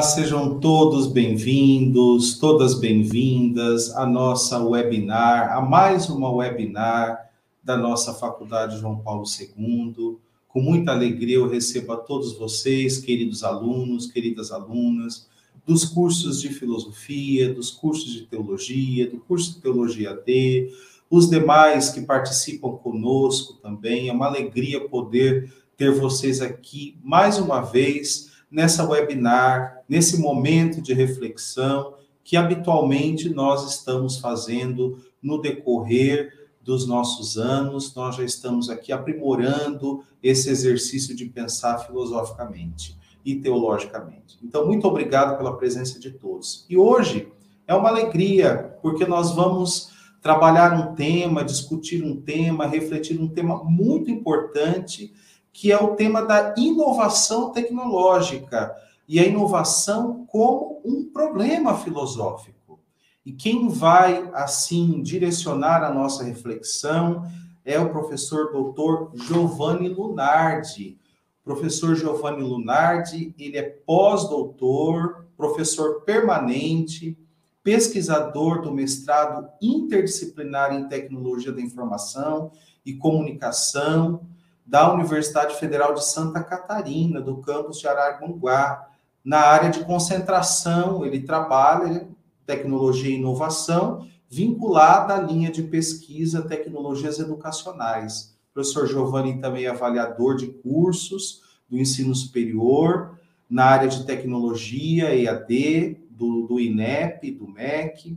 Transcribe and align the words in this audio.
Olá, 0.00 0.08
sejam 0.08 0.58
todos 0.58 1.06
bem-vindos, 1.06 2.38
todas 2.38 2.72
bem-vindas 2.72 3.94
à 3.94 4.06
nossa 4.06 4.58
webinar, 4.58 5.54
a 5.54 5.60
mais 5.60 6.08
uma 6.08 6.32
webinar 6.32 7.30
da 7.62 7.76
nossa 7.76 8.14
Faculdade 8.14 8.78
João 8.78 9.00
Paulo 9.00 9.24
II. 9.38 10.16
Com 10.48 10.62
muita 10.62 10.92
alegria 10.92 11.36
eu 11.36 11.46
recebo 11.46 11.92
a 11.92 11.98
todos 11.98 12.32
vocês, 12.32 12.96
queridos 12.96 13.44
alunos, 13.44 14.10
queridas 14.10 14.50
alunas, 14.50 15.28
dos 15.66 15.84
cursos 15.84 16.40
de 16.40 16.48
filosofia, 16.48 17.52
dos 17.52 17.70
cursos 17.70 18.10
de 18.10 18.22
teologia, 18.22 19.06
do 19.06 19.18
curso 19.18 19.52
de 19.52 19.60
teologia 19.60 20.14
D, 20.14 20.72
os 21.10 21.28
demais 21.28 21.90
que 21.90 22.00
participam 22.00 22.70
conosco 22.70 23.58
também. 23.62 24.08
É 24.08 24.12
uma 24.14 24.28
alegria 24.28 24.80
poder 24.88 25.52
ter 25.76 25.92
vocês 25.92 26.40
aqui 26.40 26.96
mais 27.04 27.36
uma 27.36 27.60
vez 27.60 28.29
nessa 28.50 28.88
webinar, 28.88 29.82
nesse 29.88 30.18
momento 30.18 30.80
de 30.80 30.92
reflexão 30.92 31.94
que 32.24 32.36
habitualmente 32.36 33.28
nós 33.28 33.68
estamos 33.70 34.18
fazendo 34.18 34.98
no 35.22 35.40
decorrer 35.40 36.48
dos 36.62 36.86
nossos 36.86 37.38
anos, 37.38 37.94
nós 37.94 38.16
já 38.16 38.24
estamos 38.24 38.68
aqui 38.68 38.92
aprimorando 38.92 40.04
esse 40.22 40.50
exercício 40.50 41.16
de 41.16 41.24
pensar 41.24 41.78
filosoficamente 41.78 42.96
e 43.24 43.34
teologicamente. 43.36 44.38
Então, 44.42 44.66
muito 44.66 44.86
obrigado 44.86 45.36
pela 45.36 45.56
presença 45.56 45.98
de 45.98 46.10
todos. 46.10 46.64
E 46.68 46.76
hoje 46.76 47.28
é 47.66 47.74
uma 47.74 47.88
alegria, 47.88 48.76
porque 48.82 49.06
nós 49.06 49.34
vamos 49.34 49.90
trabalhar 50.20 50.72
um 50.74 50.94
tema, 50.94 51.44
discutir 51.44 52.04
um 52.04 52.20
tema, 52.20 52.66
refletir 52.66 53.18
um 53.20 53.28
tema 53.28 53.64
muito 53.64 54.10
importante 54.10 55.12
que 55.52 55.72
é 55.72 55.78
o 55.78 55.94
tema 55.94 56.22
da 56.22 56.54
inovação 56.56 57.50
tecnológica 57.50 58.74
e 59.08 59.18
a 59.18 59.24
inovação 59.24 60.24
como 60.26 60.80
um 60.84 61.04
problema 61.12 61.76
filosófico. 61.76 62.80
E 63.24 63.32
quem 63.32 63.68
vai, 63.68 64.30
assim, 64.32 65.02
direcionar 65.02 65.82
a 65.82 65.92
nossa 65.92 66.24
reflexão 66.24 67.24
é 67.64 67.78
o 67.78 67.90
professor 67.90 68.50
doutor 68.52 69.12
Giovanni 69.14 69.88
Lunardi. 69.88 70.98
professor 71.44 71.96
Giovanni 71.96 72.42
Lunardi, 72.42 73.34
ele 73.38 73.56
é 73.56 73.62
pós-doutor, 73.62 75.26
professor 75.36 76.02
permanente, 76.02 77.18
pesquisador 77.62 78.62
do 78.62 78.72
mestrado 78.72 79.48
interdisciplinar 79.60 80.72
em 80.72 80.88
tecnologia 80.88 81.52
da 81.52 81.60
informação 81.60 82.52
e 82.84 82.94
comunicação, 82.94 84.26
da 84.70 84.94
Universidade 84.94 85.56
Federal 85.56 85.94
de 85.94 86.04
Santa 86.04 86.44
Catarina, 86.44 87.20
do 87.20 87.38
campus 87.38 87.80
de 87.80 87.88
Araranguá. 87.88 88.86
Na 89.24 89.40
área 89.40 89.68
de 89.68 89.84
concentração, 89.84 91.04
ele 91.04 91.22
trabalha 91.22 92.08
tecnologia 92.46 93.10
e 93.10 93.18
inovação, 93.18 94.06
vinculada 94.28 95.16
à 95.16 95.20
linha 95.20 95.50
de 95.50 95.64
pesquisa 95.64 96.42
tecnologias 96.42 97.18
educacionais. 97.18 98.36
O 98.50 98.54
professor 98.54 98.86
Giovanni 98.86 99.40
também 99.40 99.64
é 99.64 99.70
avaliador 99.70 100.36
de 100.36 100.46
cursos 100.46 101.42
do 101.68 101.76
ensino 101.76 102.14
superior, 102.14 103.18
na 103.48 103.64
área 103.64 103.88
de 103.88 104.06
tecnologia, 104.06 105.12
EAD, 105.12 105.98
do, 106.10 106.46
do 106.46 106.60
INEP, 106.60 107.32
do 107.32 107.48
MEC. 107.48 108.16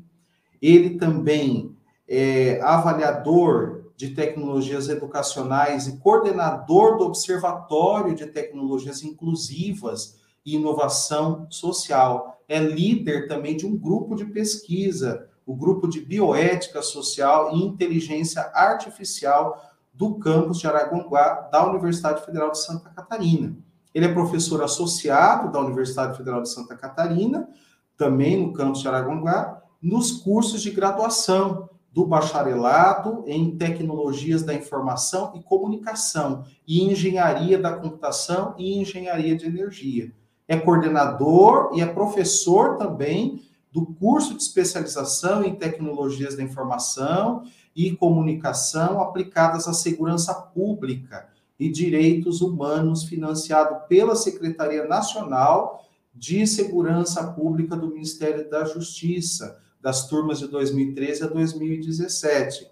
Ele 0.62 1.00
também 1.00 1.76
é 2.08 2.62
avaliador 2.62 3.83
de 3.96 4.10
Tecnologias 4.10 4.90
Educacionais 4.90 5.88
e 5.88 5.98
coordenador 5.98 6.98
do 6.98 7.06
Observatório 7.06 8.16
de 8.16 8.26
Tecnologias 8.26 9.04
Inclusivas 9.04 10.20
e 10.46 10.56
Inovação 10.56 11.48
Social. 11.50 12.42
É 12.48 12.60
líder 12.60 13.28
também 13.28 13.56
de 13.56 13.66
um 13.66 13.78
grupo 13.78 14.16
de 14.16 14.26
pesquisa, 14.26 15.30
o 15.46 15.56
grupo 15.56 15.88
de 15.88 16.02
Bioética 16.02 16.82
Social 16.82 17.56
e 17.56 17.64
Inteligência 17.64 18.42
Artificial 18.54 19.62
do 19.94 20.16
campus 20.16 20.60
de 20.60 20.68
Araguanguá, 20.68 21.50
da 21.52 21.70
Universidade 21.70 22.26
Federal 22.26 22.52
de 22.52 22.60
Santa 22.60 22.90
Catarina. 22.90 23.56
Ele 23.94 24.06
é 24.06 24.14
professor 24.14 24.64
associado 24.64 25.52
da 25.52 25.60
Universidade 25.60 26.18
Federal 26.18 26.42
de 26.42 26.50
Santa 26.50 26.76
Catarina, 26.76 27.48
também 27.96 28.42
no 28.42 28.52
campus 28.52 28.82
de 28.82 28.88
Araguanguá, 28.88 29.62
nos 29.80 30.12
cursos 30.12 30.62
de 30.62 30.72
graduação 30.72 31.70
do 31.94 32.06
bacharelado 32.06 33.24
em 33.28 33.56
tecnologias 33.56 34.42
da 34.42 34.54
informação 34.54 35.32
e 35.36 35.44
comunicação, 35.44 36.44
e 36.68 36.84
engenharia 36.84 37.60
da 37.60 37.72
computação 37.72 38.56
e 38.58 38.80
engenharia 38.80 39.36
de 39.36 39.46
energia. 39.46 40.12
É 40.48 40.58
coordenador 40.58 41.70
e 41.76 41.82
é 41.82 41.86
professor 41.86 42.78
também 42.78 43.44
do 43.72 43.86
curso 43.86 44.36
de 44.36 44.42
especialização 44.42 45.44
em 45.44 45.56
tecnologias 45.56 46.36
da 46.36 46.44
informação 46.44 47.44
e 47.76 47.96
comunicação 47.96 49.00
aplicadas 49.00 49.68
à 49.68 49.74
segurança 49.74 50.34
pública 50.34 51.28
e 51.60 51.70
direitos 51.70 52.42
humanos, 52.42 53.04
financiado 53.04 53.88
pela 53.88 54.16
Secretaria 54.16 54.88
Nacional 54.88 55.86
de 56.14 56.46
Segurança 56.46 57.24
Pública 57.34 57.76
do 57.76 57.88
Ministério 57.88 58.50
da 58.50 58.66
Justiça 58.66 59.63
das 59.84 60.08
turmas 60.08 60.40
de 60.40 60.48
2013 60.48 61.26
a 61.26 61.28
2017. 61.28 62.72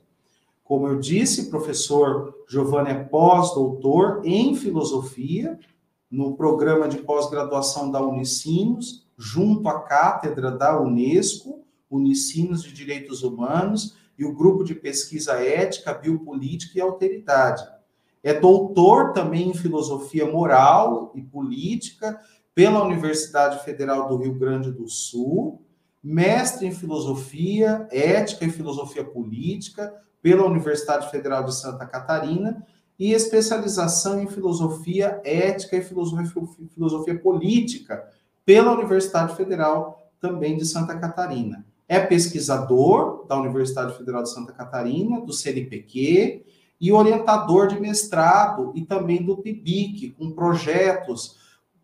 Como 0.63 0.87
eu 0.87 0.97
disse, 0.97 1.49
professor 1.49 2.33
Giovanni 2.47 2.91
é 2.91 3.03
pós-doutor 3.03 4.21
em 4.23 4.55
filosofia 4.55 5.59
no 6.09 6.37
programa 6.37 6.87
de 6.87 6.99
pós-graduação 6.99 7.91
da 7.91 8.01
Unicinos, 8.01 9.05
junto 9.17 9.67
à 9.67 9.81
cátedra 9.81 10.51
da 10.51 10.79
Unesco, 10.79 11.59
Unicinos 11.89 12.63
de 12.63 12.71
Direitos 12.71 13.23
Humanos 13.23 13.97
e 14.17 14.23
o 14.23 14.33
grupo 14.33 14.63
de 14.63 14.73
pesquisa 14.73 15.33
ética, 15.33 15.93
biopolítica 15.93 16.79
e 16.79 16.81
alteridade. 16.81 17.61
É 18.23 18.33
doutor 18.33 19.11
também 19.11 19.49
em 19.49 19.53
filosofia 19.53 20.31
moral 20.31 21.11
e 21.13 21.21
política 21.21 22.17
pela 22.55 22.85
Universidade 22.85 23.65
Federal 23.65 24.07
do 24.07 24.15
Rio 24.15 24.35
Grande 24.35 24.71
do 24.71 24.87
Sul 24.87 25.61
mestre 26.03 26.65
em 26.65 26.71
filosofia, 26.71 27.87
ética 27.91 28.45
e 28.45 28.49
filosofia 28.49 29.03
política 29.03 29.93
pela 30.21 30.45
Universidade 30.45 31.09
Federal 31.11 31.43
de 31.43 31.55
Santa 31.55 31.85
Catarina 31.85 32.65
e 32.97 33.13
especialização 33.13 34.21
em 34.21 34.27
filosofia, 34.27 35.19
ética 35.23 35.77
e 35.77 35.83
filosofia, 35.83 36.47
filosofia 36.73 37.17
política 37.17 38.03
pela 38.45 38.73
Universidade 38.73 39.35
Federal 39.35 40.11
também 40.19 40.57
de 40.57 40.65
Santa 40.65 40.97
Catarina. 40.97 41.65
É 41.87 41.99
pesquisador 41.99 43.25
da 43.27 43.39
Universidade 43.39 43.97
Federal 43.97 44.23
de 44.23 44.31
Santa 44.31 44.53
Catarina, 44.53 45.19
do 45.21 45.33
CNPq, 45.33 46.45
e 46.79 46.91
orientador 46.91 47.67
de 47.67 47.79
mestrado 47.79 48.71
e 48.73 48.81
também 48.81 49.23
do 49.23 49.37
PIBIC, 49.37 50.15
com 50.17 50.31
projetos 50.31 51.37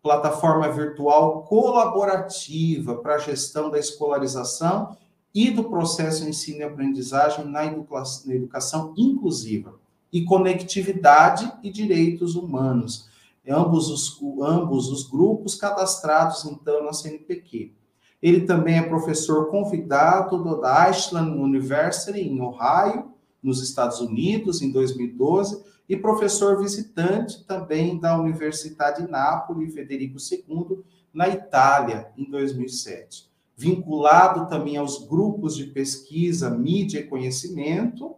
plataforma 0.08 0.70
virtual 0.70 1.42
colaborativa 1.42 2.94
para 2.96 3.16
a 3.16 3.18
gestão 3.18 3.70
da 3.70 3.78
escolarização 3.78 4.96
e 5.34 5.50
do 5.50 5.64
processo 5.64 6.22
de 6.22 6.30
ensino 6.30 6.60
e 6.60 6.62
aprendizagem 6.62 7.44
na 7.44 7.66
educação, 7.66 8.94
inclusiva 8.96 9.74
e 10.10 10.24
conectividade 10.24 11.52
e 11.62 11.70
direitos 11.70 12.36
humanos. 12.36 13.06
Ambos 13.46 13.90
os, 13.90 14.18
ambos 14.42 14.90
os 14.90 15.06
grupos 15.06 15.54
cadastrados, 15.54 16.46
então, 16.46 16.82
na 16.82 16.94
CNPq. 16.94 17.74
Ele 18.22 18.46
também 18.46 18.78
é 18.78 18.82
professor 18.82 19.50
convidado 19.50 20.58
da 20.58 20.84
Ashland 20.84 21.38
University, 21.38 22.18
em 22.18 22.40
Ohio, 22.40 23.12
nos 23.42 23.62
Estados 23.62 24.00
Unidos, 24.00 24.62
em 24.62 24.70
2012, 24.70 25.62
e 25.88 25.96
professor 25.96 26.60
visitante 26.60 27.44
também 27.44 27.98
da 27.98 28.20
Universidade 28.20 29.04
de 29.04 29.10
Nápoles, 29.10 29.74
Federico 29.74 30.18
II, 30.18 30.82
na 31.12 31.28
Itália, 31.28 32.08
em 32.16 32.30
2007. 32.30 33.28
Vinculado 33.56 34.46
também 34.48 34.76
aos 34.76 35.06
grupos 35.06 35.56
de 35.56 35.64
pesquisa, 35.64 36.50
mídia 36.50 37.00
e 37.00 37.06
conhecimento, 37.06 38.14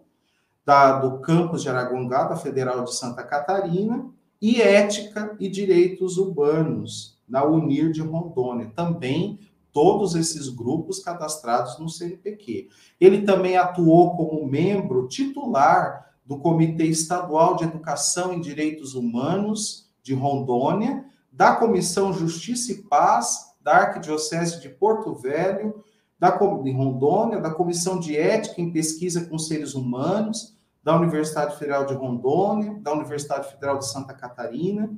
da, 0.64 0.98
do 0.98 1.18
campus 1.20 1.62
de 1.62 1.68
Araguangá, 1.68 2.24
da 2.24 2.36
Federal 2.36 2.84
de 2.84 2.94
Santa 2.94 3.22
Catarina, 3.22 4.10
e 4.42 4.60
Ética 4.60 5.36
e 5.38 5.48
Direitos 5.48 6.16
Urbanos, 6.16 7.18
na 7.28 7.44
Unir 7.44 7.92
de 7.92 8.00
Rondônia, 8.00 8.72
também 8.74 9.38
todos 9.72 10.14
esses 10.14 10.48
grupos 10.48 10.98
cadastrados 11.00 11.78
no 11.78 11.88
CNPq. 11.88 12.68
Ele 13.00 13.22
também 13.22 13.56
atuou 13.56 14.16
como 14.16 14.46
membro 14.46 15.08
titular 15.08 16.10
do 16.24 16.38
Comitê 16.38 16.84
Estadual 16.84 17.56
de 17.56 17.64
Educação 17.64 18.32
e 18.32 18.40
Direitos 18.40 18.94
Humanos 18.94 19.90
de 20.02 20.14
Rondônia, 20.14 21.04
da 21.32 21.56
Comissão 21.56 22.12
Justiça 22.12 22.72
e 22.72 22.82
Paz 22.82 23.50
da 23.60 23.76
Arquidiocese 23.76 24.60
de 24.60 24.68
Porto 24.68 25.14
Velho, 25.14 25.84
da 26.18 26.28
Rondônia, 26.28 27.40
da 27.40 27.50
Comissão 27.50 27.98
de 27.98 28.16
Ética 28.16 28.60
em 28.60 28.72
Pesquisa 28.72 29.24
com 29.26 29.38
Seres 29.38 29.74
Humanos, 29.74 30.56
da 30.82 30.96
Universidade 30.96 31.58
Federal 31.58 31.86
de 31.86 31.94
Rondônia, 31.94 32.78
da 32.80 32.92
Universidade 32.92 33.50
Federal 33.50 33.78
de 33.78 33.86
Santa 33.86 34.14
Catarina, 34.14 34.90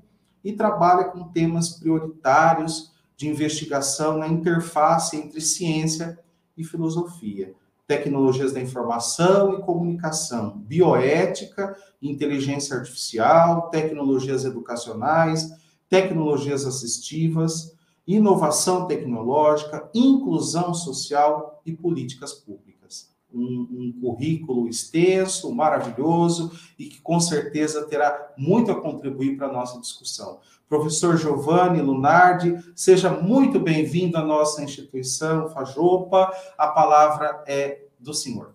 e 0.45 0.53
trabalha 0.53 1.05
com 1.05 1.29
temas 1.29 1.71
prioritários 1.71 2.92
de 3.17 3.29
investigação 3.29 4.19
na 4.19 4.29
interface 4.29 5.17
entre 5.17 5.41
ciência 5.41 6.19
e 6.57 6.65
filosofia, 6.65 7.55
tecnologias 7.87 8.53
da 8.53 8.61
informação 8.61 9.55
e 9.55 9.63
comunicação, 9.63 10.59
bioética, 10.59 11.77
inteligência 12.01 12.77
artificial, 12.77 13.71
tecnologias 13.71 14.45
educacionais, 14.45 15.51
tecnologias 15.89 16.65
assistivas, 16.65 17.77
inovação 18.07 18.87
tecnológica, 18.87 19.91
inclusão 19.95 20.75
social 20.75 21.61
e 21.65 21.73
políticas 21.73 22.33
públicas. 22.33 23.11
Um, 23.33 23.67
um, 23.71 23.99
currículo 23.99 24.69
extenso, 24.69 25.55
maravilhoso 25.55 26.53
e 26.79 26.87
que 26.87 27.01
com 27.01 27.19
certeza 27.19 27.87
terá 27.87 28.33
muito 28.37 28.71
a 28.71 28.79
contribuir 28.79 29.39
para 29.39 29.47
a 29.49 29.53
nossa 29.53 29.81
discussão. 29.81 30.39
Professor 30.73 31.19
Giovanni 31.19 31.83
Lunardi, 31.83 32.57
seja 32.75 33.11
muito 33.11 33.61
bem-vindo 33.61 34.17
à 34.17 34.25
nossa 34.25 34.65
instituição, 34.65 35.51
Fajopa. 35.51 36.33
A 36.57 36.67
palavra 36.67 37.45
é 37.47 37.83
do 38.01 38.15
senhor. 38.15 38.55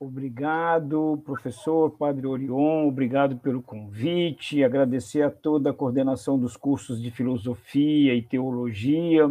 Obrigado, 0.00 1.20
professor 1.26 1.90
Padre 1.90 2.26
Orion, 2.26 2.88
obrigado 2.88 3.36
pelo 3.36 3.60
convite, 3.60 4.64
agradecer 4.64 5.20
a 5.20 5.30
toda 5.30 5.68
a 5.68 5.74
coordenação 5.74 6.38
dos 6.38 6.56
cursos 6.56 7.02
de 7.02 7.10
filosofia 7.10 8.14
e 8.14 8.22
teologia, 8.22 9.30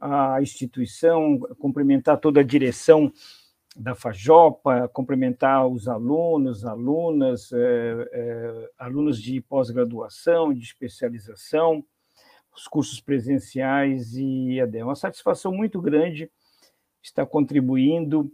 a 0.00 0.42
instituição, 0.42 1.38
cumprimentar 1.60 2.18
toda 2.18 2.40
a 2.40 2.44
direção 2.44 3.12
da 3.76 3.94
Fajopa, 3.94 4.88
cumprimentar 4.88 5.66
os 5.66 5.86
alunos, 5.86 6.64
alunas, 6.64 7.52
é, 7.52 8.08
é, 8.12 8.70
alunos 8.78 9.20
de 9.20 9.40
pós-graduação, 9.40 10.52
de 10.52 10.64
especialização, 10.64 11.84
os 12.54 12.66
cursos 12.66 13.00
presenciais 13.00 14.14
e 14.16 14.58
É 14.58 14.84
uma 14.84 14.96
satisfação 14.96 15.52
muito 15.52 15.80
grande 15.80 16.30
estar 17.02 17.24
contribuindo 17.26 18.30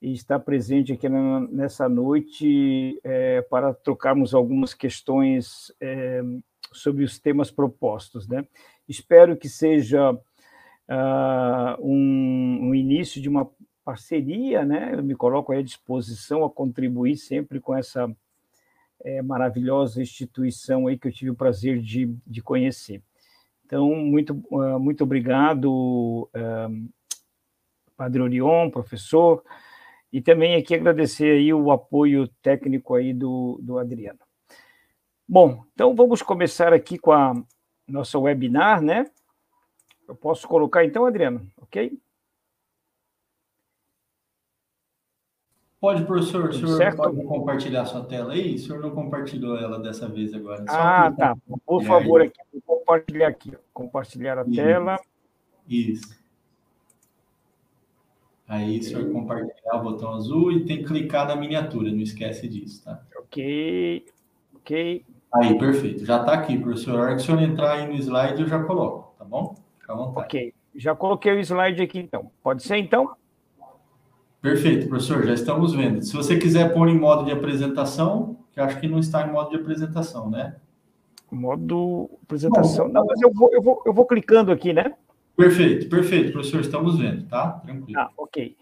e 0.00 0.12
estar 0.12 0.38
presente 0.38 0.92
aqui 0.92 1.08
na, 1.08 1.40
nessa 1.40 1.88
noite 1.88 3.00
é, 3.02 3.40
para 3.42 3.72
trocarmos 3.72 4.34
algumas 4.34 4.74
questões 4.74 5.74
é, 5.80 6.22
sobre 6.72 7.02
os 7.02 7.18
temas 7.18 7.50
propostos. 7.50 8.28
Né? 8.28 8.46
Espero 8.86 9.36
que 9.36 9.48
seja 9.48 10.12
uh, 10.12 11.80
um, 11.80 12.68
um 12.68 12.74
início 12.74 13.20
de 13.20 13.28
uma 13.28 13.50
parceria, 13.86 14.64
né? 14.64 14.94
Eu 14.94 15.04
me 15.04 15.14
coloco 15.14 15.52
à 15.52 15.62
disposição 15.62 16.44
a 16.44 16.50
contribuir 16.50 17.16
sempre 17.16 17.60
com 17.60 17.72
essa 17.72 18.12
é, 19.04 19.22
maravilhosa 19.22 20.02
instituição 20.02 20.88
aí 20.88 20.98
que 20.98 21.06
eu 21.06 21.12
tive 21.12 21.30
o 21.30 21.36
prazer 21.36 21.80
de, 21.80 22.12
de 22.26 22.42
conhecer. 22.42 23.00
Então, 23.64 23.94
muito, 23.94 24.44
uh, 24.50 24.80
muito 24.80 25.04
obrigado, 25.04 26.28
uh, 26.34 26.88
Padre 27.96 28.22
Orion, 28.22 28.70
professor, 28.70 29.44
e 30.12 30.20
também 30.20 30.56
aqui 30.56 30.74
agradecer 30.74 31.36
aí 31.36 31.54
o 31.54 31.70
apoio 31.70 32.26
técnico 32.42 32.96
aí 32.96 33.14
do, 33.14 33.60
do 33.62 33.78
Adriano. 33.78 34.18
Bom, 35.28 35.64
então 35.72 35.94
vamos 35.94 36.22
começar 36.22 36.72
aqui 36.72 36.98
com 36.98 37.12
a 37.12 37.34
nossa 37.86 38.18
webinar, 38.18 38.82
né? 38.82 39.08
Eu 40.08 40.16
posso 40.16 40.48
colocar 40.48 40.84
então, 40.84 41.06
Adriano, 41.06 41.46
ok? 41.56 41.96
Pode, 45.86 46.04
professor, 46.04 46.48
o 46.48 46.52
senhor 46.52 46.78
certo? 46.78 46.96
pode 46.96 47.22
compartilhar 47.22 47.84
sua 47.84 48.02
tela 48.02 48.32
aí? 48.32 48.56
O 48.56 48.58
senhor 48.58 48.80
não 48.80 48.90
compartilhou 48.90 49.56
ela 49.56 49.78
dessa 49.78 50.08
vez 50.08 50.34
agora. 50.34 50.64
Só 50.68 50.76
ah, 50.76 51.12
tá. 51.12 51.36
Por 51.64 51.80
favor, 51.84 52.20
aqui, 52.22 52.40
vou 52.66 52.78
compartilhar 52.78 53.28
aqui. 53.28 53.52
Compartilhar 53.72 54.36
a 54.36 54.42
Isso. 54.42 54.56
tela. 54.56 55.00
Isso. 55.68 56.18
Aí, 58.48 58.80
o 58.80 58.82
senhor 58.82 59.12
compartilhar 59.12 59.76
o 59.76 59.82
botão 59.84 60.14
azul 60.14 60.50
e 60.50 60.64
tem 60.64 60.78
que 60.78 60.86
clicar 60.86 61.28
na 61.28 61.36
miniatura, 61.36 61.92
não 61.92 62.00
esquece 62.00 62.48
disso, 62.48 62.82
tá? 62.84 63.00
Ok, 63.18 64.06
ok. 64.56 65.04
Aí, 65.34 65.56
perfeito. 65.56 66.04
Já 66.04 66.18
está 66.18 66.32
aqui, 66.32 66.58
professor. 66.58 67.10
Se 67.10 67.16
o 67.16 67.26
senhor 67.26 67.42
entrar 67.42 67.74
aí 67.74 67.86
no 67.86 67.94
slide, 67.94 68.42
eu 68.42 68.48
já 68.48 68.60
coloco, 68.64 69.14
tá 69.16 69.24
bom? 69.24 69.54
Fica 69.78 69.92
à 69.92 69.96
vontade. 69.96 70.26
Ok, 70.26 70.54
já 70.74 70.96
coloquei 70.96 71.32
o 71.34 71.38
slide 71.38 71.80
aqui, 71.80 72.00
então. 72.00 72.28
Pode 72.42 72.64
ser, 72.64 72.76
então? 72.76 73.14
Perfeito, 74.46 74.86
professor, 74.86 75.26
já 75.26 75.34
estamos 75.34 75.74
vendo. 75.74 76.02
Se 76.02 76.14
você 76.14 76.38
quiser 76.38 76.72
pôr 76.72 76.88
em 76.88 76.96
modo 76.96 77.24
de 77.24 77.32
apresentação, 77.32 78.38
que 78.52 78.60
acho 78.60 78.78
que 78.78 78.86
não 78.86 79.00
está 79.00 79.26
em 79.26 79.32
modo 79.32 79.50
de 79.50 79.56
apresentação, 79.56 80.30
né? 80.30 80.54
Modo 81.32 82.08
apresentação. 82.22 82.88
Não, 82.88 83.04
mas 83.04 83.20
eu 83.20 83.32
vou, 83.34 83.52
eu 83.52 83.60
vou, 83.60 83.82
eu 83.84 83.92
vou 83.92 84.06
clicando 84.06 84.52
aqui, 84.52 84.72
né? 84.72 84.94
Perfeito, 85.36 85.88
perfeito, 85.88 86.30
professor, 86.30 86.60
estamos 86.60 86.96
vendo, 86.96 87.26
tá? 87.26 87.54
Tranquilo. 87.64 87.98
Ah, 87.98 88.08
ok. 88.16 88.56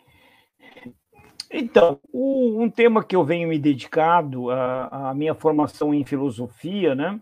Então, 1.53 2.01
um 2.15 2.71
tema 2.71 3.05
que 3.05 3.15
eu 3.15 3.23
venho 3.23 3.51
me 3.51 3.59
dedicado 3.59 4.51
à, 4.51 5.11
à 5.11 5.15
minha 5.15 5.35
formação 5.35 5.93
em 5.93 6.03
filosofia, 6.03 6.95
né? 6.95 7.21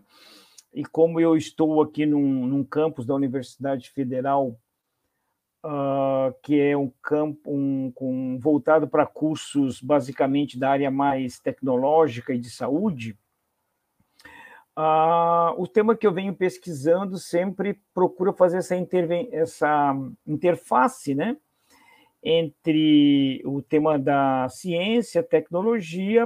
E 0.73 0.85
como 0.85 1.19
eu 1.19 1.35
estou 1.35 1.81
aqui 1.81 2.05
num, 2.05 2.47
num 2.47 2.63
campus 2.63 3.05
da 3.05 3.13
Universidade 3.13 3.89
Federal 3.89 4.57
uh, 5.63 6.33
que 6.41 6.59
é 6.59 6.75
um 6.77 6.91
campo 7.01 7.51
um, 7.51 7.93
um, 8.01 8.39
voltado 8.39 8.87
para 8.87 9.05
cursos 9.05 9.81
basicamente 9.81 10.59
da 10.59 10.69
área 10.69 10.91
mais 10.91 11.39
tecnológica 11.39 12.33
e 12.33 12.37
de 12.37 12.49
saúde, 12.49 13.17
uh, 14.77 15.53
o 15.57 15.67
tema 15.67 15.95
que 15.95 16.05
eu 16.05 16.13
venho 16.13 16.35
pesquisando 16.35 17.17
sempre 17.17 17.79
procura 17.93 18.33
fazer 18.33 18.57
essa, 18.57 18.75
essa 19.31 19.95
interface, 20.27 21.15
né? 21.15 21.37
entre 22.23 23.41
o 23.45 23.61
tema 23.61 23.99
da 23.99 24.47
ciência, 24.47 25.21
tecnologia 25.21 26.25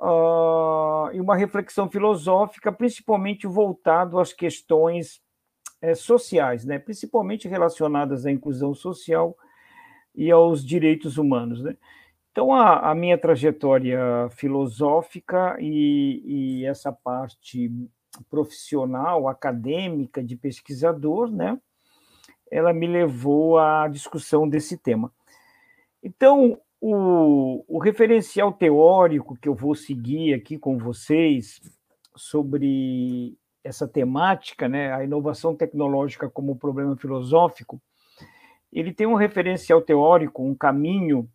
uh, 0.00 1.12
e 1.12 1.20
uma 1.20 1.36
reflexão 1.36 1.88
filosófica, 1.90 2.72
principalmente 2.72 3.46
voltado 3.46 4.18
às 4.18 4.32
questões 4.32 5.20
é, 5.86 5.94
sociais, 5.94 6.64
né? 6.64 6.80
principalmente 6.80 7.46
relacionadas 7.46 8.26
à 8.26 8.30
inclusão 8.32 8.74
social 8.74 9.36
e 10.12 10.32
aos 10.32 10.64
direitos 10.64 11.16
humanos. 11.16 11.62
Né? 11.62 11.76
Então, 12.32 12.52
a, 12.52 12.90
a 12.90 12.94
minha 12.94 13.16
trajetória 13.16 14.00
filosófica 14.30 15.56
e, 15.60 16.22
e, 16.24 16.66
essa 16.66 16.90
parte 16.90 17.70
profissional, 18.28 19.28
acadêmica, 19.28 20.24
de 20.24 20.36
pesquisador, 20.36 21.30
né? 21.30 21.56
ela 22.50 22.72
me 22.72 22.88
levou 22.88 23.58
à 23.58 23.86
discussão 23.86 24.48
desse 24.48 24.76
tema. 24.76 25.12
Então, 26.02 26.60
o, 26.80 27.64
o 27.68 27.78
referencial 27.78 28.52
teórico 28.52 29.36
que 29.36 29.48
eu 29.48 29.54
vou 29.54 29.76
seguir 29.76 30.34
aqui 30.34 30.58
com 30.58 30.78
vocês 30.78 31.60
sobre 32.16 33.38
essa 33.66 33.86
temática, 33.86 34.68
né, 34.68 34.92
a 34.92 35.04
inovação 35.04 35.54
tecnológica 35.54 36.30
como 36.30 36.56
problema 36.56 36.96
filosófico, 36.96 37.80
ele 38.72 38.92
tem 38.92 39.06
um 39.06 39.14
referencial 39.14 39.82
teórico, 39.82 40.42
um 40.42 40.54
caminho 40.54 41.28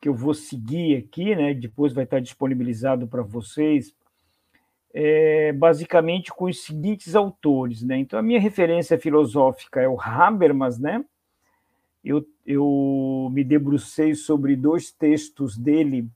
que 0.00 0.08
eu 0.08 0.14
vou 0.14 0.34
seguir 0.34 0.96
aqui, 0.96 1.34
né, 1.34 1.54
depois 1.54 1.92
vai 1.92 2.04
estar 2.04 2.20
disponibilizado 2.20 3.06
para 3.06 3.22
vocês, 3.22 3.94
é, 4.92 5.52
basicamente 5.52 6.32
com 6.32 6.46
os 6.46 6.64
seguintes 6.64 7.14
autores, 7.14 7.82
né? 7.82 7.98
Então 7.98 8.18
a 8.18 8.22
minha 8.22 8.40
referência 8.40 8.98
filosófica 8.98 9.78
é 9.78 9.86
o 9.86 10.00
Habermas, 10.00 10.78
né? 10.78 11.04
Eu, 12.02 12.26
eu 12.46 13.28
me 13.30 13.44
debrucei 13.44 14.14
sobre 14.14 14.56
dois 14.56 14.90
textos 14.90 15.58
dele 15.58 16.08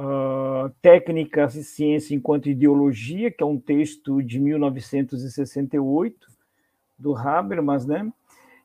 uh, 0.00 0.70
Técnicas 0.80 1.54
e 1.54 1.62
Ciência 1.62 2.14
enquanto 2.14 2.48
Ideologia, 2.48 3.30
que 3.30 3.42
é 3.42 3.46
um 3.46 3.58
texto 3.58 4.22
de 4.22 4.40
1968, 4.40 6.28
do 6.98 7.16
Habermas, 7.16 7.86
né? 7.86 8.10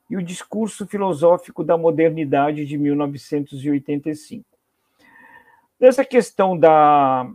e 0.08 0.16
o 0.16 0.22
Discurso 0.22 0.86
Filosófico 0.86 1.64
da 1.64 1.76
Modernidade, 1.76 2.64
de 2.64 2.78
1985. 2.78 4.44
Nessa 5.78 6.04
questão 6.04 6.56
da 6.56 7.30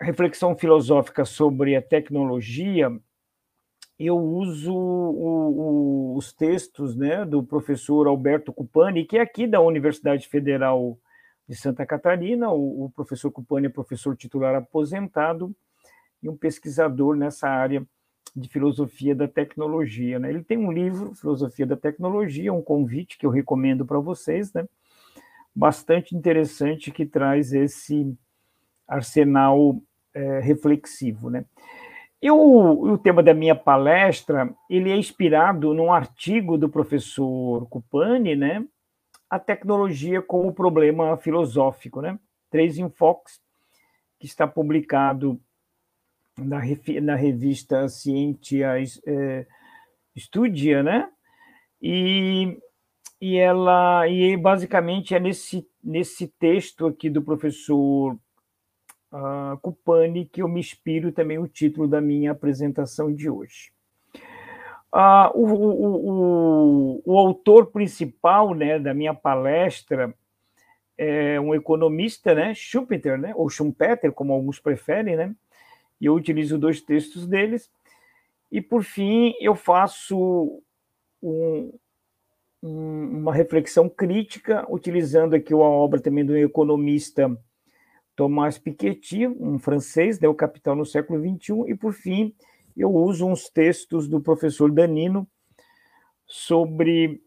reflexão 0.00 0.54
filosófica 0.56 1.24
sobre 1.24 1.74
a 1.74 1.82
tecnologia, 1.82 2.92
eu 3.98 4.18
uso 4.18 4.74
o, 4.74 6.14
o, 6.14 6.16
os 6.16 6.32
textos 6.32 6.94
né, 6.94 7.24
do 7.24 7.42
professor 7.42 8.06
Alberto 8.06 8.52
Cupani, 8.52 9.04
que 9.04 9.16
é 9.16 9.20
aqui 9.20 9.46
da 9.46 9.60
Universidade 9.60 10.28
Federal 10.28 10.98
de 11.52 11.58
Santa 11.58 11.84
Catarina. 11.84 12.50
O, 12.50 12.86
o 12.86 12.90
professor 12.90 13.30
Cupani 13.30 13.66
é 13.66 13.70
professor 13.70 14.16
titular 14.16 14.54
aposentado 14.54 15.54
e 16.22 16.28
um 16.28 16.34
pesquisador 16.36 17.14
nessa 17.14 17.46
área 17.46 17.86
de 18.34 18.48
filosofia 18.48 19.14
da 19.14 19.28
tecnologia. 19.28 20.18
Né? 20.18 20.30
Ele 20.30 20.42
tem 20.42 20.56
um 20.56 20.72
livro, 20.72 21.14
Filosofia 21.14 21.66
da 21.66 21.76
Tecnologia, 21.76 22.50
um 22.50 22.62
convite 22.62 23.18
que 23.18 23.26
eu 23.26 23.30
recomendo 23.30 23.84
para 23.84 23.98
vocês, 23.98 24.50
né? 24.54 24.66
bastante 25.54 26.16
interessante, 26.16 26.90
que 26.90 27.04
traz 27.04 27.52
esse 27.52 28.16
arsenal 28.88 29.78
é, 30.14 30.40
reflexivo. 30.40 31.28
Né? 31.28 31.44
E 32.22 32.30
o, 32.30 32.92
o, 32.92 32.96
tema 32.96 33.22
da 33.22 33.34
minha 33.34 33.54
palestra, 33.54 34.50
ele 34.70 34.90
é 34.90 34.96
inspirado 34.96 35.74
num 35.74 35.92
artigo 35.92 36.56
do 36.56 36.70
professor 36.70 37.68
Cupani, 37.68 38.34
né? 38.34 38.64
A 39.32 39.38
tecnologia 39.38 40.20
como 40.20 40.52
problema 40.52 41.16
filosófico, 41.16 42.02
né? 42.02 42.18
Três 42.50 42.76
enfoques, 42.76 43.40
que 44.20 44.26
está 44.26 44.46
publicado 44.46 45.40
na, 46.36 46.60
na 47.00 47.16
revista 47.16 47.88
Cientia 47.88 48.74
é, 49.06 49.46
Studia, 50.14 50.82
né? 50.82 51.10
E, 51.80 52.58
e 53.18 53.38
ela 53.38 54.06
e 54.06 54.36
basicamente 54.36 55.14
é 55.14 55.18
nesse, 55.18 55.66
nesse 55.82 56.28
texto 56.28 56.86
aqui 56.86 57.08
do 57.08 57.22
professor 57.22 58.12
uh, 58.12 59.58
Cupani 59.62 60.26
que 60.26 60.42
eu 60.42 60.48
me 60.48 60.60
inspiro 60.60 61.10
também 61.10 61.38
o 61.38 61.48
título 61.48 61.88
da 61.88 62.02
minha 62.02 62.32
apresentação 62.32 63.10
de 63.10 63.30
hoje. 63.30 63.71
Uh, 64.92 65.32
o, 65.34 65.46
o, 65.46 66.10
o, 66.10 67.02
o, 67.06 67.18
autor 67.18 67.68
principal 67.68 68.54
né, 68.54 68.78
da 68.78 68.92
minha 68.92 69.14
palestra 69.14 70.14
é 70.98 71.40
um 71.40 71.54
economista, 71.54 72.34
né, 72.34 72.52
Schumpeter, 72.54 73.18
né, 73.18 73.32
ou 73.34 73.48
Schumpeter, 73.48 74.12
como 74.12 74.34
alguns 74.34 74.60
preferem, 74.60 75.16
né, 75.16 75.34
e 75.98 76.04
eu 76.04 76.14
utilizo 76.14 76.58
dois 76.58 76.82
textos 76.82 77.26
deles. 77.26 77.70
E, 78.50 78.60
por 78.60 78.84
fim, 78.84 79.32
eu 79.40 79.54
faço 79.54 80.62
um, 81.22 81.72
um, 82.62 83.20
uma 83.20 83.32
reflexão 83.32 83.88
crítica, 83.88 84.66
utilizando 84.68 85.34
aqui 85.34 85.54
a 85.54 85.56
obra 85.56 86.00
também 86.00 86.22
do 86.22 86.36
economista 86.36 87.34
Thomas 88.14 88.58
Piketty, 88.58 89.26
um 89.26 89.58
francês, 89.58 90.20
né, 90.20 90.28
o 90.28 90.34
Capital 90.34 90.76
no 90.76 90.84
século 90.84 91.18
XXI, 91.18 91.70
e, 91.70 91.74
por 91.74 91.94
fim, 91.94 92.34
eu 92.76 92.90
uso 92.90 93.26
uns 93.26 93.48
textos 93.48 94.08
do 94.08 94.20
professor 94.20 94.70
Danino 94.70 95.28
sobre 96.26 97.20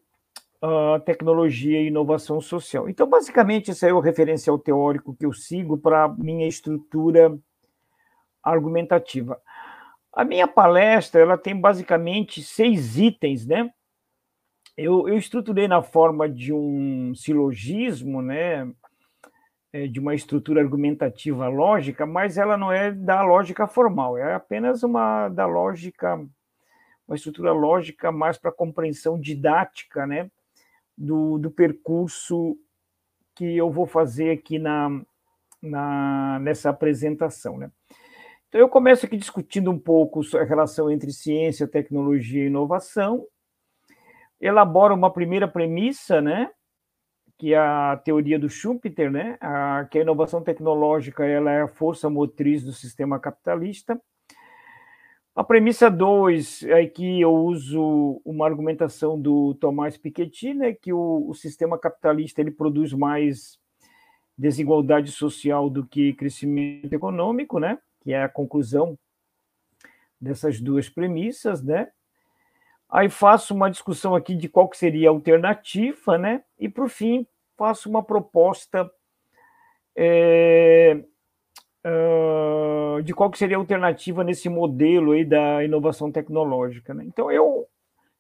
uh, 0.63 0.99
tecnologia 1.01 1.81
e 1.81 1.87
inovação 1.87 2.41
social. 2.41 2.89
Então, 2.89 3.07
basicamente, 3.07 3.71
esse 3.71 3.87
é 3.87 3.93
o 3.93 3.99
referencial 3.99 4.57
teórico 4.57 5.15
que 5.15 5.25
eu 5.25 5.33
sigo 5.33 5.77
para 5.77 6.07
minha 6.07 6.47
estrutura 6.47 7.37
argumentativa. 8.43 9.39
A 10.13 10.23
minha 10.23 10.47
palestra 10.47 11.21
ela 11.21 11.37
tem 11.37 11.59
basicamente 11.59 12.41
seis 12.41 12.97
itens, 12.97 13.45
né? 13.45 13.69
Eu, 14.77 15.07
eu 15.07 15.17
estruturei 15.17 15.67
na 15.67 15.81
forma 15.81 16.27
de 16.27 16.53
um 16.53 17.13
silogismo, 17.15 18.21
né? 18.21 18.69
É, 19.75 19.87
de 19.87 19.99
uma 19.99 20.15
estrutura 20.15 20.61
argumentativa 20.61 21.49
lógica, 21.49 22.05
mas 22.05 22.37
ela 22.37 22.55
não 22.55 22.71
é 22.71 22.93
da 22.93 23.21
lógica 23.21 23.67
formal, 23.67 24.17
é 24.17 24.33
apenas 24.33 24.83
uma 24.83 25.27
da 25.27 25.45
lógica, 25.45 26.15
uma 27.05 27.15
estrutura 27.17 27.51
lógica 27.51 28.09
mais 28.09 28.37
para 28.37 28.53
compreensão 28.53 29.19
didática, 29.19 30.07
né? 30.07 30.31
Do, 30.97 31.37
do 31.37 31.51
percurso 31.51 32.57
que 33.35 33.57
eu 33.57 33.69
vou 33.69 33.85
fazer 33.85 34.31
aqui 34.31 34.57
na, 34.57 35.01
na, 35.61 36.39
nessa 36.39 36.69
apresentação, 36.69 37.57
né? 37.57 37.69
Então, 38.47 38.61
eu 38.61 38.69
começo 38.69 39.05
aqui 39.05 39.17
discutindo 39.17 39.69
um 39.69 39.77
pouco 39.77 40.21
a 40.37 40.43
relação 40.45 40.89
entre 40.89 41.11
ciência, 41.11 41.67
tecnologia 41.67 42.45
e 42.45 42.47
inovação, 42.47 43.27
elaboro 44.39 44.95
uma 44.95 45.11
primeira 45.11 45.49
premissa, 45.49 46.21
né, 46.21 46.49
que 47.37 47.53
é 47.53 47.57
a 47.57 47.99
teoria 48.03 48.39
do 48.39 48.49
Schumpeter, 48.49 49.11
né, 49.11 49.37
a, 49.41 49.85
que 49.89 49.99
a 49.99 50.01
inovação 50.01 50.41
tecnológica 50.41 51.25
ela 51.25 51.51
é 51.51 51.61
a 51.61 51.67
força 51.67 52.09
motriz 52.09 52.63
do 52.63 52.71
sistema 52.71 53.19
capitalista. 53.19 53.99
A 55.35 55.43
premissa 55.43 55.91
2 55.91 56.63
é 56.63 56.85
que 56.85 57.19
eu 57.19 57.33
uso 57.33 58.21
uma 58.23 58.45
argumentação 58.45 59.19
do 59.19 59.53
Tomás 59.55 59.97
Piketty, 59.97 60.53
né, 60.53 60.73
que 60.73 60.93
o, 60.93 61.25
o 61.27 61.33
sistema 61.33 61.77
capitalista 61.77 62.39
ele 62.39 62.51
produz 62.51 62.93
mais 62.93 63.59
desigualdade 64.37 65.11
social 65.11 65.69
do 65.69 65.85
que 65.85 66.13
crescimento 66.13 66.91
econômico, 66.91 67.59
né? 67.59 67.79
que 68.01 68.13
é 68.13 68.23
a 68.23 68.29
conclusão 68.29 68.97
dessas 70.19 70.59
duas 70.59 70.89
premissas, 70.89 71.63
né? 71.63 71.89
Aí 72.89 73.09
faço 73.09 73.53
uma 73.53 73.69
discussão 73.69 74.15
aqui 74.15 74.35
de 74.35 74.47
qual 74.47 74.69
que 74.69 74.77
seria 74.77 75.09
a 75.09 75.11
alternativa, 75.11 76.17
né? 76.17 76.43
E 76.59 76.69
por 76.69 76.89
fim 76.89 77.25
faço 77.57 77.89
uma 77.89 78.03
proposta 78.03 78.89
é, 79.95 81.03
uh, 81.85 83.01
de 83.01 83.13
qual 83.13 83.31
que 83.31 83.37
seria 83.37 83.57
a 83.57 83.59
alternativa 83.59 84.23
nesse 84.23 84.49
modelo 84.49 85.13
aí 85.13 85.23
da 85.23 85.63
inovação 85.63 86.11
tecnológica. 86.11 86.93
Né? 86.93 87.05
Então 87.05 87.31
eu 87.31 87.67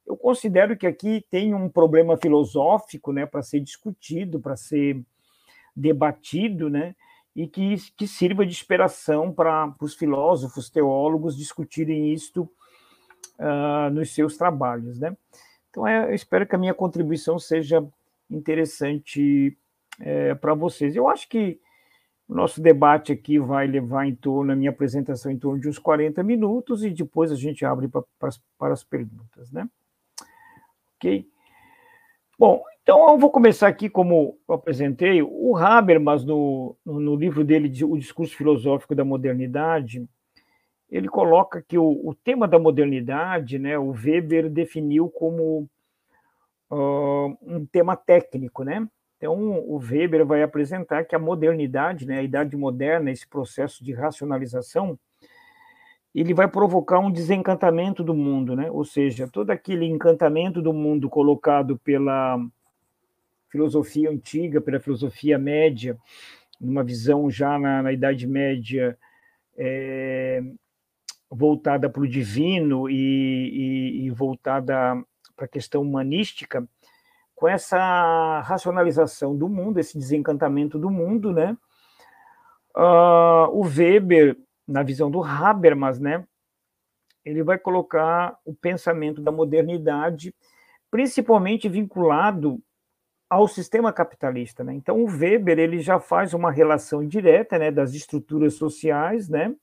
eu 0.07 0.15
considero 0.15 0.77
que 0.77 0.85
aqui 0.85 1.25
tem 1.31 1.55
um 1.55 1.67
problema 1.67 2.15
filosófico, 2.15 3.11
né, 3.11 3.25
para 3.25 3.41
ser 3.41 3.59
discutido, 3.59 4.39
para 4.39 4.55
ser 4.55 5.01
debatido, 5.75 6.69
né? 6.69 6.95
e 7.35 7.47
que, 7.47 7.75
que 7.97 8.07
sirva 8.07 8.45
de 8.45 8.51
inspiração 8.51 9.31
para 9.33 9.73
os 9.81 9.95
filósofos, 9.95 10.69
teólogos 10.69 11.35
discutirem 11.35 12.13
isto 12.13 12.49
uh, 13.39 13.89
nos 13.91 14.13
seus 14.13 14.37
trabalhos. 14.37 14.99
Né? 14.99 15.15
Então, 15.69 15.87
é, 15.87 16.09
eu 16.09 16.13
espero 16.13 16.45
que 16.45 16.55
a 16.55 16.59
minha 16.59 16.73
contribuição 16.73 17.37
seja 17.37 17.85
interessante 18.29 19.57
é, 19.99 20.33
para 20.35 20.53
vocês. 20.53 20.95
Eu 20.95 21.07
acho 21.07 21.27
que 21.27 21.59
o 22.27 22.33
nosso 22.33 22.61
debate 22.61 23.11
aqui 23.11 23.37
vai 23.37 23.67
levar 23.67 24.05
em 24.07 24.15
torno, 24.15 24.51
a 24.51 24.55
minha 24.55 24.71
apresentação 24.71 25.31
em 25.31 25.37
torno 25.37 25.59
de 25.59 25.69
uns 25.69 25.77
40 25.77 26.23
minutos 26.23 26.83
e 26.83 26.89
depois 26.89 27.31
a 27.31 27.35
gente 27.35 27.63
abre 27.63 27.87
para 27.87 28.73
as 28.73 28.83
perguntas, 28.83 29.51
né? 29.51 29.69
Ok? 30.95 31.27
Bom, 32.37 32.63
então, 32.81 33.09
eu 33.09 33.17
vou 33.17 33.31
começar 33.31 33.67
aqui, 33.67 33.89
como 33.89 34.37
eu 34.47 34.55
apresentei, 34.55 35.21
o 35.21 35.55
Habermas, 35.55 36.23
no, 36.23 36.75
no 36.85 37.15
livro 37.15 37.43
dele, 37.43 37.71
O 37.83 37.97
Discurso 37.97 38.35
Filosófico 38.35 38.93
da 38.93 39.05
Modernidade, 39.05 40.07
ele 40.89 41.07
coloca 41.07 41.61
que 41.61 41.77
o, 41.77 42.01
o 42.07 42.13
tema 42.13 42.47
da 42.47 42.59
modernidade, 42.59 43.57
né, 43.57 43.77
o 43.77 43.91
Weber 43.91 44.49
definiu 44.49 45.09
como 45.09 45.69
uh, 46.69 47.37
um 47.41 47.65
tema 47.65 47.95
técnico, 47.95 48.63
né? 48.63 48.87
Então, 49.17 49.33
o 49.35 49.77
Weber 49.77 50.25
vai 50.25 50.43
apresentar 50.43 51.05
que 51.05 51.15
a 51.15 51.19
modernidade, 51.19 52.05
né, 52.05 52.19
a 52.19 52.23
idade 52.23 52.55
moderna, 52.55 53.09
esse 53.09 53.27
processo 53.27 53.83
de 53.83 53.93
racionalização, 53.93 54.99
ele 56.13 56.33
vai 56.33 56.47
provocar 56.47 56.99
um 56.99 57.11
desencantamento 57.11 58.03
do 58.03 58.13
mundo, 58.13 58.55
né? 58.55 58.69
Ou 58.69 58.85
seja, 58.85 59.27
todo 59.27 59.51
aquele 59.51 59.85
encantamento 59.85 60.61
do 60.61 60.71
mundo 60.71 61.09
colocado 61.09 61.77
pela 61.79 62.39
filosofia 63.49 64.09
antiga, 64.09 64.61
pela 64.61 64.79
filosofia 64.79 65.37
média, 65.37 65.97
numa 66.59 66.83
visão 66.83 67.29
já 67.29 67.57
na, 67.57 67.81
na 67.81 67.91
Idade 67.91 68.27
Média 68.27 68.97
é, 69.57 70.43
voltada 71.29 71.89
para 71.89 72.01
o 72.01 72.07
divino 72.07 72.89
e, 72.89 72.95
e, 72.95 74.05
e 74.05 74.09
voltada 74.11 74.95
para 75.35 75.45
a 75.45 75.49
questão 75.49 75.81
humanística, 75.81 76.67
com 77.35 77.47
essa 77.47 78.39
racionalização 78.41 79.35
do 79.35 79.49
mundo, 79.49 79.79
esse 79.79 79.97
desencantamento 79.97 80.79
do 80.79 80.89
mundo, 80.89 81.33
né? 81.33 81.57
Uh, 82.75 83.49
o 83.51 83.63
Weber, 83.63 84.37
na 84.67 84.83
visão 84.83 85.11
do 85.11 85.23
Habermas, 85.23 85.99
né? 85.99 86.25
Ele 87.23 87.43
vai 87.43 87.57
colocar 87.57 88.37
o 88.45 88.53
pensamento 88.53 89.21
da 89.21 89.31
modernidade, 89.31 90.33
principalmente 90.89 91.67
vinculado 91.67 92.61
ao 93.29 93.47
sistema 93.47 93.91
capitalista. 93.91 94.63
Né? 94.63 94.73
Então, 94.75 95.03
o 95.03 95.07
Weber 95.07 95.57
ele 95.57 95.79
já 95.79 95.99
faz 95.99 96.33
uma 96.33 96.51
relação 96.51 97.05
direta 97.05 97.57
né, 97.57 97.71
das 97.71 97.93
estruturas 97.93 98.53
sociais 98.53 99.27
né, 99.27 99.53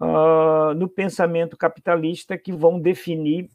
uh, 0.00 0.74
no 0.74 0.88
pensamento 0.88 1.56
capitalista 1.56 2.36
que 2.36 2.52
vão 2.52 2.78
definir 2.78 3.48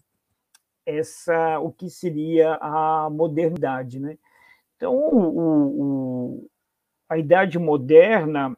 essa 0.86 1.60
o 1.60 1.72
que 1.72 1.90
seria 1.90 2.56
a 2.56 3.10
modernidade. 3.10 4.00
Né? 4.00 4.18
Então, 4.76 4.96
o, 4.96 5.40
o, 5.40 6.50
a 7.10 7.18
idade 7.18 7.60
moderna 7.60 8.56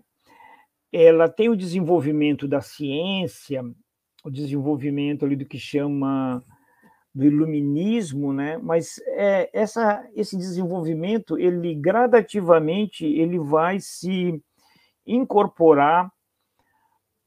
ela 0.92 1.28
tem 1.28 1.50
o 1.50 1.56
desenvolvimento 1.56 2.48
da 2.48 2.62
ciência, 2.62 3.64
o 4.24 4.30
desenvolvimento 4.30 5.26
ali 5.26 5.36
do 5.36 5.46
que 5.46 5.58
chama 5.58 6.42
do 7.14 7.26
iluminismo, 7.26 8.32
né? 8.32 8.58
Mas 8.58 9.00
é, 9.08 9.50
essa, 9.54 10.08
esse 10.16 10.38
desenvolvimento, 10.38 11.38
ele 11.38 11.76
gradativamente, 11.76 13.06
ele 13.06 13.40
vai 13.40 13.80
se 13.80 14.42
incorporar 15.06 16.12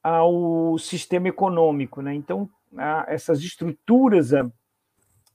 ao 0.08 0.78
sistema 0.78 1.26
econômico, 1.26 2.00
né? 2.00 2.14
Então, 2.14 2.48
essas 3.08 3.40
estruturas 3.40 4.32
a, 4.32 4.48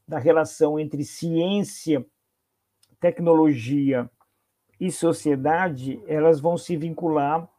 da 0.07 0.17
relação 0.17 0.79
entre 0.79 1.03
ciência, 1.03 2.05
tecnologia 2.97 4.09
e 4.79 4.89
sociedade, 4.89 6.01
elas 6.07 6.39
vão 6.39 6.57
se 6.57 6.77
vincular 6.77 7.49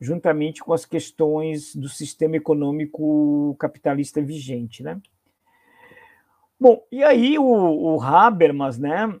juntamente 0.00 0.60
com 0.60 0.72
as 0.72 0.84
questões 0.84 1.72
do 1.76 1.88
sistema 1.88 2.36
econômico 2.36 3.54
capitalista 3.60 4.20
vigente, 4.20 4.82
né? 4.82 5.00
Bom, 6.58 6.84
e 6.90 7.04
aí 7.04 7.38
o, 7.38 7.44
o 7.44 8.02
Habermas, 8.02 8.76
né, 8.76 9.16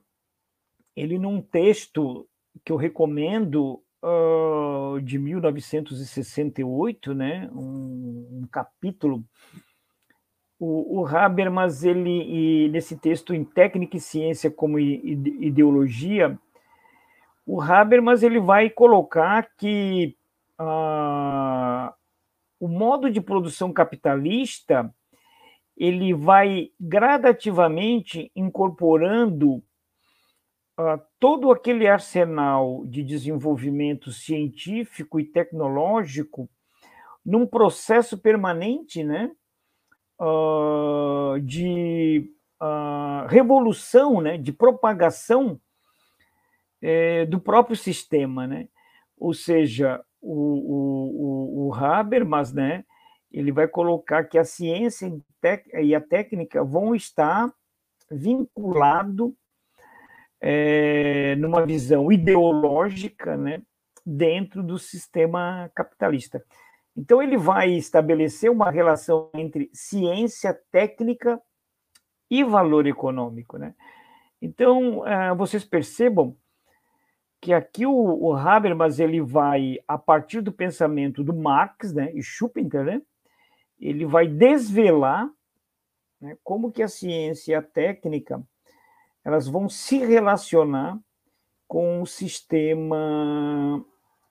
ele 0.96 1.16
num 1.16 1.40
texto 1.40 2.28
que 2.64 2.72
eu 2.72 2.76
recomendo 2.76 3.80
uh, 4.02 5.00
de 5.00 5.18
1968, 5.18 7.14
né, 7.14 7.48
um, 7.52 8.40
um 8.42 8.46
capítulo, 8.50 9.24
o, 10.58 11.00
o, 11.00 11.06
Habermas, 11.06 11.82
ele, 11.84 12.68
nesse 12.68 12.96
texto 12.96 13.34
em 13.34 13.44
Técnica 13.44 13.96
e 13.96 14.00
Ciência 14.00 14.50
como 14.50 14.78
Ideologia, 14.78 16.38
o 17.44 17.60
Habermas 17.60 18.22
ele 18.22 18.38
vai 18.38 18.70
colocar 18.70 19.48
que 19.56 20.16
uh, 20.60 21.92
o 22.60 22.68
modo 22.68 23.10
de 23.10 23.20
produção 23.20 23.72
capitalista 23.72 24.94
ele 25.76 26.14
vai 26.14 26.70
gradativamente 26.78 28.30
incorporando 28.36 29.54
uh, 30.78 31.02
todo 31.22 31.52
aquele 31.52 31.86
arsenal 31.86 32.84
de 32.84 33.00
desenvolvimento 33.00 34.10
científico 34.10 35.20
e 35.20 35.24
tecnológico 35.24 36.50
num 37.24 37.46
processo 37.46 38.18
permanente 38.18 39.04
né, 39.04 39.30
uh, 40.20 41.38
de 41.40 42.28
uh, 42.60 43.28
revolução, 43.28 44.20
né, 44.20 44.36
de 44.36 44.52
propagação 44.52 45.60
é, 46.82 47.24
do 47.24 47.38
próprio 47.38 47.76
sistema. 47.76 48.44
Né? 48.44 48.68
Ou 49.16 49.32
seja, 49.32 50.04
o, 50.20 50.34
o, 50.34 51.68
o, 51.68 51.68
o 51.68 51.74
Habermas, 51.74 52.52
né, 52.52 52.84
ele 53.30 53.52
vai 53.52 53.68
colocar 53.68 54.24
que 54.24 54.36
a 54.36 54.44
ciência 54.44 55.08
e 55.80 55.94
a 55.94 56.00
técnica 56.00 56.64
vão 56.64 56.96
estar 56.96 57.48
vinculado 58.10 59.36
é, 60.44 61.36
numa 61.36 61.64
visão 61.64 62.10
ideológica, 62.10 63.36
né, 63.36 63.62
dentro 64.04 64.60
do 64.60 64.76
sistema 64.76 65.70
capitalista. 65.72 66.44
Então 66.96 67.22
ele 67.22 67.38
vai 67.38 67.70
estabelecer 67.70 68.50
uma 68.50 68.68
relação 68.68 69.30
entre 69.34 69.70
ciência, 69.72 70.52
técnica 70.72 71.40
e 72.28 72.42
valor 72.42 72.86
econômico, 72.88 73.56
né? 73.56 73.72
Então 74.40 75.06
é, 75.06 75.32
vocês 75.34 75.64
percebam 75.64 76.36
que 77.40 77.52
aqui 77.52 77.86
o, 77.86 77.92
o 77.92 78.34
Habermas 78.34 78.98
ele 78.98 79.20
vai 79.20 79.78
a 79.86 79.96
partir 79.96 80.40
do 80.40 80.52
pensamento 80.52 81.22
do 81.22 81.34
Marx, 81.34 81.92
né, 81.92 82.12
e 82.14 82.22
Schumpeter, 82.22 82.84
né, 82.84 83.02
ele 83.80 84.06
vai 84.06 84.28
desvelar 84.28 85.28
né, 86.20 86.36
como 86.44 86.70
que 86.70 86.82
a 86.82 86.88
ciência 86.88 87.60
técnica 87.60 88.40
elas 89.24 89.48
vão 89.48 89.68
se 89.68 89.98
relacionar 89.98 90.98
com 91.68 92.02
o 92.02 92.06
sistema 92.06 93.84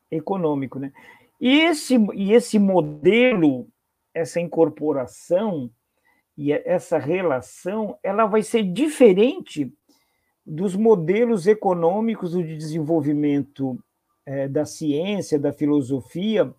econômico, 0.09 0.77
né? 0.77 0.91
E 1.39 1.61
esse, 1.61 1.95
e 2.13 2.33
esse 2.33 2.59
modelo, 2.59 3.67
essa 4.13 4.39
incorporação 4.39 5.71
e 6.37 6.51
essa 6.51 6.99
relação, 6.99 7.97
ela 8.03 8.25
vai 8.25 8.43
ser 8.43 8.63
diferente 8.63 9.73
dos 10.45 10.75
modelos 10.75 11.47
econômicos 11.47 12.33
de 12.33 12.55
desenvolvimento 12.55 13.79
é, 14.25 14.47
da 14.47 14.65
ciência, 14.65 15.39
da 15.39 15.51
filosofia, 15.51 16.53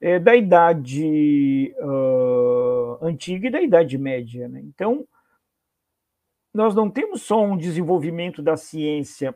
é, 0.00 0.18
da 0.18 0.36
Idade 0.36 1.74
uh, 1.78 3.04
Antiga 3.04 3.48
e 3.48 3.50
da 3.50 3.60
Idade 3.60 3.98
Média. 3.98 4.48
Né? 4.48 4.60
Então, 4.64 5.06
nós 6.58 6.74
não 6.74 6.90
temos 6.90 7.22
só 7.22 7.40
um 7.40 7.56
desenvolvimento 7.56 8.42
da 8.42 8.56
ciência 8.56 9.32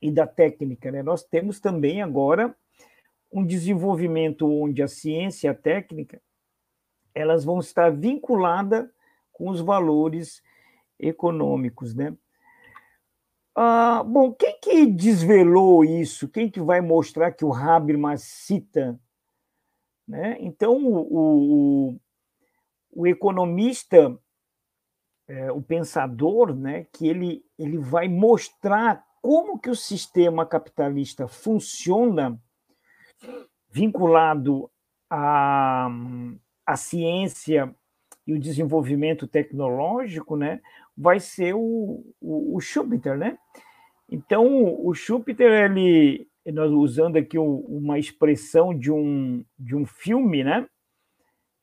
e 0.00 0.10
da 0.10 0.26
técnica, 0.26 0.90
né? 0.90 1.02
nós 1.02 1.22
temos 1.22 1.60
também 1.60 2.00
agora 2.00 2.56
um 3.30 3.44
desenvolvimento 3.44 4.48
onde 4.48 4.82
a 4.82 4.88
ciência 4.88 5.48
e 5.48 5.50
a 5.50 5.54
técnica 5.54 6.18
elas 7.14 7.44
vão 7.44 7.60
estar 7.60 7.90
vinculadas 7.90 8.88
com 9.32 9.50
os 9.50 9.60
valores 9.60 10.42
econômicos, 10.98 11.94
né? 11.94 12.16
Ah, 13.54 14.02
bom, 14.02 14.32
quem 14.32 14.58
que 14.60 14.86
desvelou 14.86 15.84
isso? 15.84 16.28
Quem 16.28 16.50
que 16.50 16.60
vai 16.60 16.80
mostrar 16.80 17.32
que 17.32 17.44
o 17.44 17.52
Habermas 17.52 18.22
cita 18.22 18.98
né? 20.06 20.36
Então, 20.40 20.76
o, 20.84 21.92
o, 21.92 22.00
o 22.92 23.06
economista, 23.06 24.18
é, 25.28 25.50
o 25.50 25.62
pensador, 25.62 26.54
né, 26.54 26.86
que 26.92 27.06
ele, 27.08 27.44
ele 27.58 27.78
vai 27.78 28.08
mostrar 28.08 29.04
como 29.22 29.58
que 29.58 29.70
o 29.70 29.74
sistema 29.74 30.44
capitalista 30.44 31.26
funciona 31.26 32.38
vinculado 33.70 34.70
à, 35.08 35.88
à 36.66 36.76
ciência 36.76 37.74
e 38.26 38.34
o 38.34 38.38
desenvolvimento 38.38 39.26
tecnológico, 39.26 40.36
né, 40.36 40.60
vai 40.96 41.20
ser 41.20 41.54
o, 41.54 42.04
o, 42.20 42.56
o 42.56 42.60
Schumpeter, 42.60 43.16
né? 43.16 43.38
Então, 44.10 44.46
o 44.84 44.94
Schumpeter, 44.94 45.50
ele, 45.64 46.28
nós 46.52 46.70
usando 46.70 47.16
aqui 47.16 47.38
uma 47.38 47.98
expressão 47.98 48.76
de 48.76 48.92
um, 48.92 49.44
de 49.58 49.74
um 49.74 49.84
filme, 49.86 50.44
né? 50.44 50.66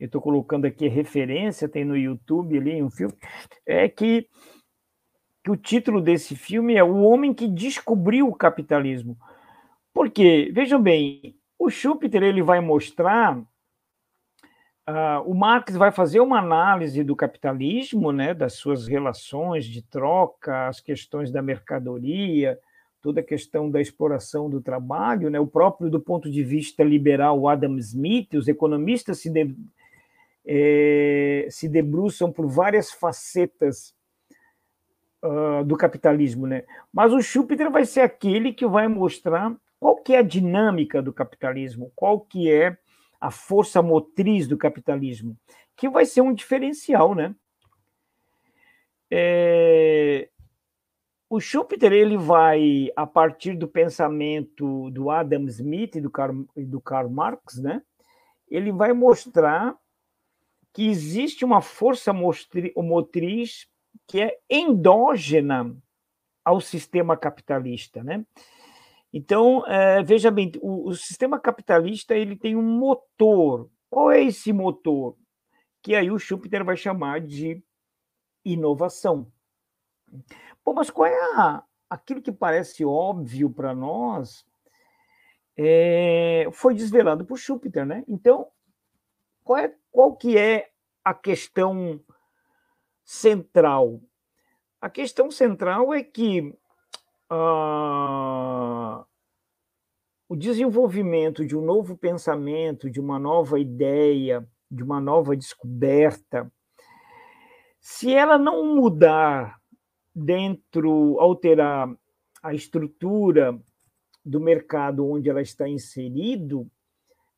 Eu 0.02 0.08
estou 0.08 0.20
colocando 0.20 0.66
aqui 0.66 0.88
referência, 0.88 1.70
tem 1.70 1.86
no 1.86 1.96
YouTube 1.96 2.58
ali 2.58 2.82
um 2.82 2.90
filme, 2.90 3.14
é 3.64 3.88
que, 3.88 4.28
que 5.44 5.52
o 5.52 5.56
título 5.56 6.02
desse 6.02 6.36
filme 6.36 6.74
é 6.74 6.84
O 6.84 7.04
Homem 7.04 7.36
que 7.36 7.48
Descobriu 7.48 8.28
o 8.28 8.34
Capitalismo. 8.34 9.16
Porque, 9.94 10.52
vejam 10.56 10.82
bem, 10.82 11.36
o 11.60 11.70
Schumpeter 11.70 12.24
ele 12.24 12.42
vai 12.42 12.60
mostrar, 12.60 13.38
uh, 13.38 15.22
o 15.28 15.36
Marx 15.36 15.76
vai 15.76 15.92
fazer 15.92 16.20
uma 16.20 16.40
análise 16.40 17.04
do 17.04 17.16
capitalismo, 17.16 18.12
né, 18.12 18.34
das 18.34 18.54
suas 18.54 18.88
relações 18.88 19.66
de 19.66 19.84
troca, 19.84 20.68
as 20.68 20.80
questões 20.80 21.32
da 21.32 21.44
mercadoria, 21.44 22.58
toda 23.04 23.20
a 23.20 23.24
questão 23.24 23.70
da 23.70 23.80
exploração 23.80 24.50
do 24.50 24.62
trabalho, 24.62 25.30
né? 25.30 25.40
o 25.40 25.46
próprio 25.46 25.92
do 25.92 26.00
ponto 26.00 26.30
de 26.30 26.44
vista 26.44 26.84
liberal, 26.84 27.48
Adam 27.48 27.78
Smith, 27.78 28.34
os 28.34 28.48
economistas 28.48 29.20
se, 29.20 29.30
é, 30.46 31.48
se 31.50 31.68
debruçam 31.68 32.32
por 32.32 32.48
várias 32.48 32.92
facetas 32.92 33.94
uh, 35.24 35.64
do 35.64 35.78
capitalismo, 35.78 36.48
né? 36.48 36.64
mas 36.92 37.14
o 37.14 37.22
Schumpeter 37.22 37.70
vai 37.70 37.86
ser 37.86 38.02
aquele 38.02 38.54
que 38.54 38.66
vai 38.66 38.88
mostrar 38.88 39.56
qual 39.80 39.98
que 39.98 40.14
é 40.14 40.20
a 40.20 40.24
dinâmica 40.24 41.02
do 41.02 41.14
capitalismo, 41.14 41.92
qual 41.96 42.20
que 42.20 42.52
é 42.52 42.78
a 43.20 43.32
força 43.32 43.82
motriz 43.82 44.48
do 44.48 44.58
capitalismo, 44.58 45.38
que 45.76 45.90
vai 45.90 46.06
ser 46.06 46.22
um 46.22 46.34
diferencial, 46.34 47.14
né? 47.14 47.36
É, 49.10 50.30
o 51.30 51.40
Schumpeter 51.40 51.92
ele 51.92 52.18
vai 52.18 52.90
a 52.96 53.08
partir 53.08 53.56
do 53.56 53.68
pensamento 53.68 54.90
do 54.92 55.10
Adam 55.10 55.46
Smith 55.46 55.96
e 55.96 56.02
do 56.02 56.10
Karl, 56.10 56.46
do 56.56 56.82
Karl 56.82 57.10
Marx, 57.10 57.58
né? 57.58 57.82
Ele 58.50 58.72
vai 58.72 58.94
mostrar 58.94 59.76
que 60.74 60.88
existe 60.88 61.44
uma 61.44 61.62
força 61.62 62.14
motriz 62.14 63.68
que 64.08 64.22
é 64.22 64.40
endógena 64.50 65.76
ao 66.44 66.60
sistema 66.60 67.16
capitalista, 67.16 68.04
né? 68.04 68.26
Então, 69.14 69.66
é, 69.68 70.02
veja 70.02 70.32
bem, 70.32 70.52
o, 70.62 70.90
o, 70.90 70.96
sistema 70.96 71.38
capitalista 71.38 72.16
ele 72.16 72.36
tem 72.36 72.56
um 72.56 72.62
motor. 72.62 73.70
Qual 73.90 74.10
é 74.10 74.24
esse 74.24 74.54
motor? 74.54 75.18
Que 75.82 75.96
aí 75.96 76.10
o 76.10 76.18
Schumpeter 76.18 76.64
vai 76.64 76.78
chamar 76.78 77.20
de 77.20 77.62
inovação. 78.46 79.30
Pô, 80.64 80.74
mas 80.74 80.90
qual 80.90 81.08
é 81.08 81.20
a, 81.36 81.64
aquilo 81.90 82.22
que 82.22 82.32
parece 82.32 82.86
óbvio 82.86 83.50
para 83.50 83.76
nós? 83.76 84.46
É, 85.58 86.48
foi 86.54 86.74
desvelado 86.74 87.26
por 87.26 87.38
Schumpeter, 87.38 87.86
né? 87.86 88.06
Então, 88.08 88.48
qual, 89.44 89.60
é, 89.60 89.76
qual 89.92 90.16
que 90.16 90.38
é 90.38 90.70
a 91.04 91.14
questão 91.14 92.02
central? 93.04 94.02
A 94.80 94.90
questão 94.90 95.30
central 95.30 95.94
é 95.94 96.02
que 96.02 96.58
ah, 97.30 99.06
o 100.28 100.36
desenvolvimento 100.36 101.46
de 101.46 101.56
um 101.58 101.62
novo 101.62 101.98
pensamento, 101.98 102.90
de 102.90 103.00
uma 103.00 103.20
nova 103.20 103.60
ideia, 103.60 104.48
de 104.70 104.82
uma 104.84 105.02
nova 105.02 105.36
descoberta, 105.36 106.52
se 107.80 108.14
ela 108.14 108.38
não 108.38 108.76
mudar 108.76 109.60
dentro, 110.16 111.20
alterar 111.20 111.94
a 112.42 112.54
estrutura 112.54 113.60
do 114.24 114.40
mercado 114.40 115.06
onde 115.06 115.30
ela 115.30 115.42
está 115.42 115.68
inserido, 115.68 116.70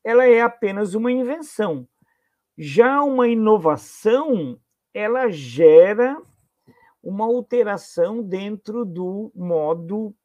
ela 0.04 0.26
é 0.26 0.42
apenas 0.42 0.94
uma 0.94 1.12
invenção. 1.12 1.88
Já 2.58 3.02
uma 3.04 3.28
inovação, 3.28 4.60
ela 4.94 5.30
gera 5.30 6.22
uma 7.02 7.26
alteração 7.26 8.22
dentro 8.22 8.86
do 8.86 9.32
modo, 9.36 10.16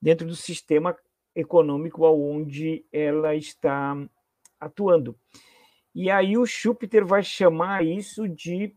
dentro 0.00 0.26
do 0.26 0.36
sistema 0.36 0.96
econômico 1.34 2.06
onde 2.06 2.86
ela 2.92 3.34
está 3.34 3.96
atuando. 4.60 5.18
E 5.94 6.10
aí 6.10 6.38
o 6.38 6.46
Schumpeter 6.46 7.04
vai 7.04 7.22
chamar 7.22 7.84
isso 7.84 8.28
de 8.28 8.74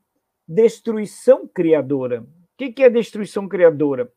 destruição 0.47 1.47
criadora. 1.47 2.21
O 2.23 2.57
que 2.57 2.83
é 2.83 2.89
destruição 2.89 3.47
criadora? 3.47 4.11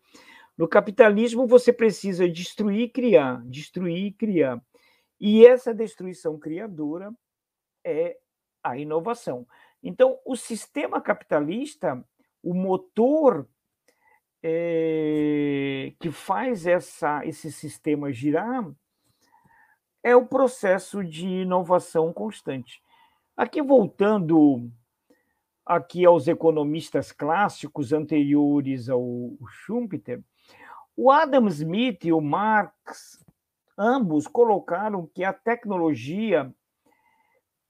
No 0.57 0.67
capitalismo, 0.67 1.47
você 1.47 1.73
precisa 1.73 2.29
destruir 2.29 2.81
e 2.81 2.89
criar, 2.89 3.41
destruir 3.47 4.07
e 4.07 4.13
criar. 4.13 4.61
E 5.21 5.47
essa 5.47 5.73
destruição 5.73 6.39
criadora 6.39 7.13
é 7.85 8.17
a 8.63 8.77
inovação. 8.77 9.47
Então, 9.83 10.19
o 10.25 10.37
sistema 10.37 11.01
capitalista 11.01 12.05
o 12.43 12.55
motor 12.55 13.49
é, 14.43 15.93
que 16.01 16.11
faz 16.11 16.67
essa, 16.67 17.25
esse 17.27 17.51
sistema 17.51 18.13
girar 18.13 18.65
é 20.03 20.15
o 20.15 20.27
processo 20.27 21.05
de 21.05 21.27
inovação 21.27 22.13
constante. 22.13 22.81
Aqui 23.37 23.61
voltando 23.61 24.71
aqui 25.67 26.07
aos 26.07 26.27
economistas 26.29 27.13
clássicos 27.13 27.93
anteriores 27.93 28.89
ao 28.89 29.37
Schumpeter, 29.49 30.23
o 30.97 31.11
Adam 31.11 31.47
Smith 31.49 32.05
e 32.05 32.13
o 32.13 32.21
Marx 32.21 33.23
ambos 33.77 34.27
colocaram 34.27 35.07
que 35.07 35.23
a 35.23 35.33
tecnologia 35.33 36.53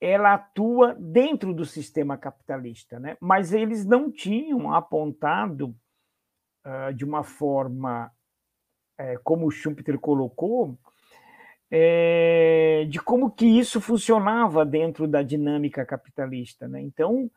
ela 0.01 0.35
atua 0.35 0.95
dentro 0.99 1.53
do 1.53 1.65
sistema 1.65 2.17
capitalista, 2.17 3.01
né? 3.01 3.17
mas 3.21 3.53
eles 3.53 3.85
não 3.85 4.11
tinham 4.11 4.73
apontado 4.73 5.75
uh, 6.65 6.95
de 6.95 7.05
uma 7.05 7.25
forma, 7.25 8.11
é, 8.97 9.17
como 9.19 9.47
o 9.47 9.51
Schumpeter 9.51 9.99
colocou, 9.99 10.79
é, 11.71 12.87
de 12.89 13.01
como 13.01 13.31
que 13.31 13.45
isso 13.45 13.81
funcionava 13.81 14.65
dentro 14.65 15.07
da 15.07 15.23
dinâmica 15.23 15.85
capitalista. 15.85 16.69
Né? 16.69 16.81
Então, 16.81 17.31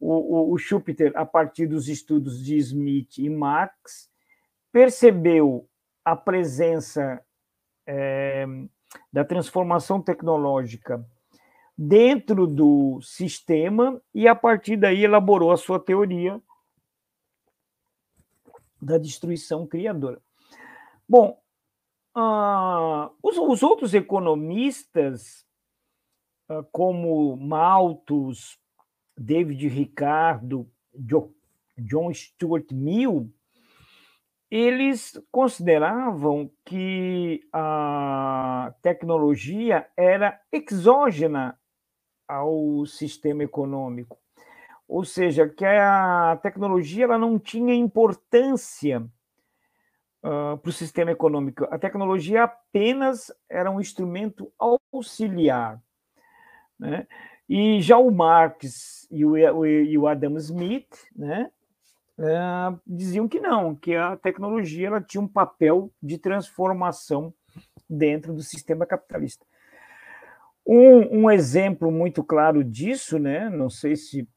o, 0.00 0.12
o, 0.12 0.52
o 0.52 0.58
Schumpeter, 0.58 1.12
a 1.14 1.24
partir 1.24 1.66
dos 1.66 1.88
estudos 1.88 2.42
de 2.42 2.56
Smith 2.56 3.18
e 3.18 3.28
Marx, 3.28 4.10
percebeu 4.72 5.68
a 6.04 6.16
presença 6.16 7.22
é, 7.86 8.46
da 9.12 9.24
transformação 9.24 10.00
tecnológica 10.00 11.04
dentro 11.76 12.46
do 12.46 13.00
sistema 13.02 14.00
e, 14.14 14.26
a 14.26 14.34
partir 14.34 14.76
daí, 14.76 15.04
elaborou 15.04 15.52
a 15.52 15.56
sua 15.56 15.78
teoria 15.78 16.40
da 18.80 18.96
destruição 18.98 19.66
criadora. 19.66 20.20
Bom, 21.08 21.38
uh, 22.16 23.10
os, 23.22 23.36
os, 23.36 23.62
outros 23.62 23.94
economistas, 23.94 25.46
uh, 26.48 26.64
como 26.72 27.36
Malthus, 27.36 28.58
David 29.16 29.68
Ricardo, 29.68 30.70
jo, 30.94 31.34
John 31.78 32.12
Stuart 32.12 32.72
Mill, 32.72 33.32
eles 34.50 35.20
consideravam 35.30 36.50
que 36.64 37.46
a 37.52 38.72
tecnologia 38.80 39.88
era 39.96 40.40
exógena 40.52 41.58
ao 42.28 42.84
sistema 42.86 43.42
econômico. 43.42 44.18
Ou 44.88 45.04
seja, 45.04 45.48
que 45.48 45.64
a 45.64 46.38
tecnologia 46.42 47.04
ela 47.04 47.18
não 47.18 47.38
tinha 47.38 47.74
importância 47.74 49.00
uh, 50.22 50.56
para 50.58 50.68
o 50.68 50.72
sistema 50.72 51.10
econômico. 51.10 51.66
A 51.70 51.78
tecnologia 51.78 52.44
apenas 52.44 53.32
era 53.48 53.70
um 53.70 53.80
instrumento 53.80 54.52
auxiliar. 54.58 55.82
Né? 56.78 57.06
E 57.48 57.80
já 57.80 57.98
o 57.98 58.10
Marx 58.10 59.08
e 59.10 59.24
o, 59.24 59.36
e 59.66 59.98
o 59.98 60.06
Adam 60.06 60.36
Smith 60.36 61.06
né, 61.14 61.50
uh, 62.18 62.80
diziam 62.86 63.26
que 63.26 63.40
não, 63.40 63.74
que 63.74 63.94
a 63.94 64.16
tecnologia 64.16 64.88
ela 64.88 65.00
tinha 65.00 65.20
um 65.20 65.28
papel 65.28 65.92
de 66.02 66.18
transformação 66.18 67.34
dentro 67.88 68.32
do 68.32 68.42
sistema 68.42 68.86
capitalista. 68.86 69.44
Um, 70.66 71.22
um 71.22 71.30
exemplo 71.30 71.92
muito 71.92 72.24
claro 72.24 72.64
disso, 72.64 73.18
né? 73.18 73.48
Não 73.48 73.70
sei 73.70 73.94
se 73.94 74.28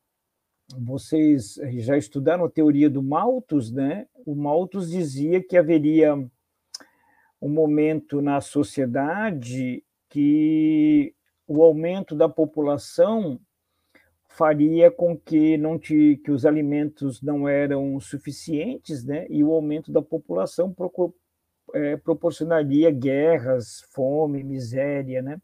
vocês 0.77 1.55
já 1.77 1.97
estudaram 1.97 2.45
a 2.45 2.49
teoria 2.49 2.89
do 2.89 3.01
Malthus, 3.01 3.71
né? 3.71 4.05
O 4.25 4.35
Malthus 4.35 4.91
dizia 4.91 5.41
que 5.41 5.57
haveria 5.57 6.15
um 7.41 7.49
momento 7.49 8.21
na 8.21 8.39
sociedade 8.41 9.83
que 10.07 11.15
o 11.47 11.63
aumento 11.63 12.15
da 12.15 12.29
população 12.29 13.39
faria 14.27 14.91
com 14.91 15.17
que 15.17 15.57
não 15.57 15.79
te, 15.79 16.21
que 16.23 16.31
os 16.31 16.45
alimentos 16.45 17.21
não 17.23 17.49
eram 17.49 17.99
suficientes, 17.99 19.03
né? 19.03 19.25
E 19.29 19.43
o 19.43 19.51
aumento 19.51 19.91
da 19.91 20.01
população 20.01 20.75
é, 21.73 21.97
proporcionaria 21.97 22.91
guerras, 22.91 23.81
fome, 23.91 24.43
miséria, 24.43 25.23
né? 25.23 25.41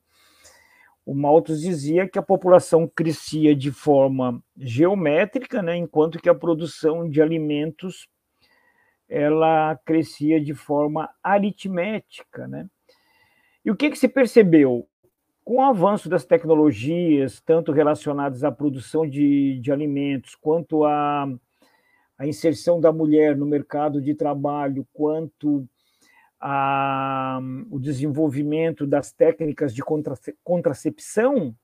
O 1.06 1.14
Malthus 1.14 1.62
dizia 1.62 2.10
que 2.10 2.18
a 2.18 2.24
população 2.24 2.88
crescia 2.88 3.56
de 3.56 3.72
forma 3.72 4.42
geométrica, 4.58 5.62
né, 5.62 5.78
enquanto 5.78 6.20
que 6.20 6.28
a 6.28 6.34
produção 6.34 7.08
de 7.08 7.22
alimentos 7.22 8.08
ela 9.08 9.76
crescia 9.86 10.42
de 10.42 10.56
forma 10.56 11.08
aritmética, 11.22 12.48
né? 12.48 12.68
E 13.64 13.70
o 13.70 13.76
que, 13.76 13.92
que 13.92 13.98
se 13.98 14.08
percebeu? 14.08 14.88
Com 15.44 15.58
o 15.58 15.62
avanço 15.62 16.10
das 16.10 16.26
tecnologias, 16.26 17.40
tanto 17.40 17.72
relacionadas 17.72 18.44
à 18.44 18.52
produção 18.52 19.08
de, 19.08 19.60
de 19.60 19.72
alimentos, 19.72 20.34
quanto 20.34 20.84
à, 20.86 21.28
à 22.18 22.28
inserção 22.28 22.80
da 22.80 22.92
mulher 22.92 23.36
no 23.36 23.46
mercado 23.46 24.02
de 24.02 24.16
trabalho, 24.16 24.88
quanto 24.92 25.68
a, 26.48 27.40
o 27.72 27.80
desenvolvimento 27.80 28.86
das 28.86 29.12
técnicas 29.12 29.74
de 29.74 29.82
contracepção, 30.44 31.56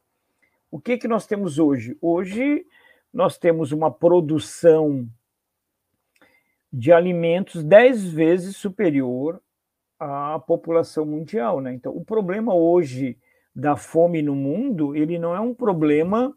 o 0.72 0.80
que, 0.80 0.98
que 0.98 1.08
nós 1.08 1.28
temos 1.28 1.60
hoje? 1.60 1.96
Hoje 2.02 2.66
nós 3.14 3.38
temos 3.38 3.72
uma 3.72 3.92
produção 3.92 5.08
de 6.74 6.92
alimentos 6.92 7.64
dez 7.64 8.12
vezes 8.12 8.58
superior 8.58 9.40
à 10.00 10.40
população 10.40 11.06
mundial. 11.06 11.62
Né? 11.62 11.76
Então, 11.76 11.96
o 11.96 12.04
problema 12.04 12.56
hoje 12.56 13.20
da 13.56 13.76
fome 13.76 14.24
no 14.24 14.34
mundo, 14.34 14.96
ele 14.96 15.20
não 15.20 15.36
é 15.36 15.40
um 15.40 15.54
problema 15.54 16.36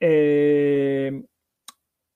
é, 0.00 1.10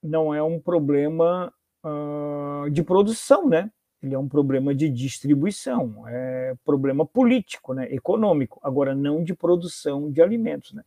não 0.01 0.33
é 0.33 0.41
um 0.41 0.61
problema 0.61 1.53
uh, 1.85 2.71
de 2.71 2.85
produção, 2.85 3.49
né? 3.49 3.69
Ele 4.03 4.15
é 4.15 4.19
um 4.19 4.29
problema 4.29 4.75
de 4.75 4.89
distribuição, 4.89 6.05
é 6.09 6.55
problema 6.65 7.07
político, 7.07 7.73
né, 7.73 7.87
econômico, 7.95 8.59
agora 8.63 8.95
não 8.95 9.23
de 9.23 9.33
produção 9.33 10.11
de 10.11 10.21
alimentos. 10.21 10.73
Né? 10.73 10.83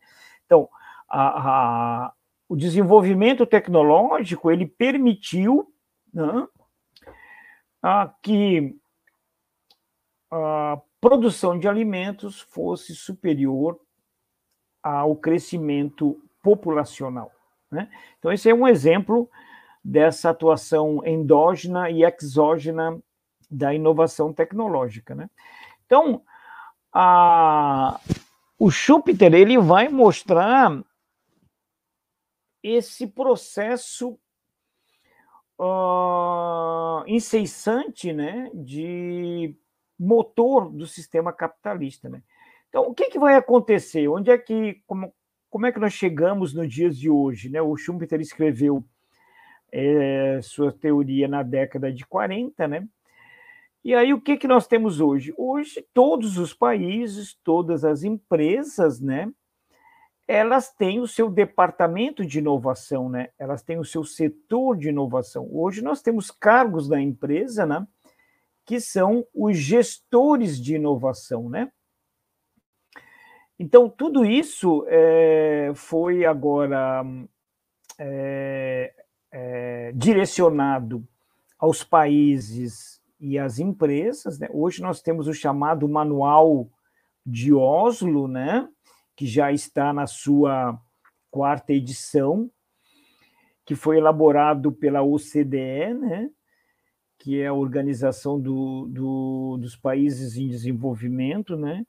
Então, 0.45 0.67
a, 1.07 2.07
a, 2.07 2.13
o 2.49 2.55
desenvolvimento 2.55 3.45
tecnológico 3.45 4.51
ele 4.51 4.65
permitiu 4.65 5.73
né, 6.13 6.47
a 7.81 8.13
que 8.21 8.75
a 10.29 10.81
produção 10.99 11.57
de 11.57 11.67
alimentos 11.69 12.41
fosse 12.41 12.93
superior 12.93 13.79
ao 14.83 15.15
crescimento 15.15 16.21
populacional. 16.43 17.31
Né? 17.71 17.89
Então, 18.19 18.31
esse 18.31 18.49
é 18.49 18.53
um 18.53 18.67
exemplo 18.67 19.29
dessa 19.85 20.31
atuação 20.31 21.05
endógena 21.05 21.91
e 21.91 22.03
exógena 22.03 22.99
da 23.51 23.71
inovação 23.71 24.33
tecnológica. 24.33 25.13
Né? 25.13 25.29
Então, 25.85 26.23
a, 26.91 27.99
o 28.57 28.71
Schumpeter 28.71 29.35
ele 29.35 29.59
vai 29.59 29.87
mostrar 29.87 30.83
esse 32.63 33.05
processo 33.05 34.17
uh, 35.59 37.03
incessante 37.05 38.11
né, 38.11 38.49
de 38.55 39.55
motor 39.99 40.71
do 40.71 40.87
sistema 40.87 41.31
capitalista. 41.31 42.09
Né? 42.09 42.23
Então, 42.69 42.87
o 42.87 42.93
que, 42.95 43.11
que 43.11 43.19
vai 43.19 43.35
acontecer? 43.35 44.07
Onde 44.07 44.31
é 44.31 44.37
que, 44.39 44.81
como, 44.87 45.13
como 45.47 45.67
é 45.67 45.71
que 45.71 45.79
nós 45.79 45.93
chegamos 45.93 46.55
nos 46.55 46.73
dias 46.73 46.97
de 46.97 47.07
hoje? 47.07 47.51
Né? 47.51 47.61
O 47.61 47.77
Schumpeter 47.77 48.19
escreveu 48.19 48.83
é, 49.77 50.39
sua 50.41 50.71
teoria 50.71 51.27
na 51.27 51.43
década 51.43 51.91
de 51.91 52.05
40, 52.05 52.65
né? 52.65 52.87
E 53.83 53.93
aí, 53.93 54.13
o 54.13 54.21
que, 54.21 54.37
que 54.37 54.47
nós 54.47 54.65
temos 54.65 55.01
hoje? 55.01 55.33
Hoje, 55.37 55.85
todos 55.93 56.37
os 56.37 56.53
países, 56.53 57.37
todas 57.43 57.83
as 57.83 58.03
empresas, 58.03 59.01
né? 59.01 59.29
Elas 60.25 60.71
têm 60.71 61.01
o 61.01 61.07
seu 61.07 61.29
departamento 61.29 62.25
de 62.25 62.39
inovação, 62.39 63.09
né? 63.09 63.29
Elas 63.37 63.61
têm 63.61 63.77
o 63.77 63.83
seu 63.83 64.05
setor 64.05 64.77
de 64.77 64.89
inovação. 64.89 65.47
Hoje, 65.51 65.83
nós 65.83 66.01
temos 66.01 66.31
cargos 66.31 66.87
da 66.87 66.99
empresa, 66.99 67.65
né? 67.65 67.85
Que 68.65 68.79
são 68.79 69.27
os 69.33 69.57
gestores 69.57 70.57
de 70.59 70.75
inovação, 70.75 71.49
né? 71.49 71.69
Então, 73.59 73.89
tudo 73.89 74.25
isso 74.25 74.85
é, 74.87 75.71
foi 75.75 76.25
agora 76.25 77.03
é, 77.99 79.04
é, 79.37 79.91
direcionado 79.93 81.05
aos 81.59 81.83
países 81.83 83.01
e 83.19 83.37
às 83.37 83.59
empresas. 83.59 84.39
Né? 84.39 84.47
Hoje 84.49 84.81
nós 84.81 85.01
temos 85.01 85.27
o 85.27 85.33
chamado 85.33 85.89
Manual 85.89 86.69
de 87.25 87.53
Oslo, 87.53 88.29
né? 88.29 88.65
que 89.13 89.27
já 89.27 89.51
está 89.51 89.91
na 89.91 90.07
sua 90.07 90.79
quarta 91.29 91.73
edição, 91.73 92.49
que 93.65 93.75
foi 93.75 93.97
elaborado 93.97 94.71
pela 94.71 95.01
OCDE, 95.01 95.93
né? 95.99 96.29
que 97.17 97.41
é 97.41 97.47
a 97.47 97.53
Organização 97.53 98.39
do, 98.39 98.87
do, 98.87 99.57
dos 99.59 99.75
Países 99.75 100.37
em 100.37 100.47
Desenvolvimento, 100.47 101.57
né? 101.57 101.85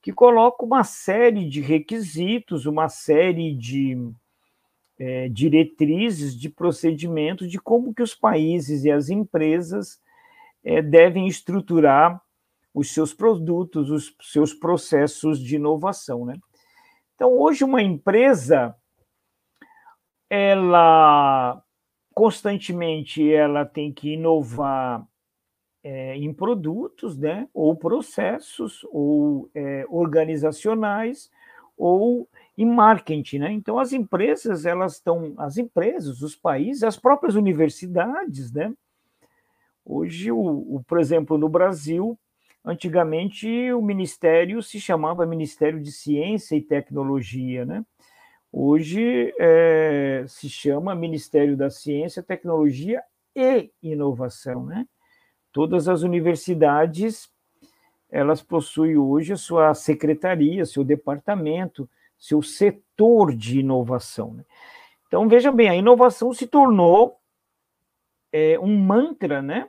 que 0.00 0.14
coloca 0.14 0.64
uma 0.64 0.82
série 0.82 1.46
de 1.46 1.60
requisitos, 1.60 2.64
uma 2.64 2.88
série 2.88 3.54
de 3.54 4.14
é, 4.98 5.28
diretrizes 5.28 6.38
de 6.38 6.48
procedimento 6.48 7.46
de 7.46 7.58
como 7.58 7.94
que 7.94 8.02
os 8.02 8.14
países 8.14 8.84
e 8.84 8.90
as 8.90 9.08
empresas 9.08 10.00
é, 10.64 10.80
devem 10.82 11.26
estruturar 11.26 12.20
os 12.74 12.92
seus 12.92 13.14
produtos, 13.14 13.90
os 13.90 14.14
seus 14.20 14.52
processos 14.52 15.38
de 15.38 15.56
inovação, 15.56 16.24
né? 16.24 16.34
Então, 17.14 17.32
hoje 17.32 17.64
uma 17.64 17.82
empresa, 17.82 18.76
ela 20.28 21.62
constantemente 22.12 23.30
ela 23.30 23.64
tem 23.64 23.92
que 23.92 24.14
inovar 24.14 25.06
é, 25.82 26.16
em 26.16 26.32
produtos, 26.34 27.16
né, 27.16 27.48
ou 27.54 27.76
processos, 27.76 28.84
ou 28.90 29.48
é, 29.54 29.86
organizacionais, 29.88 31.30
ou 31.76 32.28
em 32.56 32.64
marketing, 32.64 33.38
né? 33.38 33.52
Então 33.52 33.78
as 33.78 33.92
empresas 33.92 34.64
elas 34.64 34.94
estão, 34.94 35.34
as 35.36 35.58
empresas, 35.58 36.22
os 36.22 36.34
países, 36.34 36.82
as 36.82 36.96
próprias 36.96 37.34
universidades, 37.34 38.50
né? 38.52 38.72
Hoje, 39.84 40.32
o, 40.32 40.38
o, 40.38 40.84
por 40.86 40.98
exemplo, 40.98 41.38
no 41.38 41.48
Brasil, 41.48 42.18
antigamente 42.64 43.72
o 43.72 43.80
ministério 43.80 44.62
se 44.62 44.80
chamava 44.80 45.24
Ministério 45.26 45.80
de 45.80 45.92
Ciência 45.92 46.56
e 46.56 46.62
Tecnologia, 46.62 47.64
né? 47.64 47.84
Hoje 48.50 49.34
é, 49.38 50.24
se 50.26 50.48
chama 50.48 50.94
Ministério 50.94 51.56
da 51.56 51.68
Ciência, 51.68 52.22
Tecnologia 52.22 53.02
e 53.34 53.70
Inovação, 53.82 54.64
né? 54.64 54.86
Todas 55.52 55.88
as 55.88 56.02
universidades 56.02 57.30
elas 58.10 58.42
possuem 58.42 58.96
hoje 58.96 59.32
a 59.34 59.36
sua 59.36 59.74
secretaria, 59.74 60.64
seu 60.64 60.82
departamento, 60.82 61.88
seu 62.18 62.42
setor 62.42 63.34
de 63.34 63.60
inovação. 63.60 64.34
Né? 64.34 64.44
Então 65.06 65.28
veja 65.28 65.52
bem, 65.52 65.68
a 65.68 65.76
inovação 65.76 66.32
se 66.32 66.46
tornou 66.46 67.18
é, 68.32 68.58
um 68.58 68.76
mantra, 68.78 69.40
né? 69.40 69.68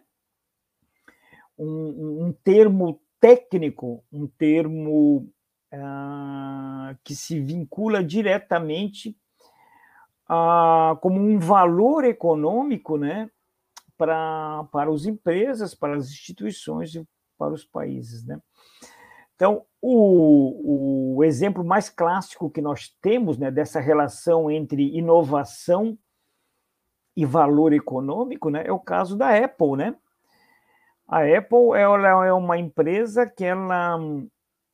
Um, 1.57 2.25
um 2.27 2.31
termo 2.43 3.01
técnico, 3.19 4.03
um 4.11 4.27
termo 4.27 5.27
ah, 5.71 6.95
que 7.03 7.15
se 7.15 7.39
vincula 7.39 8.03
diretamente 8.03 9.17
a, 10.27 10.97
como 11.01 11.19
um 11.19 11.39
valor 11.39 12.03
econômico, 12.03 12.97
né? 12.97 13.29
para, 13.97 14.63
para 14.71 14.91
as 14.91 15.05
empresas, 15.05 15.73
para 15.73 15.95
as 15.95 16.09
instituições 16.09 16.93
e 16.95 17.05
para 17.37 17.53
os 17.53 17.65
países. 17.65 18.23
Né? 18.23 18.39
Então, 19.37 19.63
o, 19.79 21.17
o 21.17 21.23
exemplo 21.23 21.63
mais 21.63 21.91
clássico 21.91 22.49
que 22.49 22.59
nós 22.59 22.89
temos 22.99 23.37
né, 23.37 23.51
dessa 23.51 23.79
relação 23.79 24.49
entre 24.49 24.97
inovação 24.97 25.95
e 27.15 27.23
valor 27.23 27.71
econômico 27.71 28.49
né, 28.49 28.63
é 28.65 28.71
o 28.71 28.79
caso 28.79 29.15
da 29.15 29.29
Apple. 29.37 29.77
Né? 29.77 29.95
A 31.07 31.19
Apple 31.19 31.77
ela 31.77 32.25
é 32.25 32.33
uma 32.33 32.57
empresa 32.57 33.27
que 33.27 33.45
ela, 33.45 33.99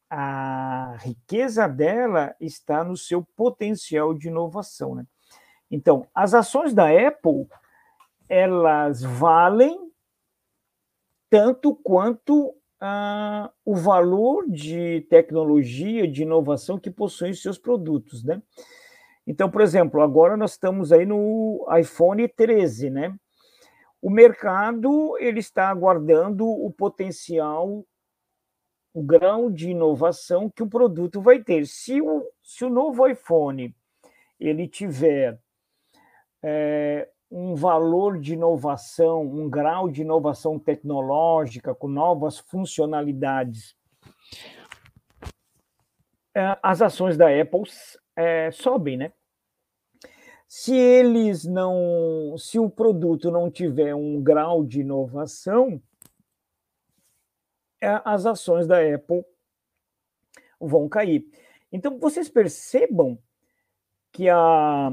a 0.09 0.95
riqueza 0.99 1.67
dela 1.67 2.33
está 2.39 2.85
no 2.85 2.95
seu 2.95 3.21
potencial 3.35 4.13
de 4.13 4.29
inovação. 4.29 4.95
Né? 4.95 5.05
Então, 5.69 6.07
as 6.15 6.33
ações 6.33 6.73
da 6.73 6.85
Apple 6.87 7.49
elas 8.29 9.03
valem 9.03 9.91
tanto 11.29 11.75
quanto 11.75 12.55
ah, 12.85 13.49
o 13.63 13.75
valor 13.75 14.45
de 14.49 15.07
tecnologia, 15.09 16.05
de 16.05 16.23
inovação 16.23 16.77
que 16.77 16.91
possuem 16.91 17.33
seus 17.33 17.57
produtos, 17.57 18.25
né? 18.25 18.41
Então, 19.25 19.49
por 19.49 19.61
exemplo, 19.61 20.01
agora 20.01 20.35
nós 20.35 20.51
estamos 20.51 20.91
aí 20.91 21.05
no 21.05 21.65
iPhone 21.79 22.27
13, 22.27 22.89
né? 22.89 23.15
O 24.01 24.09
mercado 24.09 25.17
ele 25.17 25.39
está 25.39 25.69
aguardando 25.69 26.45
o 26.45 26.69
potencial, 26.73 27.85
o 28.93 29.01
grau 29.01 29.49
de 29.49 29.69
inovação 29.69 30.49
que 30.49 30.61
o 30.61 30.69
produto 30.69 31.21
vai 31.21 31.41
ter. 31.41 31.65
Se 31.65 32.01
o, 32.01 32.29
se 32.43 32.65
o 32.65 32.69
novo 32.69 33.07
iPhone 33.07 33.73
ele 34.37 34.67
tiver 34.67 35.39
é, 36.43 37.07
um 37.35 37.55
valor 37.55 38.19
de 38.19 38.33
inovação, 38.33 39.23
um 39.23 39.49
grau 39.49 39.89
de 39.89 40.03
inovação 40.03 40.59
tecnológica 40.59 41.73
com 41.73 41.87
novas 41.87 42.37
funcionalidades, 42.37 43.75
é, 46.35 46.57
as 46.61 46.79
ações 46.83 47.17
da 47.17 47.27
Apple 47.27 47.63
é, 48.15 48.51
sobem, 48.51 48.97
né? 48.97 49.13
Se 50.47 50.75
eles 50.75 51.43
não, 51.43 52.35
se 52.37 52.59
o 52.59 52.69
produto 52.69 53.31
não 53.31 53.49
tiver 53.49 53.95
um 53.95 54.21
grau 54.21 54.63
de 54.63 54.81
inovação, 54.81 55.81
é, 57.81 57.99
as 58.05 58.27
ações 58.27 58.67
da 58.67 58.77
Apple 58.77 59.25
vão 60.61 60.87
cair. 60.87 61.25
Então 61.71 61.97
vocês 61.97 62.29
percebam 62.29 63.17
que 64.11 64.29
a 64.29 64.91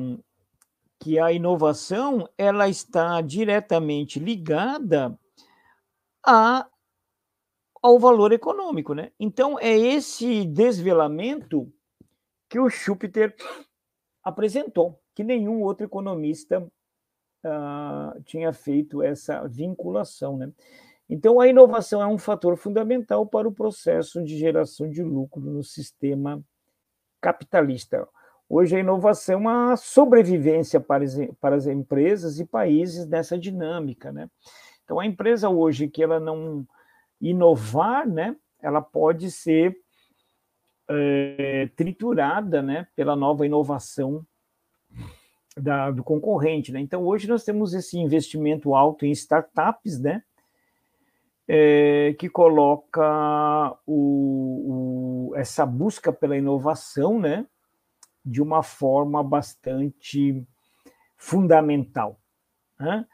que 1.00 1.18
a 1.18 1.32
inovação 1.32 2.28
ela 2.36 2.68
está 2.68 3.22
diretamente 3.22 4.20
ligada 4.20 5.18
a, 6.24 6.68
ao 7.82 7.98
valor 7.98 8.32
econômico, 8.32 8.92
né? 8.92 9.10
Então 9.18 9.58
é 9.58 9.76
esse 9.76 10.44
desvelamento 10.44 11.72
que 12.50 12.60
o 12.60 12.68
Schumpeter 12.68 13.34
apresentou, 14.22 15.00
que 15.14 15.24
nenhum 15.24 15.62
outro 15.62 15.86
economista 15.86 16.60
uh, 16.60 18.22
tinha 18.24 18.52
feito 18.52 19.02
essa 19.02 19.48
vinculação, 19.48 20.36
né? 20.36 20.52
Então 21.08 21.40
a 21.40 21.48
inovação 21.48 22.02
é 22.02 22.06
um 22.06 22.18
fator 22.18 22.56
fundamental 22.58 23.26
para 23.26 23.48
o 23.48 23.52
processo 23.52 24.22
de 24.22 24.38
geração 24.38 24.88
de 24.88 25.02
lucro 25.02 25.40
no 25.40 25.64
sistema 25.64 26.44
capitalista. 27.22 28.06
Hoje 28.52 28.74
a 28.74 28.80
inovação 28.80 29.34
é 29.34 29.38
uma 29.38 29.76
sobrevivência 29.76 30.80
para 30.80 31.04
as, 31.04 31.16
para 31.40 31.54
as 31.54 31.68
empresas 31.68 32.40
e 32.40 32.44
países 32.44 33.06
nessa 33.06 33.38
dinâmica. 33.38 34.10
Né? 34.10 34.28
Então, 34.82 34.98
a 34.98 35.06
empresa 35.06 35.48
hoje 35.48 35.86
que 35.86 36.02
ela 36.02 36.18
não 36.18 36.66
inovar, 37.20 38.08
né, 38.08 38.34
ela 38.60 38.82
pode 38.82 39.30
ser 39.30 39.78
é, 40.88 41.70
triturada, 41.76 42.60
né, 42.60 42.88
pela 42.96 43.14
nova 43.14 43.46
inovação 43.46 44.26
da, 45.56 45.92
do 45.92 46.02
concorrente, 46.02 46.72
né? 46.72 46.80
Então, 46.80 47.04
hoje 47.04 47.28
nós 47.28 47.44
temos 47.44 47.72
esse 47.72 47.96
investimento 47.98 48.74
alto 48.74 49.06
em 49.06 49.12
startups, 49.12 50.00
né, 50.00 50.24
é, 51.46 52.16
que 52.18 52.28
coloca 52.28 53.78
o, 53.86 55.30
o, 55.30 55.36
essa 55.36 55.64
busca 55.64 56.12
pela 56.12 56.36
inovação, 56.36 57.20
né, 57.20 57.46
de 58.30 58.40
uma 58.40 58.62
forma 58.62 59.22
bastante 59.22 60.46
fundamental. 61.16 62.20
Né? 62.78 63.06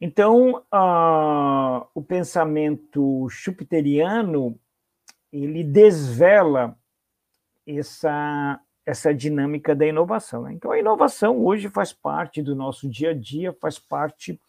Então, 0.00 0.64
uh, 0.72 1.86
o 1.94 2.02
pensamento 2.02 3.28
chupiteriano 3.28 4.58
ele 5.32 5.62
desvela 5.62 6.78
essa, 7.66 8.60
essa 8.84 9.14
dinâmica 9.14 9.74
da 9.74 9.86
inovação. 9.86 10.42
Né? 10.42 10.54
Então, 10.54 10.70
a 10.70 10.78
inovação 10.78 11.44
hoje 11.44 11.68
faz 11.68 11.92
parte 11.92 12.42
do 12.42 12.54
nosso 12.54 12.88
dia 12.88 13.10
a 13.10 13.14
dia, 13.14 13.52
faz 13.52 13.78
parte 13.78 14.40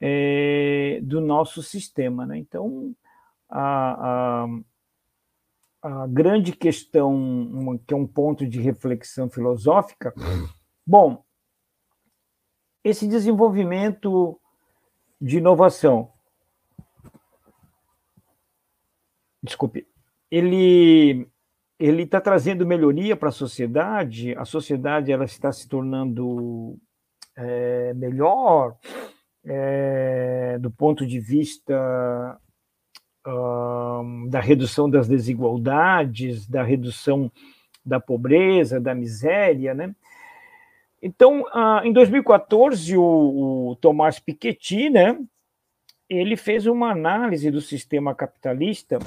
é, 0.00 1.00
do 1.02 1.20
nosso 1.20 1.62
sistema. 1.62 2.24
Né? 2.24 2.38
Então, 2.38 2.94
a, 3.48 4.44
a, 4.44 4.46
a, 5.86 6.06
grande 6.06 6.52
questão, 6.52 7.14
uma, 7.14 7.78
que 7.78 7.94
é 7.94 7.96
um 7.96 8.06
ponto 8.06 8.46
de 8.46 8.60
reflexão 8.60 9.30
filosófica, 9.30 10.12
bom, 10.86 11.24
esse 12.82 13.06
desenvolvimento 13.06 14.40
de 15.20 15.38
inovação, 15.38 16.12
desculpe, 19.42 19.86
ele 20.30 21.28
ele 21.78 22.04
está 22.04 22.22
trazendo 22.22 22.66
melhoria 22.66 23.14
para 23.14 23.28
a 23.28 23.32
sociedade, 23.32 24.34
a 24.36 24.46
sociedade 24.46 25.12
ela 25.12 25.26
está 25.26 25.52
se 25.52 25.68
tornando 25.68 26.78
é, 27.36 27.92
melhor, 27.92 28.78
é, 29.44 30.58
do 30.58 30.70
ponto 30.70 31.06
de 31.06 31.20
vista 31.20 32.40
da 34.28 34.40
redução 34.40 34.88
das 34.88 35.08
desigualdades, 35.08 36.46
da 36.46 36.62
redução 36.62 37.30
da 37.84 37.98
pobreza, 37.98 38.80
da 38.80 38.94
miséria, 38.94 39.74
né? 39.74 39.94
Então, 41.02 41.42
uh, 41.42 41.84
em 41.84 41.92
2014, 41.92 42.96
o, 42.96 43.70
o 43.70 43.76
Tomás 43.76 44.18
Piketty, 44.18 44.90
né, 44.90 45.18
ele 46.08 46.36
fez 46.36 46.66
uma 46.66 46.90
análise 46.90 47.50
do 47.50 47.60
sistema 47.60 48.14
capitalista 48.14 48.98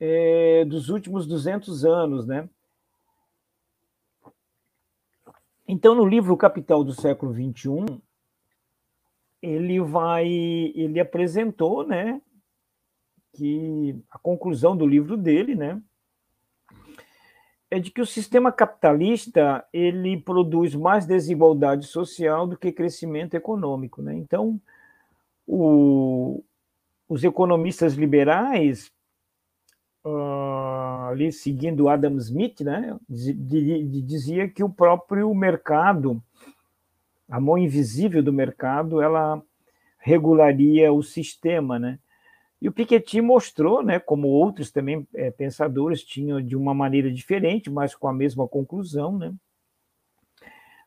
é, 0.00 0.64
dos 0.64 0.88
últimos 0.88 1.26
200 1.26 1.84
anos, 1.84 2.26
né? 2.26 2.48
Então, 5.68 5.94
no 5.94 6.04
livro 6.04 6.36
Capital 6.36 6.84
do 6.84 6.92
século 6.92 7.32
XXI, 7.34 8.00
ele 9.42 9.80
vai, 9.80 10.26
ele 10.28 11.00
apresentou, 11.00 11.84
né, 11.86 12.20
que 13.36 13.96
a 14.10 14.18
conclusão 14.18 14.76
do 14.76 14.86
livro 14.86 15.16
dele, 15.16 15.54
né, 15.54 15.80
é 17.70 17.78
de 17.78 17.90
que 17.90 18.00
o 18.00 18.06
sistema 18.06 18.52
capitalista 18.52 19.64
ele 19.72 20.20
produz 20.20 20.74
mais 20.74 21.04
desigualdade 21.04 21.86
social 21.86 22.46
do 22.46 22.56
que 22.56 22.72
crescimento 22.72 23.34
econômico, 23.34 24.00
né? 24.00 24.14
Então, 24.14 24.60
o, 25.46 26.44
os 27.08 27.24
economistas 27.24 27.94
liberais, 27.94 28.92
uh, 30.04 31.08
ali 31.10 31.32
seguindo 31.32 31.88
Adam 31.88 32.16
Smith, 32.18 32.60
né, 32.60 32.96
dizia 33.08 34.48
que 34.48 34.62
o 34.62 34.70
próprio 34.70 35.34
mercado 35.34 36.22
a 37.28 37.40
mão 37.40 37.58
invisível 37.58 38.22
do 38.22 38.32
mercado, 38.32 39.00
ela 39.02 39.42
regularia 39.98 40.92
o 40.92 41.02
sistema, 41.02 41.78
né? 41.78 41.98
E 42.60 42.68
o 42.68 42.72
Piketty 42.72 43.20
mostrou, 43.20 43.82
né, 43.82 43.98
como 43.98 44.28
outros 44.28 44.70
também 44.70 45.06
é, 45.14 45.30
pensadores 45.30 46.02
tinham 46.02 46.40
de 46.40 46.56
uma 46.56 46.72
maneira 46.72 47.12
diferente, 47.12 47.70
mas 47.70 47.94
com 47.94 48.08
a 48.08 48.12
mesma 48.12 48.48
conclusão, 48.48 49.18
né? 49.18 49.32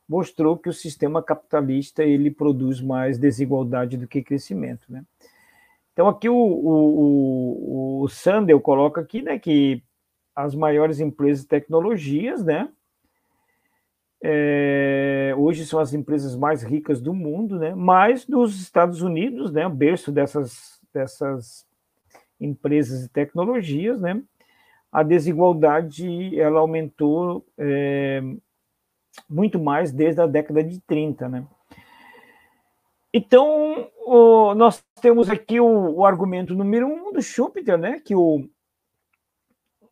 Mostrou 0.08 0.58
que 0.58 0.68
o 0.68 0.74
sistema 0.74 1.22
capitalista 1.22 2.04
ele 2.04 2.32
produz 2.32 2.82
mais 2.82 3.20
desigualdade 3.20 3.96
do 3.98 4.08
que 4.08 4.24
crescimento, 4.24 4.86
né? 4.90 5.04
Então 5.94 6.08
aqui 6.08 6.28
o, 6.28 6.36
o, 6.36 8.02
o, 8.02 8.04
o 8.04 8.10
Sandel 8.10 8.60
coloca 8.60 9.02
aqui, 9.02 9.22
né, 9.22 9.38
que 9.38 9.84
as 10.36 10.56
maiores 10.56 11.00
empresas 11.00 11.44
de 11.44 11.50
tecnologias, 11.50 12.44
né, 12.44 12.70
é, 14.22 15.34
hoje 15.38 15.66
são 15.66 15.80
as 15.80 15.94
empresas 15.94 16.36
mais 16.36 16.64
ricas 16.64 17.02
do 17.02 17.14
mundo, 17.14 17.58
né? 17.58 17.74
Mas 17.74 18.28
nos 18.28 18.60
Estados 18.62 19.02
Unidos, 19.02 19.52
né, 19.52 19.68
berço 19.70 20.12
dessas, 20.12 20.79
dessas 20.94 21.68
empresas 22.40 23.02
de 23.02 23.10
tecnologias, 23.10 24.00
né? 24.00 24.22
A 24.92 25.04
desigualdade 25.04 26.40
ela 26.40 26.60
aumentou 26.60 27.46
é, 27.58 28.22
muito 29.30 29.60
mais 29.60 29.92
desde 29.92 30.22
a 30.22 30.28
década 30.28 30.64
de 30.64 30.80
30, 30.82 31.30
né? 31.30 31.48
Então, 33.14 33.90
o, 34.06 34.54
nós 34.54 34.84
temos 35.02 35.30
aqui 35.30 35.60
o, 35.60 35.96
o, 35.96 36.06
argumento 36.06 36.54
número 36.54 36.88
um 36.88 37.12
do 37.12 37.22
Schumpeter, 37.22 37.78
né? 37.78 38.00
Que 38.00 38.16
o, 38.16 38.48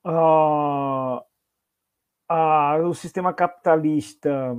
a, 0.03 1.23
o 2.83 2.93
sistema 2.93 3.33
capitalista, 3.33 4.55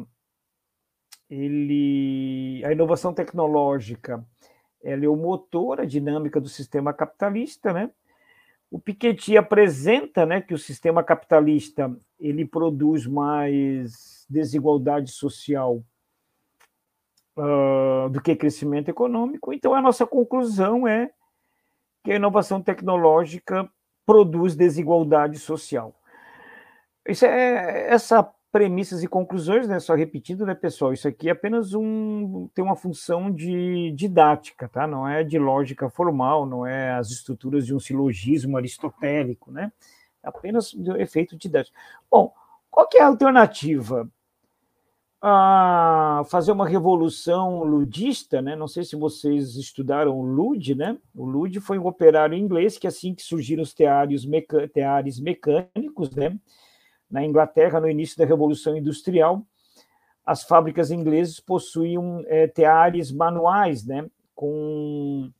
ele, 1.31 2.63
a 2.65 2.73
inovação 2.73 3.15
tecnológica, 3.15 4.27
ela 4.83 5.05
é 5.05 5.09
o 5.09 5.17
motor, 5.17 5.81
a 5.81 5.85
dinâmica 5.85 6.41
do 6.41 6.49
sistema 6.49 6.93
capitalista, 6.93 7.73
né? 7.73 7.91
O 8.71 8.79
Piketty 8.79 9.37
apresenta, 9.37 10.27
né, 10.27 10.43
que 10.43 10.53
o 10.53 10.59
sistema 10.59 11.03
capitalista 11.03 11.91
ele 12.21 12.45
produz 12.45 13.07
mais 13.07 14.27
desigualdade 14.29 15.11
social 15.11 15.83
uh, 17.37 18.11
do 18.11 18.21
que 18.21 18.37
crescimento 18.37 18.91
econômico. 18.91 19.55
Então 19.55 19.73
a 19.73 19.81
nossa 19.81 20.07
conclusão 20.07 20.87
é 20.87 21.11
que 22.05 22.13
a 22.13 22.17
inovação 22.17 22.61
tecnológica 22.61 23.71
produz 24.05 24.55
desigualdade 24.55 25.39
social. 25.39 25.95
Isso 27.07 27.25
é 27.25 27.91
essa 27.91 28.23
premissas 28.51 29.03
e 29.03 29.09
conclusões, 29.09 29.69
né? 29.69 29.79
Só 29.79 29.95
repetindo, 29.95 30.47
né, 30.47 30.55
pessoal? 30.55 30.93
Isso 30.93 31.07
aqui 31.07 31.29
é 31.29 31.33
apenas 31.33 31.75
um 31.75 32.49
tem 32.55 32.65
uma 32.65 32.77
função 32.77 33.31
de 33.31 33.93
didática, 33.93 34.69
tá? 34.69 34.87
Não 34.87 35.07
é 35.07 35.23
de 35.23 35.39
lógica 35.39 35.89
formal, 35.91 36.47
não 36.47 36.67
é 36.67 36.93
as 36.93 37.11
estruturas 37.11 37.67
de 37.67 37.75
um 37.75 37.81
silogismo 37.81 38.57
aristotélico, 38.57 39.53
né? 39.53 39.73
É 40.23 40.29
apenas 40.29 40.71
de 40.71 40.91
efeito 41.01 41.37
didático. 41.37 41.77
Bom, 42.11 42.33
qual 42.71 42.89
que 42.89 42.99
é 42.99 43.03
a 43.03 43.07
alternativa? 43.07 44.11
a 45.21 46.23
fazer 46.31 46.53
uma 46.53 46.69
revolução 46.69 47.65
ludista, 47.65 48.41
né? 48.41 48.55
Não 48.55 48.69
sei 48.69 48.85
se 48.85 48.95
vocês 48.95 49.57
estudaram 49.57 50.17
o 50.17 50.23
Lud, 50.23 50.75
né? 50.75 50.97
O 51.15 51.25
Lud 51.25 51.59
foi 51.61 51.79
um 51.79 51.87
operário 51.87 52.39
inglês 52.39 52.79
que 52.79 52.87
assim 52.87 53.15
que 53.15 53.23
surgiram 53.23 53.63
os 53.63 53.75
teários, 53.75 54.25
meca... 54.25 54.69
teares 54.69 55.19
mecânicos, 55.19 56.11
né? 56.15 56.39
Na 57.11 57.25
Inglaterra, 57.25 57.81
no 57.81 57.89
início 57.89 58.19
da 58.19 58.25
Revolução 58.25 58.77
Industrial, 58.77 59.43
as 60.25 60.43
fábricas 60.43 60.91
inglesas 60.91 61.41
possuíam 61.41 62.23
é, 62.27 62.47
teares 62.47 63.11
manuais, 63.11 63.85
né? 63.87 64.07
Com, 64.35 65.31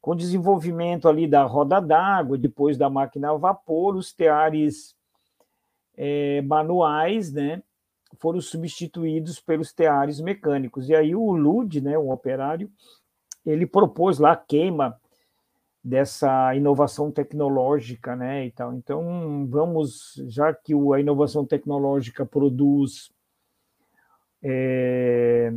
com 0.00 0.16
desenvolvimento 0.16 1.08
ali 1.08 1.26
da 1.26 1.44
roda 1.44 1.80
d'água, 1.80 2.36
depois 2.36 2.76
da 2.76 2.90
máquina 2.90 3.30
a 3.30 3.36
vapor, 3.36 3.94
os 3.94 4.12
teares 4.12 4.96
é, 5.96 6.42
manuais, 6.42 7.32
né? 7.32 7.62
Foram 8.18 8.40
substituídos 8.40 9.40
pelos 9.40 9.72
teares 9.72 10.20
mecânicos. 10.20 10.88
E 10.88 10.94
aí 10.94 11.14
o 11.14 11.32
Lud, 11.32 11.80
né, 11.80 11.96
o 11.96 12.10
operário, 12.10 12.70
ele 13.46 13.66
propôs 13.66 14.18
lá 14.18 14.32
a 14.32 14.36
queima 14.36 15.00
dessa 15.84 16.54
inovação 16.54 17.10
tecnológica, 17.10 18.14
né, 18.14 18.46
e 18.46 18.50
tal. 18.52 18.72
Então, 18.74 19.46
vamos, 19.48 20.14
já 20.28 20.54
que 20.54 20.72
a 20.72 21.00
inovação 21.00 21.44
tecnológica 21.44 22.24
produz 22.24 23.10
é, 24.42 25.52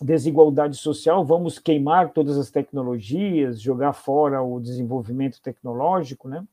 desigualdade 0.00 0.76
social, 0.76 1.24
vamos 1.24 1.58
queimar 1.58 2.12
todas 2.12 2.38
as 2.38 2.50
tecnologias, 2.50 3.60
jogar 3.60 3.92
fora 3.92 4.42
o 4.42 4.60
desenvolvimento 4.60 5.40
tecnológico, 5.42 6.28
né? 6.28 6.44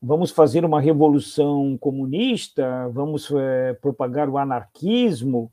Vamos 0.00 0.30
fazer 0.30 0.64
uma 0.64 0.80
revolução 0.80 1.78
comunista, 1.78 2.88
vamos 2.90 3.30
é, 3.30 3.72
propagar 3.74 4.28
o 4.28 4.36
anarquismo. 4.36 5.50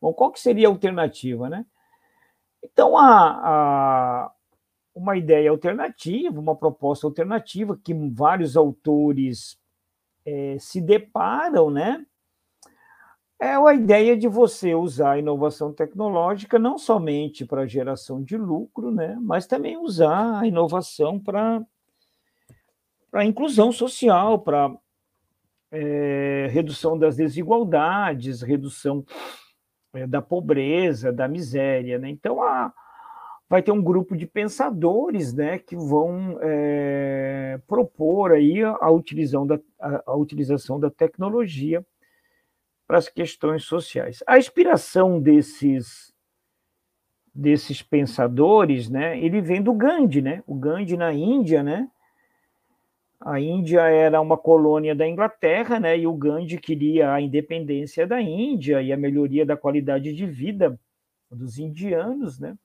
Bom, 0.00 0.12
qual 0.12 0.30
que 0.30 0.40
seria 0.40 0.68
a 0.68 0.70
alternativa, 0.70 1.48
né? 1.48 1.64
Então, 2.62 2.98
a, 2.98 3.40
a, 3.42 4.32
uma 4.96 5.14
ideia 5.14 5.50
alternativa, 5.50 6.40
uma 6.40 6.56
proposta 6.56 7.06
alternativa 7.06 7.76
que 7.76 7.92
vários 8.10 8.56
autores 8.56 9.58
é, 10.24 10.56
se 10.58 10.80
deparam, 10.80 11.70
né? 11.70 12.04
É 13.38 13.54
a 13.54 13.74
ideia 13.74 14.16
de 14.16 14.26
você 14.26 14.74
usar 14.74 15.12
a 15.12 15.18
inovação 15.18 15.70
tecnológica 15.70 16.58
não 16.58 16.78
somente 16.78 17.44
para 17.44 17.66
geração 17.66 18.22
de 18.22 18.38
lucro, 18.38 18.90
né, 18.90 19.18
mas 19.20 19.46
também 19.46 19.76
usar 19.76 20.40
a 20.40 20.46
inovação 20.46 21.20
para 21.20 21.62
para 23.10 23.24
inclusão 23.26 23.70
social, 23.70 24.38
para 24.38 24.74
é, 25.70 26.48
redução 26.50 26.98
das 26.98 27.16
desigualdades, 27.16 28.40
redução 28.40 29.04
é, 29.94 30.06
da 30.06 30.20
pobreza, 30.20 31.12
da 31.12 31.28
miséria. 31.28 31.98
Né? 31.98 32.10
Então, 32.10 32.42
a, 32.42 32.72
vai 33.48 33.62
ter 33.62 33.70
um 33.72 33.82
grupo 33.82 34.16
de 34.16 34.26
pensadores 34.26 35.32
né, 35.32 35.58
que 35.58 35.76
vão 35.76 36.38
é, 36.42 37.60
propor 37.66 38.32
aí 38.32 38.62
a, 38.62 38.90
utilização 38.90 39.46
da, 39.46 39.58
a, 39.80 40.02
a 40.06 40.16
utilização 40.16 40.80
da 40.80 40.90
tecnologia 40.90 41.84
para 42.86 42.98
as 42.98 43.08
questões 43.08 43.64
sociais. 43.64 44.22
A 44.26 44.38
inspiração 44.38 45.20
desses 45.20 46.14
desses 47.34 47.82
pensadores, 47.82 48.88
né, 48.88 49.20
ele 49.20 49.42
vem 49.42 49.60
do 49.60 49.74
Gandhi, 49.74 50.22
né? 50.22 50.42
O 50.46 50.54
Gandhi 50.54 50.96
na 50.96 51.12
Índia, 51.12 51.62
né? 51.62 51.86
A 53.20 53.38
Índia 53.38 53.82
era 53.82 54.18
uma 54.22 54.38
colônia 54.38 54.94
da 54.94 55.06
Inglaterra, 55.06 55.78
né? 55.78 55.98
E 55.98 56.06
o 56.06 56.14
Gandhi 56.14 56.58
queria 56.58 57.12
a 57.12 57.20
independência 57.20 58.06
da 58.06 58.22
Índia 58.22 58.80
e 58.80 58.90
a 58.90 58.96
melhoria 58.96 59.44
da 59.44 59.54
qualidade 59.54 60.14
de 60.14 60.24
vida 60.24 60.80
dos 61.30 61.58
indianos, 61.58 62.38
né? 62.40 62.56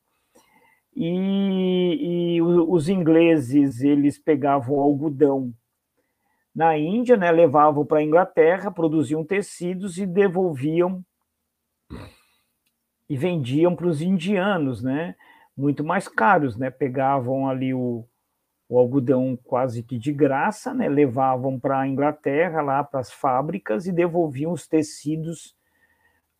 E, 0.95 2.35
e 2.35 2.41
os 2.41 2.89
ingleses 2.89 3.81
eles 3.81 4.17
pegavam 4.17 4.79
algodão 4.79 5.53
na 6.53 6.77
Índia, 6.77 7.15
né, 7.15 7.31
levavam 7.31 7.85
para 7.85 7.99
a 7.99 8.03
Inglaterra, 8.03 8.69
produziam 8.69 9.23
tecidos 9.23 9.97
e 9.97 10.05
devolviam 10.05 11.03
e 13.09 13.17
vendiam 13.17 13.75
para 13.75 13.87
os 13.87 14.01
indianos, 14.01 14.83
né, 14.83 15.15
muito 15.55 15.83
mais 15.83 16.07
caros, 16.07 16.57
né, 16.57 16.69
pegavam 16.69 17.47
ali 17.47 17.73
o, 17.73 18.05
o 18.69 18.77
algodão 18.77 19.37
quase 19.43 19.83
que 19.83 19.97
de 19.97 20.13
graça, 20.13 20.73
né, 20.73 20.87
levavam 20.87 21.59
para 21.59 21.81
a 21.81 21.87
Inglaterra, 21.87 22.61
lá 22.61 22.83
para 22.83 22.99
as 22.99 23.11
fábricas 23.11 23.85
e 23.85 23.91
devolviam 23.91 24.51
os 24.51 24.67
tecidos 24.67 25.55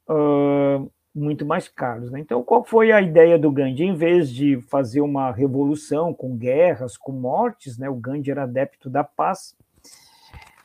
uh, 0.10 0.92
muito 1.14 1.46
mais 1.46 1.68
caros. 1.68 2.12
Né? 2.12 2.20
Então, 2.20 2.44
qual 2.44 2.64
foi 2.64 2.92
a 2.92 3.02
ideia 3.02 3.38
do 3.38 3.52
Gandhi? 3.52 3.84
Em 3.84 3.94
vez 3.94 4.32
de 4.32 4.62
fazer 4.62 5.02
uma 5.02 5.32
revolução 5.32 6.14
com 6.14 6.38
guerras, 6.38 6.98
com 6.98 7.12
mortes, 7.12 7.78
né, 7.78 7.90
o 7.90 7.96
Gandhi 7.96 8.32
era 8.32 8.44
adepto 8.44 8.90
da 8.90 9.04
paz, 9.04 9.56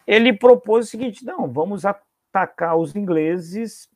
ele 0.06 0.32
propôs 0.32 0.86
o 0.86 0.90
seguinte: 0.90 1.24
não, 1.24 1.50
vamos 1.52 1.84
atacar 1.84 2.76
os 2.76 2.94
ingleses 2.94 3.88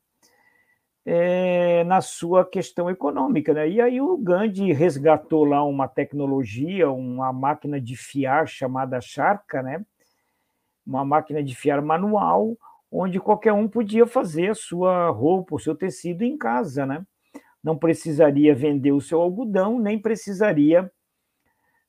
é, 1.05 1.83
na 1.85 2.01
sua 2.01 2.45
questão 2.45 2.89
econômica. 2.89 3.53
Né? 3.53 3.69
E 3.69 3.81
aí 3.81 4.01
o 4.01 4.17
Gandhi 4.17 4.73
resgatou 4.73 5.45
lá 5.45 5.63
uma 5.63 5.87
tecnologia, 5.87 6.91
uma 6.91 7.31
máquina 7.31 7.79
de 7.79 7.95
fiar 7.95 8.47
chamada 8.47 8.99
charca, 8.99 9.63
né? 9.63 9.83
uma 10.85 11.05
máquina 11.05 11.43
de 11.43 11.55
fiar 11.55 11.81
manual, 11.81 12.57
onde 12.91 13.19
qualquer 13.19 13.53
um 13.53 13.67
podia 13.67 14.05
fazer 14.05 14.51
a 14.51 14.55
sua 14.55 15.09
roupa, 15.09 15.55
o 15.55 15.59
seu 15.59 15.73
tecido 15.73 16.23
em 16.23 16.37
casa. 16.37 16.85
Né? 16.85 17.05
Não 17.63 17.77
precisaria 17.77 18.53
vender 18.53 18.91
o 18.91 19.01
seu 19.01 19.21
algodão, 19.21 19.79
nem 19.79 19.97
precisaria 19.97 20.91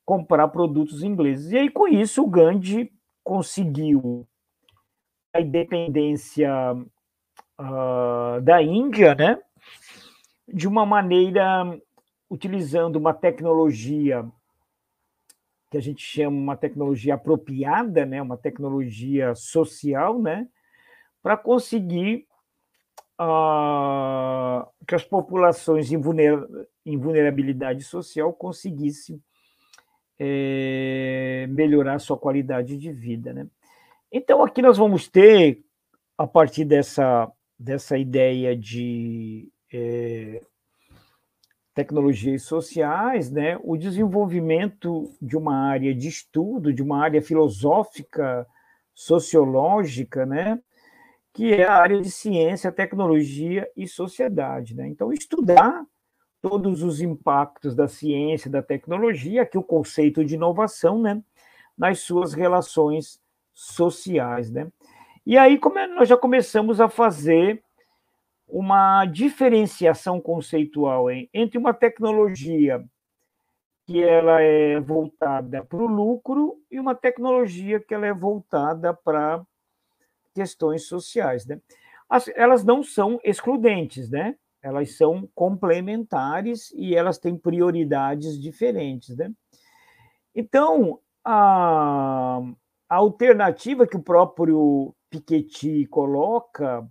comprar 0.05 0.48
produtos 0.48 1.03
ingleses. 1.03 1.50
E 1.50 1.59
aí, 1.59 1.70
com 1.70 1.88
isso, 1.88 2.22
o 2.22 2.28
Gandhi 2.28 2.92
conseguiu 3.24 4.26
a 5.34 5.40
independência 5.40 6.50
uh, 7.59 8.40
da 8.42 8.62
Índia, 8.62 9.14
né? 9.14 9.38
De 10.46 10.68
uma 10.68 10.84
maneira 10.84 11.78
utilizando 12.28 12.96
uma 12.96 13.14
tecnologia 13.14 14.28
que 15.70 15.78
a 15.78 15.80
gente 15.80 16.05
chama 16.05 16.36
uma 16.36 16.57
tecnologia 16.57 17.14
apropriada, 17.14 18.05
né? 18.05 18.20
Uma 18.20 18.36
tecnologia 18.36 19.34
social, 19.34 20.20
né? 20.20 20.46
Para 21.23 21.37
conseguir 21.37 22.27
uh, 23.20 24.66
que 24.87 24.95
as 24.95 25.05
populações 25.05 25.93
em, 25.93 26.01
em 26.85 26.99
vulnerabilidade 26.99 27.85
social 27.85 28.33
conseguissem 28.33 29.23
é, 30.18 31.47
melhorar 31.51 31.95
a 31.95 31.99
sua 31.99 32.16
qualidade 32.16 32.77
de 32.77 32.93
vida. 32.93 33.33
Né? 33.33 33.47
Então, 34.11 34.45
aqui 34.45 34.62
nós 34.62 34.79
vamos 34.79 35.09
ter, 35.09 35.64
a 36.16 36.27
partir 36.27 36.64
dessa, 36.64 37.31
dessa 37.59 37.99
ideia 37.99 38.57
de 38.57 39.49
é, 39.73 40.43
tecnologias 41.75 42.43
sociais, 42.43 43.31
né, 43.31 43.59
o 43.64 43.77
desenvolvimento 43.77 45.12
de 45.20 45.37
uma 45.37 45.57
área 45.57 45.95
de 45.95 46.09
estudo, 46.09 46.73
de 46.73 46.83
uma 46.83 47.03
área 47.03 47.23
filosófica, 47.23 48.47
sociológica, 48.95 50.27
né, 50.27 50.61
que 51.33 51.53
é 51.53 51.64
a 51.64 51.74
área 51.74 52.01
de 52.01 52.11
ciência, 52.11 52.70
tecnologia 52.70 53.68
e 53.76 53.87
sociedade. 53.89 54.74
Né? 54.74 54.89
Então, 54.89 55.12
estudar 55.12 55.85
todos 56.43 56.83
os 56.83 57.01
impactos 57.01 57.74
da 57.74 57.87
ciência, 57.87 58.51
da 58.51 58.61
tecnologia, 58.61 59.43
aqui 59.43 59.57
o 59.57 59.62
conceito 59.62 60.24
de 60.24 60.35
inovação, 60.35 61.01
né, 61.01 61.22
nas 61.78 62.01
suas 62.01 62.35
relações 62.35 63.20
sociais, 63.55 64.51
né? 64.51 64.70
E 65.24 65.39
aí 65.39 65.57
como 65.57 65.78
é, 65.78 65.87
nós 65.87 66.09
já 66.09 66.16
começamos 66.16 66.80
a 66.80 66.89
fazer 66.89 67.62
uma 68.49 69.05
diferenciação 69.07 70.20
conceitual 70.20 71.09
hein, 71.11 71.30
entre 71.33 71.57
uma 71.57 71.72
tecnologia 71.72 72.85
que 73.87 74.03
ela 74.03 74.41
é 74.41 74.80
voltada 74.80 75.64
para 75.64 75.78
o 75.78 75.87
lucro 75.87 76.57
e 76.70 76.80
uma 76.80 76.95
tecnologia 76.95 77.78
que 77.78 77.95
ela 77.95 78.07
é 78.07 78.12
voltada 78.12 78.93
para 78.93 79.45
questões 80.35 80.87
sociais, 80.87 81.47
né? 81.47 81.61
As, 82.09 82.28
elas 82.37 82.64
não 82.64 82.83
são 82.83 83.18
excludentes, 83.24 84.11
né? 84.11 84.35
elas 84.62 84.97
são 84.97 85.28
complementares 85.35 86.70
e 86.76 86.95
elas 86.95 87.18
têm 87.18 87.37
prioridades 87.37 88.41
diferentes, 88.41 89.16
né? 89.16 89.30
Então, 90.35 91.01
a, 91.24 92.41
a 92.89 92.95
alternativa 92.95 93.87
que 93.87 93.97
o 93.97 94.03
próprio 94.03 94.95
Piketty 95.11 95.87
coloca 95.87 96.87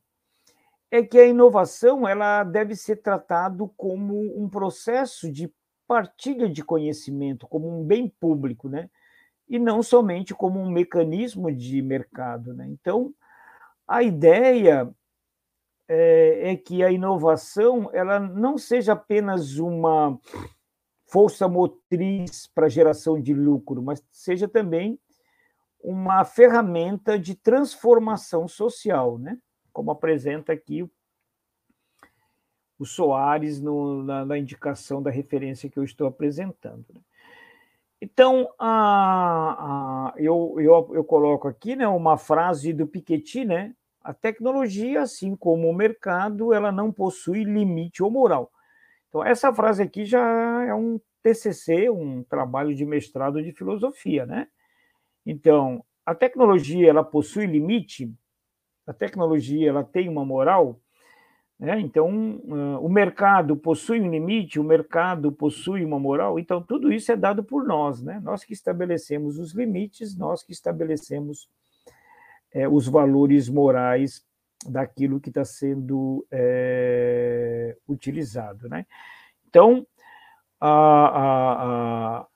é 0.92 1.02
que 1.02 1.18
a 1.18 1.26
inovação 1.26 2.08
ela 2.08 2.44
deve 2.44 2.76
ser 2.76 2.98
tratado 2.98 3.72
como 3.78 4.16
um 4.38 4.50
processo 4.50 5.32
de 5.32 5.52
partilha 5.88 6.50
de 6.50 6.64
conhecimento, 6.64 7.48
como 7.48 7.68
um 7.68 7.84
bem 7.84 8.10
público, 8.20 8.68
né? 8.68 8.90
E 9.48 9.58
não 9.58 9.82
somente 9.82 10.34
como 10.34 10.60
um 10.60 10.70
mecanismo 10.70 11.52
de 11.52 11.82
mercado, 11.82 12.54
né? 12.54 12.68
Então, 12.68 13.14
a 13.92 14.04
ideia 14.04 14.90
é, 15.88 16.52
é 16.52 16.56
que 16.56 16.82
a 16.82 16.90
inovação 16.90 17.90
ela 17.92 18.20
não 18.20 18.58
seja 18.58 18.94
apenas 18.94 19.58
uma 19.58 20.18
força 21.06 21.46
motriz 21.50 22.48
para 22.48 22.70
geração 22.70 23.22
de 23.22 23.34
lucro, 23.34 23.84
mas 23.84 24.02
seja 24.10 24.48
também 24.48 24.98
uma 25.82 26.24
ferramenta 26.24 27.20
de 27.20 27.36
transformação 27.36 28.48
social, 28.48 29.18
né? 29.18 29.38
como 29.74 29.92
apresenta 29.92 30.54
aqui 30.54 30.90
o 32.80 32.86
Soares 32.86 33.60
no, 33.60 34.04
na, 34.04 34.26
na, 34.26 34.38
indicação 34.38 35.04
da 35.04 35.12
referência 35.12 35.70
que 35.70 35.78
eu 35.78 35.84
estou 35.84 36.08
apresentando. 36.08 36.86
Né? 36.94 37.02
Então, 38.02 38.50
a, 38.58 38.72
a, 39.60 40.14
eu, 40.18 40.56
eu, 40.60 40.90
eu 40.96 41.04
coloco 41.04 41.48
aqui 41.48 41.76
né, 41.76 41.88
uma 41.88 42.18
frase 42.18 42.74
do 42.74 42.88
Piketty, 42.88 43.46
né, 43.46 43.76
a 44.04 44.14
tecnologia, 44.14 45.02
assim 45.02 45.36
como 45.36 45.70
o 45.70 45.74
mercado, 45.74 46.54
ela 46.54 46.72
não 46.72 46.92
possui 46.92 47.44
limite 47.44 48.02
ou 48.02 48.10
moral. 48.10 48.52
Então, 49.10 49.24
essa 49.24 49.54
frase 49.54 49.84
aqui 49.84 50.06
já 50.06 50.64
é 50.64 50.74
um 50.74 51.00
TCC, 51.22 51.90
um 51.90 52.24
trabalho 52.24 52.74
de 52.74 52.86
mestrado 52.86 53.44
de 53.44 53.52
filosofia, 53.52 54.26
né? 54.26 54.48
Então, 55.26 55.84
a 56.06 56.16
tecnologia, 56.16 56.90
ela 56.90 57.04
possui 57.04 57.46
limite? 57.46 58.12
A 58.88 58.94
tecnologia, 58.94 59.70
ela 59.70 59.84
tem 59.84 60.10
uma 60.10 60.26
moral? 60.26 60.80
Né? 61.60 61.80
Então, 61.80 62.10
uh, 62.44 62.84
o 62.84 62.90
mercado 62.90 63.56
possui 63.56 64.02
um 64.02 64.10
limite, 64.10 64.60
o 64.60 64.64
mercado 64.64 65.32
possui 65.32 65.86
uma 65.86 66.00
moral, 66.00 66.40
então 66.40 66.60
tudo 66.60 66.92
isso 66.92 67.12
é 67.12 67.16
dado 67.16 67.44
por 67.44 67.64
nós, 67.64 68.02
né? 68.02 68.20
Nós 68.24 68.44
que 68.44 68.52
estabelecemos 68.52 69.38
os 69.38 69.54
limites, 69.54 70.18
nós 70.18 70.42
que 70.42 70.52
estabelecemos 70.54 71.48
é, 72.54 72.68
os 72.68 72.88
valores 72.88 73.50
morais 73.50 74.26
daquilo 74.68 75.20
que 75.20 75.30
está 75.30 75.44
sendo 75.44 76.26
é, 76.32 77.76
utilizado. 77.88 78.70
Né? 78.70 78.86
Então, 79.50 79.86
a, 80.60 82.20
a, 82.20 82.28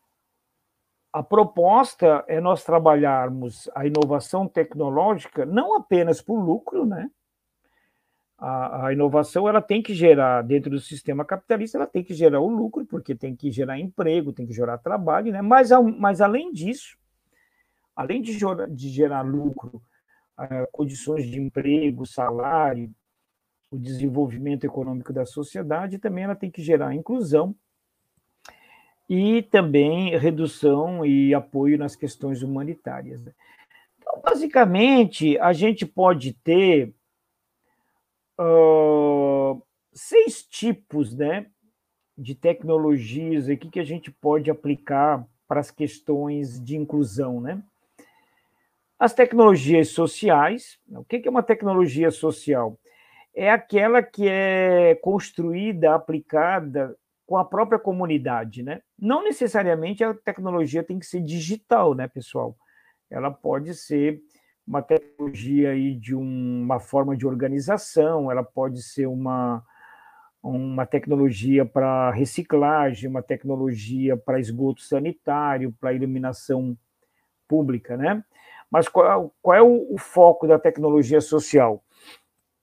a, 1.14 1.24
proposta 1.24 2.24
é 2.28 2.42
nós 2.42 2.64
trabalharmos 2.64 3.70
a 3.76 3.86
inovação 3.86 4.48
tecnológica 4.48 5.46
não 5.46 5.76
apenas 5.76 6.22
por 6.22 6.40
lucro, 6.40 6.86
né? 6.86 7.10
A, 8.38 8.88
a, 8.88 8.94
inovação 8.94 9.48
ela 9.48 9.62
tem 9.62 9.82
que 9.82 9.94
gerar 9.94 10.42
dentro 10.42 10.70
do 10.70 10.80
sistema 10.80 11.24
capitalista, 11.24 11.78
ela 11.78 11.88
tem 11.88 12.04
que 12.04 12.14
gerar 12.14 12.42
o 12.42 12.50
lucro, 12.50 12.86
porque 12.86 13.16
tem 13.16 13.34
que 13.34 13.50
gerar 13.50 13.80
emprego, 13.80 14.34
tem 14.34 14.46
que 14.46 14.52
gerar 14.52 14.78
trabalho, 14.78 15.32
né? 15.32 15.42
Mas, 15.42 15.70
mas 15.98 16.20
além 16.20 16.52
disso, 16.52 16.98
além 17.96 18.22
de, 18.22 18.38
de 18.72 18.90
gerar 18.90 19.22
lucro, 19.22 19.82
condições 20.72 21.26
de 21.26 21.40
emprego, 21.40 22.06
salário, 22.06 22.94
o 23.72 23.78
desenvolvimento 23.78 24.66
econômico 24.66 25.12
da 25.12 25.26
sociedade, 25.26 26.00
também 26.00 26.24
ela 26.24 26.36
tem 26.36 26.50
que 26.52 26.62
gerar 26.62 26.94
inclusão 26.94 27.56
e 29.10 29.44
também 29.44 30.18
redução 30.18 31.06
e 31.06 31.34
apoio 31.34 31.78
nas 31.78 31.96
questões 31.96 32.42
humanitárias. 32.42 33.22
Né? 33.24 33.34
Então, 34.00 34.22
basicamente, 34.22 35.38
a 35.40 35.54
gente 35.54 35.86
pode 35.86 36.34
ter 36.34 36.94
uh, 38.40 39.62
seis 39.94 40.44
tipos 40.44 41.16
né, 41.16 41.48
de 42.18 42.34
tecnologias 42.34 43.50
aqui 43.50 43.70
que 43.70 43.80
a 43.80 43.84
gente 43.84 44.10
pode 44.10 44.50
aplicar 44.50 45.28
para 45.48 45.60
as 45.60 45.70
questões 45.70 46.60
de 46.64 46.76
inclusão. 46.76 47.40
Né? 47.40 47.62
As 48.98 49.14
tecnologias 49.14 49.90
sociais, 49.90 50.80
o 50.90 51.04
que 51.04 51.22
é 51.26 51.30
uma 51.30 51.44
tecnologia 51.44 52.10
social? 52.12 52.80
É 53.36 53.52
aquela 53.52 54.02
que 54.02 54.26
é 54.28 54.96
construída, 54.96 55.94
aplicada 55.94 56.96
com 57.26 57.38
a 57.38 57.44
própria 57.44 57.78
comunidade, 57.78 58.64
né? 58.64 58.82
Não 58.98 59.22
necessariamente 59.24 60.04
a 60.04 60.14
tecnologia 60.14 60.84
tem 60.84 60.98
que 60.98 61.06
ser 61.06 61.22
digital, 61.22 61.94
né, 61.94 62.08
pessoal? 62.08 62.56
Ela 63.10 63.30
pode 63.30 63.74
ser 63.74 64.22
uma 64.66 64.82
tecnologia 64.82 65.72
aí 65.72 65.96
de 65.96 66.16
um, 66.16 66.62
uma 66.64 66.80
forma 66.80 67.18
de 67.18 67.28
organização, 67.28 68.32
ela 68.32 68.44
pode 68.44 68.82
ser 68.82 69.08
uma, 69.08 69.62
uma 70.42 70.86
tecnologia 70.86 71.66
para 71.66 72.12
reciclagem, 72.12 73.10
uma 73.10 73.22
tecnologia 73.22 74.16
para 74.16 74.40
esgoto 74.40 74.82
sanitário, 74.82 75.76
para 75.80 75.94
iluminação 75.94 76.78
pública, 77.48 77.98
né? 77.98 78.24
Mas 78.72 78.88
qual, 78.88 79.34
qual 79.42 79.56
é 79.58 79.62
o, 79.62 79.94
o, 79.94 79.98
foco 79.98 80.48
da 80.48 80.60
tecnologia 80.60 81.22
social? 81.22 81.84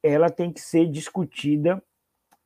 Ela 0.03 0.28
tem 0.28 0.53
que 0.53 0.61
ser 0.61 0.86
discutida, 0.86 1.82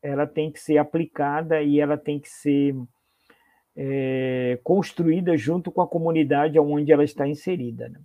ela 0.03 0.27
tem 0.27 0.51
que 0.51 0.61
ser 0.61 0.79
aplicada 0.79 1.63
e 1.63 1.81
ela 1.81 1.97
tem 1.97 2.21
que 2.21 2.29
ser 2.29 2.75
é, 3.75 4.59
construída 4.63 5.37
junto 5.37 5.71
com 5.71 5.83
a 5.83 5.89
comunidade 5.89 6.59
onde 6.59 6.93
ela 6.93 7.05
está 7.05 7.27
inserida. 7.27 7.89
Né? 7.89 8.01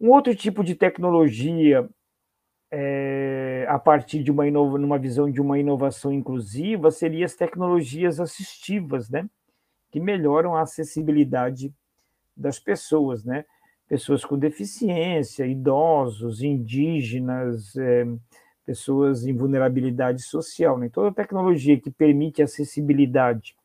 Um 0.00 0.10
outro 0.10 0.34
tipo 0.34 0.62
de 0.62 0.74
tecnologia, 0.74 1.88
é, 2.70 3.66
a 3.68 3.78
partir 3.78 4.22
de 4.22 4.30
uma, 4.30 4.46
inova, 4.46 4.78
numa 4.78 4.98
visão 4.98 5.30
de 5.30 5.40
uma 5.40 5.58
inovação 5.58 6.12
inclusiva, 6.12 6.90
seria 6.90 7.24
as 7.24 7.34
tecnologias 7.34 8.20
assistivas, 8.20 9.08
né? 9.08 9.28
que 9.90 10.00
melhoram 10.00 10.54
a 10.54 10.62
acessibilidade 10.62 11.72
das 12.36 12.58
pessoas, 12.58 13.24
né? 13.24 13.44
Pessoas 13.88 14.24
com 14.24 14.38
deficiência, 14.38 15.46
idosos, 15.46 16.42
indígenas, 16.42 17.74
é, 17.76 18.06
pessoas 18.64 19.26
em 19.26 19.34
vulnerabilidade 19.34 20.22
social. 20.22 20.78
Né? 20.78 20.90
Toda 20.90 21.14
tecnologia 21.14 21.80
que 21.80 21.90
permite 21.90 22.42
acessibilidade 22.42 23.56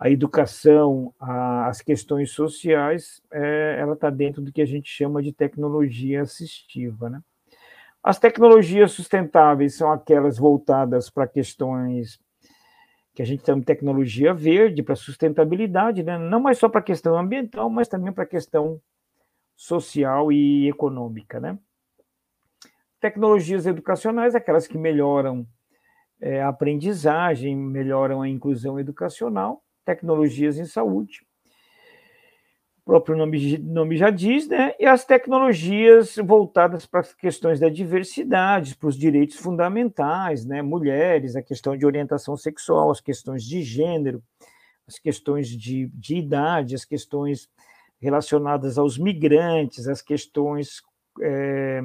a 0.00 0.08
educação, 0.08 1.12
as 1.20 1.82
questões 1.82 2.30
sociais, 2.30 3.22
é, 3.30 3.76
ela 3.78 3.92
está 3.92 4.08
dentro 4.08 4.40
do 4.40 4.50
que 4.50 4.62
a 4.62 4.66
gente 4.66 4.88
chama 4.88 5.22
de 5.22 5.30
tecnologia 5.30 6.22
assistiva. 6.22 7.10
Né? 7.10 7.20
As 8.02 8.18
tecnologias 8.18 8.92
sustentáveis 8.92 9.76
são 9.76 9.92
aquelas 9.92 10.38
voltadas 10.38 11.10
para 11.10 11.28
questões 11.28 12.18
que 13.14 13.20
a 13.20 13.26
gente 13.26 13.44
chama 13.44 13.60
de 13.60 13.66
tecnologia 13.66 14.32
verde, 14.32 14.82
para 14.82 14.96
sustentabilidade, 14.96 16.02
né? 16.02 16.16
não 16.16 16.40
mais 16.40 16.56
só 16.56 16.66
para 16.66 16.80
a 16.80 16.84
questão 16.84 17.18
ambiental, 17.18 17.68
mas 17.68 17.86
também 17.86 18.10
para 18.10 18.24
a 18.24 18.26
questão 18.26 18.80
social 19.60 20.32
e 20.32 20.66
econômica. 20.70 21.38
Né? 21.38 21.58
Tecnologias 22.98 23.66
educacionais, 23.66 24.34
aquelas 24.34 24.66
que 24.66 24.78
melhoram 24.78 25.46
é, 26.18 26.40
a 26.40 26.48
aprendizagem, 26.48 27.54
melhoram 27.54 28.22
a 28.22 28.28
inclusão 28.28 28.80
educacional, 28.80 29.62
tecnologias 29.84 30.56
em 30.56 30.64
saúde. 30.64 31.26
O 32.78 32.84
próprio 32.86 33.14
nome, 33.14 33.58
nome 33.58 33.98
já 33.98 34.08
diz, 34.08 34.48
né? 34.48 34.74
E 34.80 34.86
as 34.86 35.04
tecnologias 35.04 36.16
voltadas 36.16 36.86
para 36.86 37.00
as 37.00 37.12
questões 37.12 37.60
da 37.60 37.68
diversidade, 37.68 38.74
para 38.76 38.88
os 38.88 38.96
direitos 38.96 39.36
fundamentais, 39.36 40.46
né? 40.46 40.62
Mulheres, 40.62 41.36
a 41.36 41.42
questão 41.42 41.76
de 41.76 41.84
orientação 41.84 42.34
sexual, 42.34 42.90
as 42.90 43.00
questões 43.00 43.44
de 43.44 43.62
gênero, 43.62 44.22
as 44.88 44.98
questões 44.98 45.48
de, 45.48 45.86
de 45.94 46.16
idade, 46.16 46.74
as 46.74 46.84
questões 46.84 47.48
relacionadas 48.00 48.78
aos 48.78 48.96
migrantes, 48.96 49.86
as 49.86 50.00
questões 50.00 50.82
é, 51.20 51.82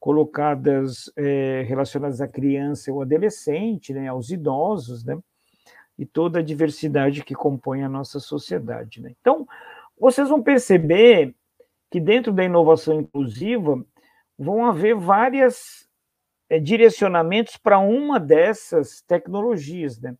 colocadas 0.00 1.10
é, 1.16 1.64
relacionadas 1.66 2.20
à 2.20 2.28
criança 2.28 2.92
ou 2.92 3.02
adolescente, 3.02 3.92
né, 3.92 4.08
aos 4.08 4.30
idosos, 4.30 5.04
né? 5.04 5.18
e 5.98 6.04
toda 6.04 6.40
a 6.40 6.42
diversidade 6.42 7.24
que 7.24 7.34
compõe 7.34 7.82
a 7.82 7.88
nossa 7.88 8.18
sociedade. 8.18 9.00
Né? 9.00 9.14
Então, 9.20 9.46
vocês 9.98 10.28
vão 10.28 10.42
perceber 10.42 11.34
que 11.90 12.00
dentro 12.00 12.32
da 12.32 12.44
inovação 12.44 13.00
inclusiva 13.00 13.84
vão 14.38 14.66
haver 14.66 14.96
vários 14.96 15.88
é, 16.48 16.58
direcionamentos 16.58 17.56
para 17.56 17.78
uma 17.78 18.18
dessas 18.18 19.00
tecnologias. 19.02 20.00
Né? 20.00 20.16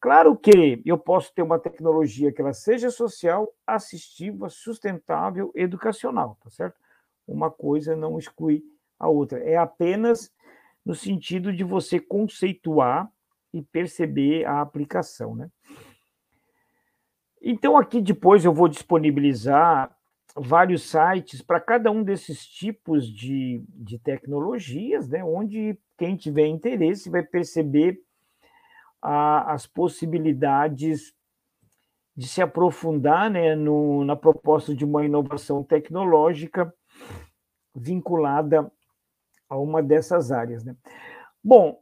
Claro 0.00 0.36
que 0.36 0.80
eu 0.86 0.96
posso 0.96 1.34
ter 1.34 1.42
uma 1.42 1.58
tecnologia 1.58 2.32
que 2.32 2.40
ela 2.40 2.52
seja 2.52 2.90
social, 2.90 3.52
assistiva, 3.66 4.48
sustentável, 4.48 5.50
educacional, 5.54 6.38
tá 6.42 6.48
certo? 6.50 6.76
Uma 7.26 7.50
coisa 7.50 7.96
não 7.96 8.18
exclui 8.18 8.62
a 8.98 9.08
outra. 9.08 9.40
É 9.40 9.56
apenas 9.56 10.32
no 10.84 10.94
sentido 10.94 11.52
de 11.52 11.64
você 11.64 11.98
conceituar 11.98 13.10
e 13.52 13.60
perceber 13.60 14.44
a 14.44 14.60
aplicação, 14.60 15.34
né? 15.34 15.50
Então, 17.42 17.76
aqui 17.76 18.00
depois 18.00 18.44
eu 18.44 18.52
vou 18.52 18.68
disponibilizar 18.68 19.94
vários 20.36 20.82
sites 20.82 21.42
para 21.42 21.60
cada 21.60 21.90
um 21.90 22.02
desses 22.02 22.46
tipos 22.46 23.06
de, 23.12 23.64
de 23.68 23.98
tecnologias, 23.98 25.08
né? 25.08 25.24
Onde 25.24 25.78
quem 25.96 26.16
tiver 26.16 26.46
interesse 26.46 27.10
vai 27.10 27.22
perceber 27.22 28.00
a, 29.02 29.52
as 29.52 29.66
possibilidades 29.66 31.12
de 32.16 32.26
se 32.26 32.42
aprofundar 32.42 33.30
né, 33.30 33.54
no, 33.54 34.04
na 34.04 34.16
proposta 34.16 34.74
de 34.74 34.84
uma 34.84 35.04
inovação 35.04 35.62
tecnológica 35.62 36.74
vinculada 37.74 38.70
a 39.48 39.56
uma 39.56 39.82
dessas 39.82 40.32
áreas. 40.32 40.64
Né? 40.64 40.76
Bom, 41.42 41.80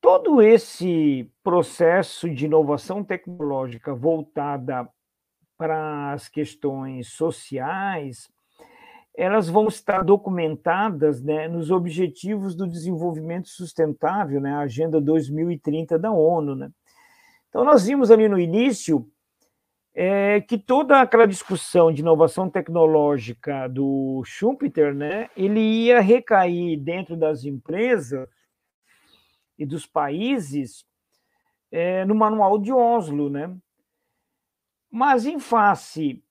todo 0.00 0.40
esse 0.40 1.28
processo 1.42 2.30
de 2.30 2.46
inovação 2.46 3.02
tecnológica 3.02 3.92
voltada 3.92 4.88
para 5.58 6.12
as 6.12 6.28
questões 6.28 7.08
sociais, 7.08 8.30
elas 9.16 9.48
vão 9.48 9.66
estar 9.66 10.02
documentadas 10.02 11.22
né, 11.22 11.48
nos 11.48 11.70
Objetivos 11.70 12.54
do 12.54 12.66
Desenvolvimento 12.66 13.48
Sustentável, 13.48 14.40
né, 14.40 14.52
a 14.52 14.60
Agenda 14.60 15.00
2030 15.00 15.98
da 15.98 16.12
ONU. 16.12 16.54
Né? 16.54 16.70
Então, 17.48 17.64
nós 17.64 17.86
vimos 17.86 18.10
ali 18.10 18.28
no 18.28 18.38
início 18.38 19.08
é, 19.94 20.42
que 20.42 20.58
toda 20.58 21.00
aquela 21.00 21.26
discussão 21.26 21.90
de 21.90 22.02
inovação 22.02 22.50
tecnológica 22.50 23.66
do 23.66 24.22
Schumpeter, 24.26 24.94
né, 24.94 25.30
ele 25.34 25.60
ia 25.60 26.00
recair 26.00 26.78
dentro 26.78 27.16
das 27.16 27.44
empresas 27.44 28.28
e 29.58 29.64
dos 29.64 29.86
países 29.86 30.84
é, 31.72 32.04
no 32.04 32.14
Manual 32.14 32.58
de 32.58 32.70
Oslo, 32.70 33.30
né? 33.30 33.56
Mas 34.90 35.24
em 35.24 35.40
face 35.40 36.22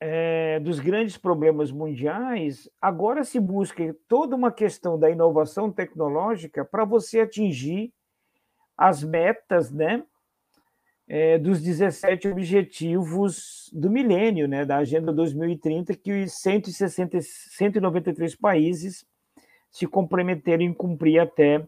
é, 0.00 0.60
dos 0.60 0.78
grandes 0.78 1.16
problemas 1.16 1.72
mundiais, 1.72 2.68
agora 2.80 3.24
se 3.24 3.40
busca 3.40 3.96
toda 4.06 4.36
uma 4.36 4.52
questão 4.52 4.98
da 4.98 5.10
inovação 5.10 5.72
tecnológica 5.72 6.64
para 6.64 6.84
você 6.84 7.20
atingir 7.20 7.92
as 8.76 9.02
metas, 9.02 9.70
né? 9.70 10.04
É, 11.08 11.38
dos 11.38 11.62
17 11.62 12.26
objetivos 12.28 13.70
do 13.72 13.88
milênio, 13.88 14.48
né, 14.48 14.64
da 14.64 14.78
Agenda 14.78 15.12
2030, 15.12 15.94
que 15.94 16.26
160, 16.26 17.20
193 17.22 18.34
países 18.34 19.06
se 19.70 19.86
comprometeram 19.86 20.64
em 20.64 20.74
cumprir 20.74 21.20
até 21.20 21.64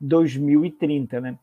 2030, 0.00 1.20
né? 1.20 1.38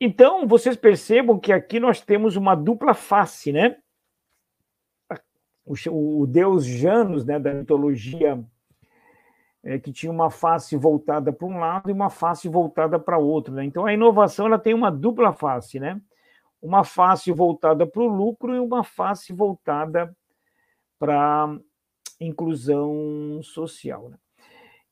então, 0.00 0.46
vocês 0.46 0.76
percebam 0.76 1.38
que 1.40 1.52
aqui 1.52 1.80
nós 1.80 2.00
temos 2.00 2.36
uma 2.36 2.54
dupla 2.54 2.94
face, 2.94 3.50
né? 3.50 3.76
O, 5.64 5.74
o 6.22 6.26
deus 6.26 6.64
Janus, 6.64 7.24
né, 7.24 7.38
da 7.38 7.54
mitologia, 7.54 8.44
é, 9.62 9.78
que 9.78 9.90
tinha 9.90 10.12
uma 10.12 10.30
face 10.30 10.76
voltada 10.76 11.32
para 11.32 11.46
um 11.46 11.58
lado 11.58 11.88
e 11.88 11.92
uma 11.92 12.10
face 12.10 12.48
voltada 12.48 12.98
para 12.98 13.18
outro. 13.18 13.54
Né? 13.54 13.64
Então, 13.64 13.86
a 13.86 13.94
inovação 13.94 14.46
ela 14.46 14.58
tem 14.58 14.74
uma 14.74 14.90
dupla 14.90 15.32
face, 15.32 15.80
né? 15.80 16.00
Uma 16.60 16.84
face 16.84 17.32
voltada 17.32 17.86
para 17.86 18.02
o 18.02 18.06
lucro 18.06 18.54
e 18.54 18.58
uma 18.58 18.84
face 18.84 19.32
voltada 19.32 20.14
para 20.98 21.58
inclusão 22.20 23.40
social. 23.42 24.10
Né? 24.10 24.16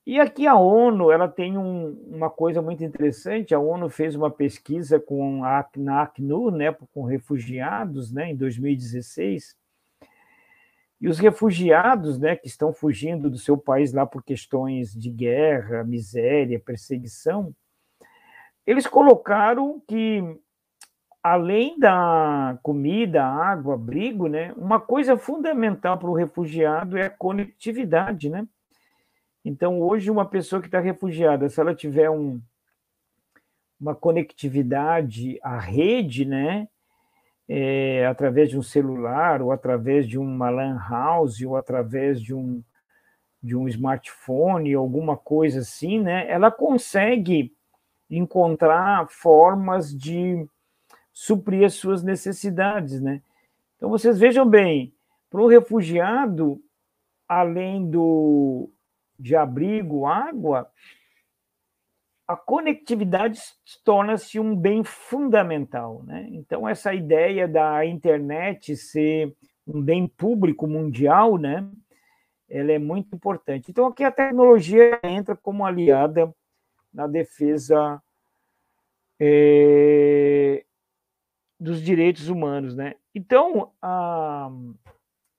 E 0.05 0.19
aqui 0.19 0.45
a 0.45 0.55
ONU 0.55 1.11
ela 1.11 1.29
tem 1.29 1.57
um, 1.57 1.91
uma 2.07 2.29
coisa 2.29 2.61
muito 2.61 2.83
interessante. 2.83 3.55
A 3.55 3.59
ONU 3.59 3.89
fez 3.89 4.15
uma 4.15 4.29
pesquisa 4.29 4.99
com 4.99 5.43
a, 5.43 5.65
na 5.77 6.01
Acnur, 6.01 6.51
né, 6.51 6.75
com 6.93 7.03
refugiados, 7.03 8.11
né, 8.11 8.31
em 8.31 8.35
2016. 8.35 9.55
E 11.03 11.07
os 11.09 11.19
refugiados, 11.19 12.17
né, 12.17 12.33
que 12.33 12.47
estão 12.47 12.71
fugindo 12.71 13.29
do 13.29 13.37
seu 13.37 13.57
país 13.57 13.91
lá 13.91 14.05
por 14.05 14.23
questões 14.23 14.93
de 14.93 15.09
guerra, 15.09 15.83
miséria, 15.83 16.57
perseguição, 16.57 17.53
eles 18.65 18.87
colocaram 18.87 19.83
que 19.85 20.23
além 21.21 21.77
da 21.77 22.57
comida, 22.63 23.21
água, 23.21 23.73
abrigo, 23.73 24.29
né, 24.29 24.53
uma 24.55 24.79
coisa 24.79 25.17
fundamental 25.17 25.97
para 25.99 26.09
o 26.09 26.13
refugiado 26.13 26.97
é 26.97 27.07
a 27.07 27.09
conectividade, 27.09 28.29
né? 28.29 28.47
Então, 29.43 29.81
hoje, 29.81 30.09
uma 30.09 30.25
pessoa 30.25 30.61
que 30.61 30.69
está 30.69 30.79
refugiada, 30.79 31.49
se 31.49 31.59
ela 31.59 31.75
tiver 31.75 32.09
um, 32.09 32.39
uma 33.77 33.93
conectividade 33.93 35.37
à 35.43 35.59
rede, 35.59 36.23
né, 36.23 36.69
é, 37.47 38.05
através 38.05 38.49
de 38.49 38.57
um 38.57 38.61
celular, 38.61 39.41
ou 39.41 39.51
através 39.51 40.07
de 40.07 40.17
uma 40.17 40.49
LAN 40.49 40.77
house, 40.89 41.41
ou 41.41 41.57
através 41.57 42.21
de 42.21 42.33
um, 42.33 42.63
de 43.41 43.55
um 43.55 43.67
smartphone, 43.67 44.73
alguma 44.73 45.17
coisa 45.17 45.59
assim, 45.59 45.99
né, 45.99 46.29
ela 46.29 46.49
consegue 46.49 47.53
encontrar 48.09 49.07
formas 49.09 49.95
de 49.95 50.47
suprir 51.11 51.65
as 51.65 51.73
suas 51.73 52.03
necessidades, 52.03 53.01
né? 53.01 53.21
Então, 53.75 53.89
vocês 53.89 54.17
vejam 54.17 54.47
bem, 54.47 54.93
para 55.29 55.41
um 55.41 55.47
refugiado, 55.47 56.61
além 57.27 57.89
do, 57.89 58.69
de 59.19 59.35
abrigo, 59.35 60.05
água, 60.05 60.69
a 62.33 62.37
conectividade 62.37 63.39
torna-se 63.83 64.39
um 64.39 64.55
bem 64.55 64.83
fundamental. 64.83 66.03
Né? 66.03 66.27
Então, 66.31 66.67
essa 66.67 66.93
ideia 66.93 67.47
da 67.47 67.85
internet 67.85 68.75
ser 68.75 69.35
um 69.67 69.81
bem 69.81 70.07
público 70.07 70.67
mundial, 70.67 71.37
né? 71.37 71.69
ela 72.49 72.71
é 72.71 72.79
muito 72.79 73.15
importante. 73.15 73.69
Então, 73.69 73.85
aqui 73.85 74.03
a 74.03 74.11
tecnologia 74.11 74.99
entra 75.03 75.35
como 75.35 75.65
aliada 75.65 76.33
na 76.93 77.07
defesa 77.07 78.01
é, 79.19 80.65
dos 81.59 81.81
direitos 81.81 82.29
humanos. 82.29 82.75
Né? 82.75 82.95
Então, 83.13 83.71
a, 83.81 84.51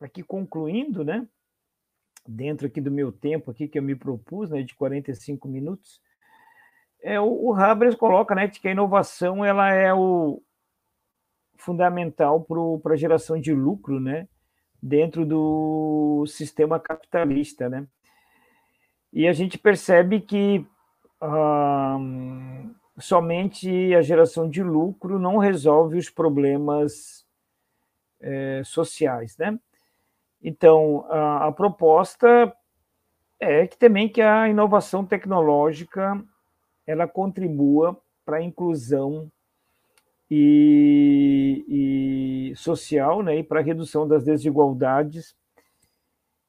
aqui 0.00 0.22
concluindo, 0.22 1.04
né? 1.04 1.26
dentro 2.26 2.66
aqui 2.66 2.80
do 2.80 2.90
meu 2.90 3.12
tempo 3.12 3.50
aqui 3.50 3.68
que 3.68 3.78
eu 3.78 3.82
me 3.82 3.94
propus, 3.94 4.50
né, 4.50 4.62
de 4.62 4.74
45 4.74 5.46
minutos, 5.46 6.00
é, 7.04 7.20
o, 7.20 7.50
o 7.50 7.54
Habermas 7.54 7.94
coloca 7.94 8.34
né, 8.34 8.48
que 8.48 8.66
a 8.66 8.70
inovação 8.70 9.44
ela 9.44 9.70
é 9.70 9.92
o 9.92 10.42
fundamental 11.58 12.46
para 12.82 12.94
a 12.94 12.96
geração 12.96 13.38
de 13.38 13.52
lucro 13.52 14.00
né, 14.00 14.26
dentro 14.82 15.26
do 15.26 16.24
sistema 16.26 16.80
capitalista. 16.80 17.68
Né? 17.68 17.86
E 19.12 19.28
a 19.28 19.34
gente 19.34 19.58
percebe 19.58 20.20
que 20.22 20.66
hum, 21.22 22.74
somente 22.98 23.94
a 23.94 24.00
geração 24.00 24.48
de 24.48 24.62
lucro 24.62 25.18
não 25.18 25.36
resolve 25.36 25.98
os 25.98 26.08
problemas 26.08 27.26
é, 28.18 28.62
sociais. 28.64 29.36
Né? 29.36 29.58
Então, 30.42 31.04
a, 31.10 31.48
a 31.48 31.52
proposta 31.52 32.50
é 33.38 33.66
que 33.66 33.76
também 33.76 34.08
que 34.08 34.22
a 34.22 34.48
inovação 34.48 35.04
tecnológica 35.04 36.24
ela 36.86 37.06
contribua 37.06 38.00
para 38.24 38.38
a 38.38 38.42
inclusão 38.42 39.30
e, 40.30 41.64
e, 41.68 42.56
social, 42.56 43.22
né, 43.22 43.38
e 43.38 43.42
para 43.42 43.60
a 43.60 43.62
redução 43.62 44.06
das 44.06 44.24
desigualdades 44.24 45.36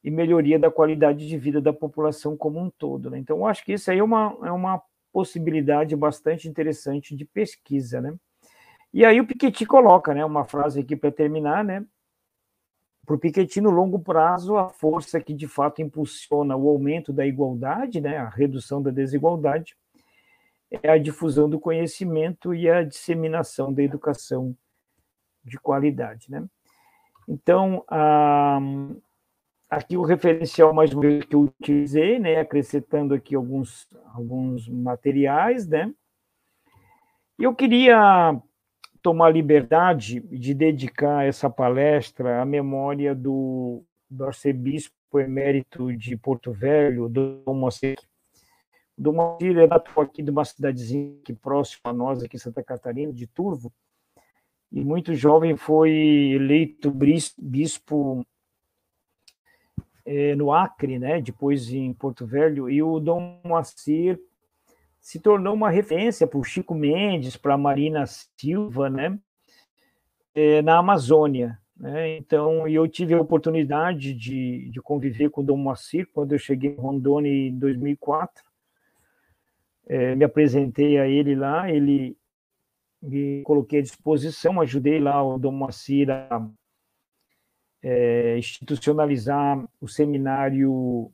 e 0.03 0.11
melhoria 0.11 0.59
da 0.59 0.69
qualidade 0.69 1.27
de 1.27 1.37
vida 1.37 1.59
da 1.59 1.73
população 1.73 2.37
como 2.37 2.59
um 2.59 2.69
todo. 2.69 3.09
Né? 3.09 3.17
Então, 3.17 3.45
acho 3.45 3.65
que 3.65 3.73
isso 3.73 3.89
aí 3.89 3.99
é 3.99 4.03
uma, 4.03 4.37
é 4.43 4.51
uma 4.51 4.81
possibilidade 5.11 5.95
bastante 5.95 6.47
interessante 6.47 7.15
de 7.15 7.25
pesquisa. 7.25 7.99
Né? 7.99 8.15
E 8.93 9.03
aí 9.03 9.19
o 9.19 9.25
Piketty 9.25 9.65
coloca 9.65 10.13
né, 10.13 10.23
uma 10.23 10.45
frase 10.45 10.79
aqui 10.79 10.95
para 10.95 11.11
terminar, 11.11 11.63
né? 11.63 11.85
Para 13.05 13.15
o 13.15 13.19
Piketty, 13.19 13.61
no 13.61 13.69
longo 13.69 13.99
prazo, 13.99 14.57
a 14.57 14.69
força 14.69 15.21
que 15.21 15.33
de 15.33 15.47
fato 15.47 15.81
impulsiona 15.81 16.55
o 16.55 16.67
aumento 16.69 17.13
da 17.13 17.25
igualdade, 17.25 18.01
né, 18.01 18.17
a 18.17 18.29
redução 18.29 18.81
da 18.81 18.89
desigualdade, 18.89 19.75
é 20.81 20.89
a 20.89 20.97
difusão 20.97 21.49
do 21.49 21.59
conhecimento 21.59 22.53
e 22.53 22.69
a 22.69 22.83
disseminação 22.83 23.73
da 23.73 23.83
educação 23.83 24.55
de 25.43 25.57
qualidade. 25.57 26.29
Né? 26.29 26.45
Então, 27.27 27.83
aqui 29.69 29.97
o 29.97 30.03
referencial 30.03 30.73
mais 30.73 30.93
uma 30.93 31.01
que 31.01 31.35
eu 31.35 31.53
utilizei, 31.59 32.19
né, 32.19 32.39
acrescentando 32.39 33.13
aqui 33.13 33.35
alguns, 33.35 33.87
alguns 34.13 34.67
materiais, 34.67 35.67
né? 35.67 35.91
Eu 37.37 37.53
queria 37.53 38.41
tomar 39.01 39.29
liberdade 39.29 40.21
de 40.21 40.53
dedicar 40.53 41.27
essa 41.27 41.49
palestra 41.49 42.41
à 42.41 42.45
memória 42.45 43.13
do, 43.13 43.83
do 44.09 44.25
arcebispo 44.25 44.95
emérito 45.19 45.95
de 45.95 46.15
Porto 46.17 46.51
Velho, 46.51 47.09
Dom 47.09 47.53
Moacir. 47.53 47.97
Dom 48.97 49.13
Moacir 49.13 49.57
é 49.57 49.67
aqui 50.01 50.23
de 50.23 50.31
uma 50.31 50.45
cidadezinha 50.45 51.17
aqui 51.21 51.33
próxima 51.33 51.91
a 51.91 51.93
nós, 51.93 52.23
aqui 52.23 52.37
em 52.37 52.39
Santa 52.39 52.63
Catarina, 52.63 53.11
de 53.11 53.27
Turvo, 53.27 53.71
e 54.71 54.83
muito 54.83 55.13
jovem 55.13 55.55
foi 55.55 55.91
eleito 56.35 56.91
bispo 57.37 58.25
é, 60.05 60.35
no 60.35 60.51
Acre, 60.51 60.99
né, 60.99 61.21
depois 61.21 61.69
em 61.71 61.93
Porto 61.93 62.25
Velho, 62.25 62.69
e 62.69 62.81
o 62.81 62.99
Dom 62.99 63.39
Moacir 63.43 64.19
se 65.05 65.19
tornou 65.19 65.53
uma 65.53 65.69
referência 65.69 66.25
para 66.25 66.39
o 66.39 66.43
Chico 66.43 66.73
Mendes, 66.73 67.37
para 67.37 67.53
a 67.53 67.57
Marina 67.57 68.05
Silva, 68.07 68.89
né? 68.89 69.19
É, 70.33 70.63
na 70.63 70.79
Amazônia. 70.79 71.59
Né? 71.77 72.17
Então, 72.17 72.67
eu 72.67 72.87
tive 72.87 73.13
a 73.13 73.21
oportunidade 73.21 74.13
de, 74.13 74.69
de 74.69 74.81
conviver 74.81 75.29
com 75.29 75.41
o 75.41 75.43
Dom 75.43 75.57
Moacir 75.57 76.09
quando 76.11 76.31
eu 76.31 76.39
cheguei 76.39 76.71
em 76.71 76.75
Rondônia 76.75 77.29
em 77.29 77.55
2004. 77.57 78.43
É, 79.87 80.15
me 80.15 80.25
apresentei 80.25 80.97
a 80.97 81.07
ele 81.07 81.35
lá, 81.35 81.69
ele 81.69 82.17
me 83.01 83.43
coloquei 83.43 83.79
à 83.79 83.83
disposição, 83.83 84.59
ajudei 84.59 84.99
lá 84.99 85.21
o 85.23 85.37
Dom 85.37 85.51
Moacir 85.51 86.09
a 86.09 86.49
é, 87.83 88.37
institucionalizar 88.37 89.63
o 89.79 89.87
seminário 89.87 91.11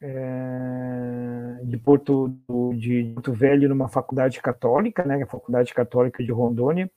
é, 0.00 1.60
de 1.62 1.76
Porto 1.76 2.28
de 2.76 3.12
Porto 3.14 3.32
Velho 3.32 3.68
numa 3.68 3.88
faculdade 3.88 4.40
católica, 4.42 5.04
né, 5.04 5.22
a 5.22 5.26
Faculdade 5.26 5.72
Católica 5.72 6.24
de 6.24 6.32
Rondônia. 6.32 6.90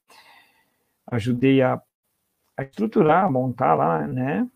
Ajudei 1.06 1.62
a, 1.62 1.80
a 2.58 2.64
estruturar, 2.64 3.26
a 3.26 3.30
montar 3.30 3.76
lá, 3.76 4.08
né, 4.08 4.50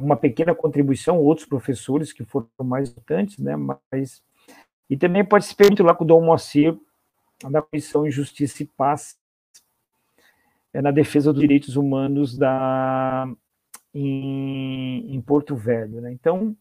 uma 0.00 0.16
pequena 0.16 0.54
contribuição, 0.54 1.18
outros 1.18 1.46
professores 1.46 2.12
que 2.12 2.24
foram 2.24 2.48
mais 2.62 2.90
importantes, 2.90 3.38
né, 3.38 3.56
mas 3.56 4.22
e 4.88 4.96
também 4.96 5.24
participei 5.24 5.68
muito 5.68 5.82
lá 5.82 5.94
com 5.94 6.04
o 6.04 6.06
Dom 6.06 6.24
Moacir 6.24 6.76
da 7.50 7.62
Comissão 7.62 8.08
Justiça 8.10 8.62
e 8.62 8.66
Paz 8.66 9.16
é, 10.72 10.80
na 10.80 10.90
defesa 10.90 11.32
dos 11.32 11.40
direitos 11.40 11.76
humanos 11.76 12.36
da 12.36 13.28
em, 13.94 15.14
em 15.14 15.20
Porto 15.20 15.54
Velho, 15.54 16.00
né? 16.00 16.12
Então, 16.12 16.56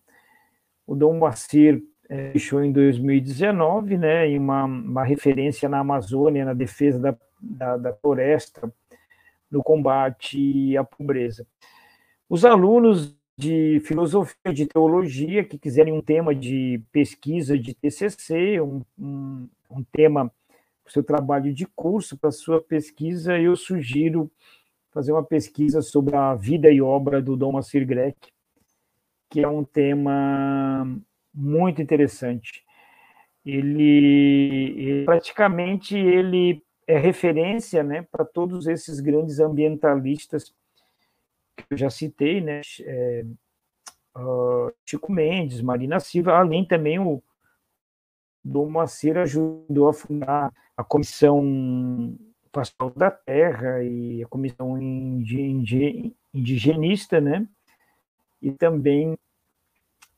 o 0.86 0.96
Dom 0.96 1.18
Moacir 1.18 1.82
é, 2.10 2.32
deixou 2.32 2.62
em 2.62 2.72
2019, 2.72 3.98
né, 3.98 4.28
em 4.28 4.38
uma, 4.38 4.66
uma 4.66 5.04
referência 5.04 5.70
na 5.70 5.80
Amazônia, 5.80 6.44
na 6.44 6.54
defesa 6.54 7.00
da, 7.00 7.18
da, 7.42 7.78
da 7.78 7.94
floresta, 7.94 8.72
no 9.50 9.64
combate 9.64 10.76
à 10.76 10.84
pobreza. 10.84 11.48
Os 12.30 12.44
alunos 12.44 13.18
de 13.42 13.80
filosofia, 13.82 14.54
de 14.54 14.68
teologia, 14.68 15.44
que 15.44 15.58
quiserem 15.58 15.92
um 15.92 16.02
tema 16.02 16.36
de 16.36 16.80
pesquisa 16.92 17.58
de 17.58 17.74
TCC, 17.74 18.62
um, 18.62 18.84
um, 19.00 19.50
um 19.70 19.84
tema 19.84 20.32
seu 20.92 21.04
trabalho 21.04 21.54
de 21.54 21.66
curso, 21.66 22.18
para 22.18 22.32
sua 22.32 22.62
pesquisa, 22.62 23.40
eu 23.40 23.56
sugiro 23.56 24.30
fazer 24.92 25.14
uma 25.14 25.24
pesquisa 25.24 25.82
sobre 25.82 26.16
a 26.16 26.36
vida 26.36 26.70
e 26.70 26.82
obra 26.82 27.22
do 27.22 27.38
Dom 27.38 27.54
Macir 27.54 27.86
Grec, 27.86 28.18
que 29.30 29.42
é 29.42 29.48
um 29.48 29.64
tema 29.64 30.86
muito 31.34 31.82
interessante. 31.82 32.64
Ele, 33.46 34.76
ele 34.78 35.06
praticamente 35.06 35.98
ele 35.98 36.62
é 36.86 36.98
referência, 36.98 37.82
né, 37.82 38.06
para 38.12 38.26
todos 38.26 38.68
esses 38.68 39.00
grandes 39.00 39.40
ambientalistas 39.40 40.54
eu 41.70 41.78
já 41.78 41.90
citei, 41.90 42.42
né, 42.42 42.62
é, 42.82 43.26
uh, 44.18 44.72
Chico 44.86 45.12
Mendes, 45.12 45.62
Marina 45.62 46.00
Silva, 46.00 46.34
além 46.34 46.66
também 46.66 47.00
o 47.00 47.22
Dom 48.44 48.70
Macir 48.70 49.18
ajudou 49.18 49.90
a 49.90 49.94
fundar 49.94 50.52
a 50.76 50.84
Comissão 50.84 52.18
Pastoral 52.52 52.94
da 52.96 53.12
Terra 53.12 53.84
e 53.84 54.24
a 54.24 54.28
Comissão 54.28 54.78
Indigenista, 56.34 57.22
né? 57.22 57.48
E 58.42 58.52
também 58.52 59.18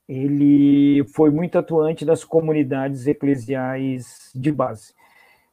ele 0.08 1.04
foi 1.08 1.30
muito 1.30 1.58
atuante 1.58 2.04
nas 2.04 2.24
comunidades 2.24 3.06
eclesiais 3.06 4.30
de 4.34 4.50
base. 4.50 4.94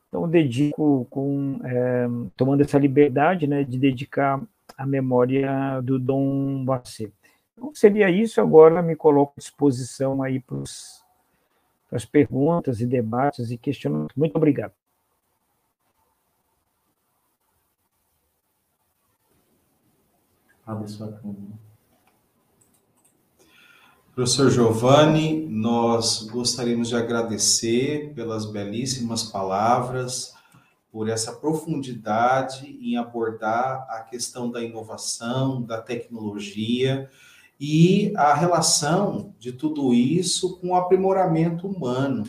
Então, 0.08 0.28
dedico 0.28 1.06
com 1.10 1.60
é, 1.64 2.08
tomando 2.36 2.62
essa 2.62 2.78
liberdade, 2.78 3.48
né, 3.48 3.64
de 3.64 3.78
dedicar 3.78 4.42
a 4.78 4.86
memória 4.86 5.82
do 5.82 6.00
Dom 6.00 6.64
Bacê. 6.66 7.12
Então, 7.54 7.74
seria 7.74 8.10
isso. 8.10 8.42
Agora 8.42 8.82
me 8.82 8.96
coloco 8.96 9.34
à 9.38 9.40
disposição 9.40 10.22
aí 10.22 10.40
para 10.40 10.58
as 11.92 12.06
perguntas 12.06 12.82
e 12.82 12.86
debates 12.86 13.52
e 13.52 13.58
questionamentos. 13.58 14.16
Muito 14.16 14.36
obrigado. 14.36 14.74
Abre 20.66 20.88
sua 20.88 21.12
câmera. 21.12 21.60
Professor 24.14 24.50
Giovanni, 24.50 25.48
nós 25.48 26.24
gostaríamos 26.24 26.90
de 26.90 26.96
agradecer 26.96 28.14
pelas 28.14 28.46
belíssimas 28.46 29.24
palavras, 29.24 30.34
por 30.92 31.08
essa 31.08 31.34
profundidade 31.34 32.78
em 32.82 32.98
abordar 32.98 33.88
a 33.90 34.02
questão 34.02 34.52
da 34.52 34.62
inovação, 34.62 35.62
da 35.62 35.82
tecnologia 35.82 37.10
e 37.60 38.12
a 38.18 38.34
relação 38.34 39.34
de 39.40 39.54
tudo 39.54 39.94
isso 39.94 40.58
com 40.58 40.70
o 40.70 40.76
aprimoramento 40.76 41.68
humano, 41.68 42.24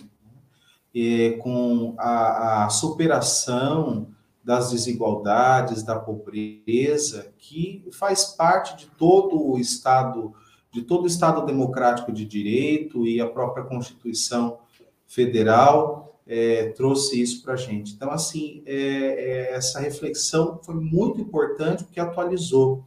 né? 0.94 1.30
com 1.38 1.94
a, 1.98 2.66
a 2.66 2.68
superação 2.68 4.08
das 4.44 4.70
desigualdades, 4.70 5.82
da 5.82 5.98
pobreza, 5.98 7.32
que 7.38 7.88
faz 7.92 8.26
parte 8.26 8.76
de 8.76 8.86
todo 8.86 9.40
o 9.40 9.58
Estado 9.58 10.34
de 10.70 10.80
todo 10.80 11.04
o 11.04 11.06
Estado 11.06 11.44
democrático 11.44 12.10
de 12.10 12.24
direito 12.24 13.06
e 13.06 13.20
a 13.20 13.28
própria 13.28 13.62
Constituição 13.62 14.58
Federal 15.06 16.11
é, 16.26 16.68
trouxe 16.70 17.20
isso 17.20 17.42
para 17.42 17.54
a 17.54 17.56
gente. 17.56 17.94
Então, 17.94 18.10
assim, 18.10 18.62
é, 18.66 18.74
é, 18.74 19.52
essa 19.54 19.80
reflexão 19.80 20.60
foi 20.62 20.74
muito 20.74 21.20
importante 21.20 21.84
porque 21.84 22.00
atualizou 22.00 22.86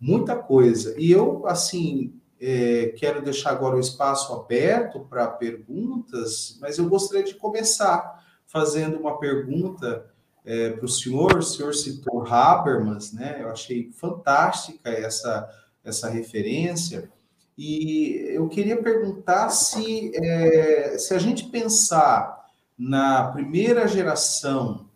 muita 0.00 0.36
coisa. 0.36 0.94
E 0.98 1.10
eu, 1.10 1.46
assim, 1.46 2.14
é, 2.40 2.94
quero 2.96 3.22
deixar 3.22 3.50
agora 3.50 3.76
o 3.76 3.80
espaço 3.80 4.32
aberto 4.34 5.00
para 5.00 5.26
perguntas, 5.26 6.58
mas 6.60 6.78
eu 6.78 6.88
gostaria 6.88 7.24
de 7.24 7.34
começar 7.34 8.24
fazendo 8.46 8.98
uma 8.98 9.18
pergunta 9.18 10.06
é, 10.44 10.70
para 10.70 10.84
o 10.84 10.88
senhor. 10.88 11.38
O 11.38 11.42
senhor 11.42 11.74
citou 11.74 12.26
Habermas, 12.26 13.12
né? 13.12 13.38
Eu 13.40 13.50
achei 13.50 13.90
fantástica 13.90 14.90
essa, 14.90 15.48
essa 15.82 16.08
referência. 16.08 17.10
E 17.56 18.32
eu 18.34 18.48
queria 18.48 18.80
perguntar 18.82 19.48
se, 19.48 20.12
é, 20.14 20.98
se 20.98 21.14
a 21.14 21.18
gente 21.18 21.44
pensar 21.48 22.35
na 22.78 23.28
primeira 23.28 23.86
geração 23.88 24.86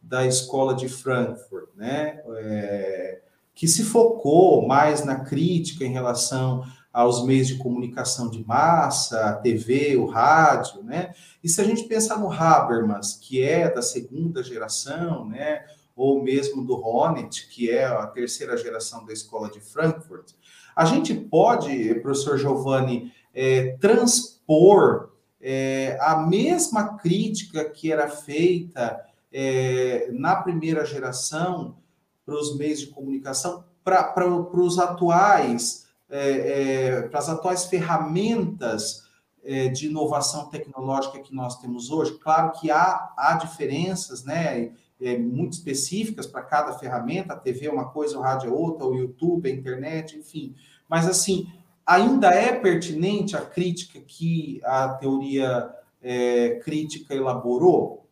da 0.00 0.26
escola 0.26 0.74
de 0.74 0.88
Frankfurt, 0.88 1.68
né, 1.76 2.20
é, 2.36 3.20
que 3.54 3.66
se 3.66 3.84
focou 3.84 4.66
mais 4.66 5.04
na 5.04 5.20
crítica 5.20 5.84
em 5.84 5.92
relação 5.92 6.64
aos 6.92 7.24
meios 7.24 7.48
de 7.48 7.56
comunicação 7.56 8.28
de 8.28 8.44
massa, 8.44 9.30
a 9.30 9.32
TV, 9.34 9.96
o 9.96 10.04
rádio, 10.04 10.82
né? 10.82 11.14
E 11.42 11.48
se 11.48 11.58
a 11.58 11.64
gente 11.64 11.84
pensar 11.84 12.18
no 12.18 12.30
Habermas, 12.30 13.14
que 13.14 13.42
é 13.42 13.70
da 13.70 13.80
segunda 13.80 14.42
geração, 14.42 15.26
né, 15.26 15.64
ou 15.96 16.22
mesmo 16.22 16.62
do 16.64 16.74
Honneth, 16.74 17.48
que 17.50 17.70
é 17.70 17.86
a 17.86 18.06
terceira 18.06 18.58
geração 18.58 19.06
da 19.06 19.12
escola 19.12 19.50
de 19.50 19.60
Frankfurt, 19.60 20.32
a 20.76 20.84
gente 20.84 21.14
pode, 21.14 21.94
professor 21.96 22.36
Giovanni, 22.36 23.12
é, 23.34 23.76
transpor 23.78 25.11
é, 25.42 25.98
a 26.00 26.16
mesma 26.18 26.96
crítica 26.96 27.68
que 27.68 27.90
era 27.90 28.08
feita 28.08 29.04
é, 29.32 30.08
na 30.12 30.36
primeira 30.36 30.86
geração 30.86 31.76
para 32.24 32.36
os 32.36 32.56
meios 32.56 32.78
de 32.78 32.86
comunicação, 32.86 33.64
para 33.82 34.28
os 34.28 34.78
atuais, 34.78 35.88
é, 36.08 36.30
é, 36.30 37.02
para 37.02 37.18
as 37.18 37.28
atuais 37.28 37.64
ferramentas 37.64 39.02
é, 39.44 39.68
de 39.68 39.86
inovação 39.88 40.48
tecnológica 40.48 41.18
que 41.18 41.34
nós 41.34 41.58
temos 41.58 41.90
hoje. 41.90 42.16
Claro 42.18 42.52
que 42.52 42.70
há, 42.70 43.12
há 43.16 43.34
diferenças, 43.34 44.24
né? 44.24 44.72
É, 45.00 45.18
muito 45.18 45.54
específicas 45.54 46.28
para 46.28 46.42
cada 46.42 46.78
ferramenta, 46.78 47.32
a 47.32 47.36
TV 47.36 47.66
é 47.66 47.72
uma 47.72 47.88
coisa, 47.88 48.16
o 48.16 48.22
rádio 48.22 48.50
é 48.50 48.52
outra, 48.52 48.86
o 48.86 48.94
YouTube, 48.94 49.50
a 49.50 49.52
internet, 49.52 50.16
enfim. 50.16 50.54
Mas, 50.88 51.08
assim, 51.08 51.50
ainda 51.86 52.30
é 52.30 52.52
pertinente 52.54 53.36
a 53.36 53.40
crítica 53.40 54.00
que 54.00 54.60
a 54.64 54.88
teoria 54.88 55.70
é, 56.02 56.60
crítica 56.64 57.14
elaborou? 57.14 58.06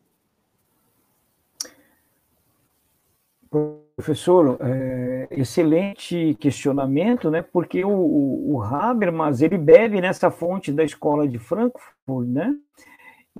Professor, 3.95 4.57
é, 4.61 5.27
excelente 5.31 6.35
questionamento, 6.39 7.29
né? 7.29 7.41
Porque 7.41 7.83
o, 7.83 7.91
o, 7.91 8.61
Habermas 8.61 9.41
ele 9.41 9.57
bebe 9.57 9.99
nessa 9.99 10.31
fonte 10.31 10.71
da 10.71 10.83
escola 10.83 11.27
de 11.27 11.37
Frankfurt, 11.37 12.27
né? 12.27 12.55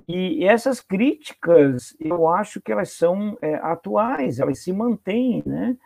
E 0.06 0.44
essas 0.44 0.80
críticas, 0.80 1.96
eu 1.98 2.28
acho 2.28 2.60
que 2.60 2.70
elas 2.70 2.92
são 2.92 3.36
é, 3.40 3.54
atuais, 3.56 4.38
elas 4.38 4.58
se 4.58 4.72
mantêm, 4.72 5.42
né? 5.46 5.76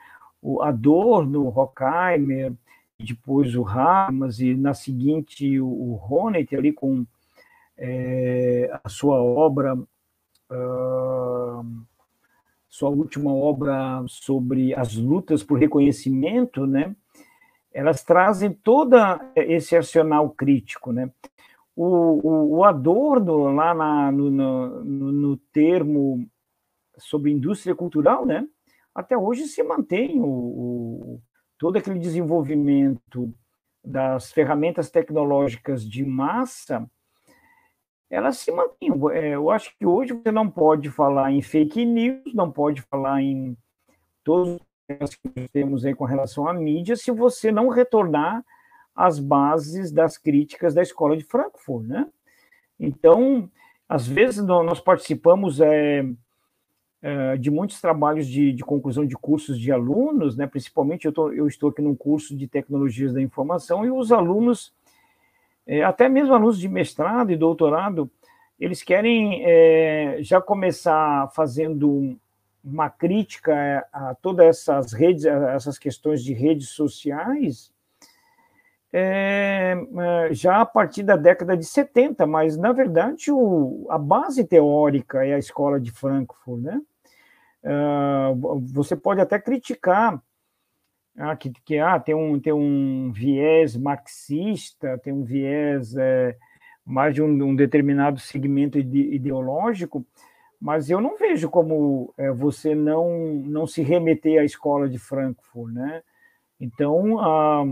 O 0.43 0.61
Adorno, 0.61 1.47
Horkheimer, 1.47 2.53
depois 2.99 3.55
o 3.55 3.67
Hamas, 3.67 4.41
e 4.41 4.55
na 4.55 4.75
seguinte 4.75 5.61
o, 5.61 5.67
o 5.67 6.01
Honneth 6.03 6.55
ali 6.57 6.73
com 6.73 7.07
é, 7.77 8.71
a 8.83 8.89
sua 8.89 9.23
obra, 9.23 9.75
uh, 9.75 11.67
sua 12.69 12.89
última 12.89 13.33
obra 13.33 14.03
sobre 14.09 14.75
as 14.75 14.95
lutas 14.95 15.43
por 15.43 15.59
reconhecimento, 15.59 16.67
né? 16.67 16.95
Elas 17.73 18.03
trazem 18.03 18.53
todo 18.53 18.97
esse 19.35 19.77
arsenal 19.77 20.31
crítico, 20.31 20.93
né? 20.93 21.11
O, 21.75 21.85
o, 22.27 22.57
o 22.57 22.65
Adorno, 22.65 23.55
lá 23.55 23.75
na, 23.75 24.11
no, 24.11 24.31
no, 24.31 25.13
no, 25.13 25.37
termo 25.53 26.27
sobre 26.97 27.31
indústria 27.31 27.75
cultural, 27.75 28.25
né? 28.25 28.49
Até 28.95 29.17
hoje 29.17 29.47
se 29.47 29.63
mantém 29.63 30.19
o, 30.23 31.21
todo 31.59 31.77
aquele 31.77 31.99
desenvolvimento 31.99 33.33
das 33.85 34.33
ferramentas 34.33 34.91
tecnológicas 34.91 35.89
de 35.89 36.05
massa, 36.05 36.89
elas 38.11 38.39
se 38.39 38.51
mantêm. 38.51 38.91
É, 39.13 39.35
eu 39.35 39.51
acho 39.51 39.77
que 39.79 39.87
hoje 39.87 40.13
você 40.13 40.33
não 40.33 40.51
pode 40.51 40.91
falar 40.91 41.33
em 41.33 41.43
fake 41.43 41.85
news, 41.85 42.35
não 42.35 42.51
pode 42.51 42.83
falar 42.83 43.23
em 43.23 43.57
todos 44.25 44.59
os 45.01 45.15
que 45.15 45.49
temos 45.53 45.85
aí 45.85 45.95
com 45.95 46.05
relação 46.05 46.49
à 46.49 46.55
mídia, 46.55 46.97
se 46.97 47.11
você 47.11 47.51
não 47.51 47.69
retornar 47.69 48.45
às 48.95 49.19
bases 49.19 49.93
das 49.93 50.17
críticas 50.17 50.75
da 50.75 50.83
escola 50.83 51.17
de 51.17 51.25
Frankfurt, 51.25 51.87
né? 51.87 52.09
Então, 52.79 53.51
às 53.89 54.07
vezes 54.07 54.45
nós 54.45 54.81
participamos 54.81 55.61
é, 55.61 56.05
é, 57.07 57.37
de 57.37 57.53
muitos 57.53 57.81
trabalhos 57.81 58.27
de, 58.27 58.53
de, 58.53 58.65
conclusão 58.65 59.07
de 59.07 59.15
cursos 59.15 59.61
de 59.61 59.71
alunos, 59.71 60.37
né? 60.37 60.45
principalmente 60.45 61.05
eu, 61.05 61.13
tô, 61.13 61.31
eu 61.31 61.47
estou 61.47 61.71
aqui 61.71 61.81
num 61.81 61.95
curso 61.95 62.37
de 62.37 62.49
tecnologias 62.49 63.13
da 63.13 63.23
informação, 63.23 63.87
e 63.87 63.91
os 63.93 64.11
alunos, 64.11 64.75
é, 65.65 65.85
até 65.85 66.09
mesmo 66.09 66.35
alunos 66.35 66.59
de 66.59 66.69
mestrado 66.69 67.31
e 67.31 67.37
doutorado, 67.37 68.11
eles 68.59 68.83
querem 68.83 69.41
é, 69.45 70.19
já 70.21 70.41
começar 70.41 71.31
fazendo 71.33 72.19
uma 72.65 72.91
crítica 72.91 73.87
a 73.93 74.17
todas 74.17 74.45
essas 74.45 74.93
redes, 74.93 75.25
essas 75.27 75.79
questões 75.79 76.25
de 76.25 76.33
redes 76.33 76.71
sociais, 76.71 77.73
é, 78.93 79.77
já 80.33 80.61
a 80.61 80.67
partir 80.67 81.05
da 81.05 81.15
década 81.15 81.57
de 81.57 81.67
70, 81.67 82.27
mas, 82.27 82.57
na 82.57 82.73
verdade, 82.73 83.31
o, 83.31 83.87
a 83.91 83.97
base 83.97 84.43
teórica 84.43 85.25
é 85.25 85.35
a 85.35 85.39
escola 85.39 85.79
de 85.79 85.93
Frankfurt, 85.93 86.61
né? 86.61 86.81
Uh, 87.67 88.61
você 88.73 88.95
pode 88.95 89.21
até 89.21 89.41
criticar 89.41 90.23
ah, 91.19 91.35
que, 91.35 91.51
que 91.65 91.79
ah, 91.79 91.99
tem, 91.99 92.15
um, 92.15 92.39
tem 92.39 92.53
um 92.53 93.11
viés 93.11 93.77
marxista, 93.77 94.99
tem 94.99 95.13
um 95.13 95.25
viés 95.25 95.97
é, 95.97 96.37
mais 96.85 97.15
de 97.15 97.23
um, 97.23 97.29
um, 97.43 97.57
determinado 97.57 98.21
segmento 98.21 98.79
ideológico, 98.79 100.07
mas 100.61 100.91
eu 100.91 101.01
não 101.01 101.17
vejo 101.17 101.49
como 101.49 102.13
é, 102.19 102.31
você 102.31 102.75
não, 102.75 103.35
não 103.45 103.67
se 103.67 103.83
remeter 103.83 104.41
à 104.41 104.45
escola 104.45 104.89
de 104.89 104.99
Frankfurt, 104.99 105.73
né? 105.73 106.03
Então, 106.61 107.19
ah, 107.19 107.65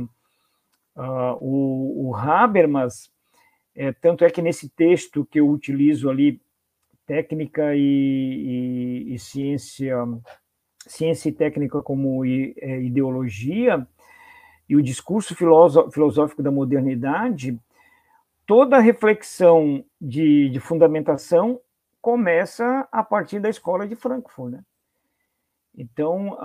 ah, 0.97 1.37
o, 1.39 2.09
o 2.09 2.17
Habermas, 2.17 3.11
é, 3.75 3.93
tanto 3.93 4.25
é 4.25 4.31
que 4.31 4.41
nesse 4.41 4.71
texto 4.71 5.25
que 5.27 5.41
eu 5.41 5.51
utilizo 5.51 6.09
ali, 6.09 6.41
técnica 7.07 7.75
e, 7.75 7.81
e, 7.81 9.15
e 9.15 9.19
ciência, 9.19 9.97
ciência 10.87 11.29
e 11.29 11.33
técnica 11.33 11.83
como 11.83 12.25
é, 12.25 12.83
ideologia, 12.83 13.87
e 14.69 14.77
o 14.77 14.83
discurso 14.83 15.35
filosófico 15.35 16.43
da 16.43 16.51
modernidade, 16.51 17.59
toda 18.47 18.79
reflexão 18.79 19.85
de, 20.01 20.49
de 20.49 20.61
fundamentação 20.61 21.61
começa 22.01 22.89
a 22.91 23.03
partir 23.03 23.41
da 23.41 23.49
escola 23.49 23.87
de 23.87 23.95
Frankfurt. 23.95 24.53
Né? 24.53 24.65
Então, 25.77 26.39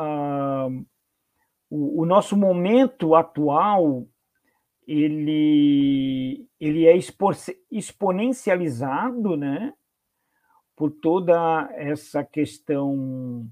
o, 1.70 2.01
o, 2.01 2.05
nosso 2.05 2.36
momento 2.36 3.16
atual 3.16 4.05
ele, 4.88 6.47
ele 6.60 6.86
é 6.88 6.97
exponencializado 7.72 9.38
né, 9.38 9.74
por 10.80 10.91
toda 10.91 11.69
essa 11.73 12.23
questão 12.23 13.45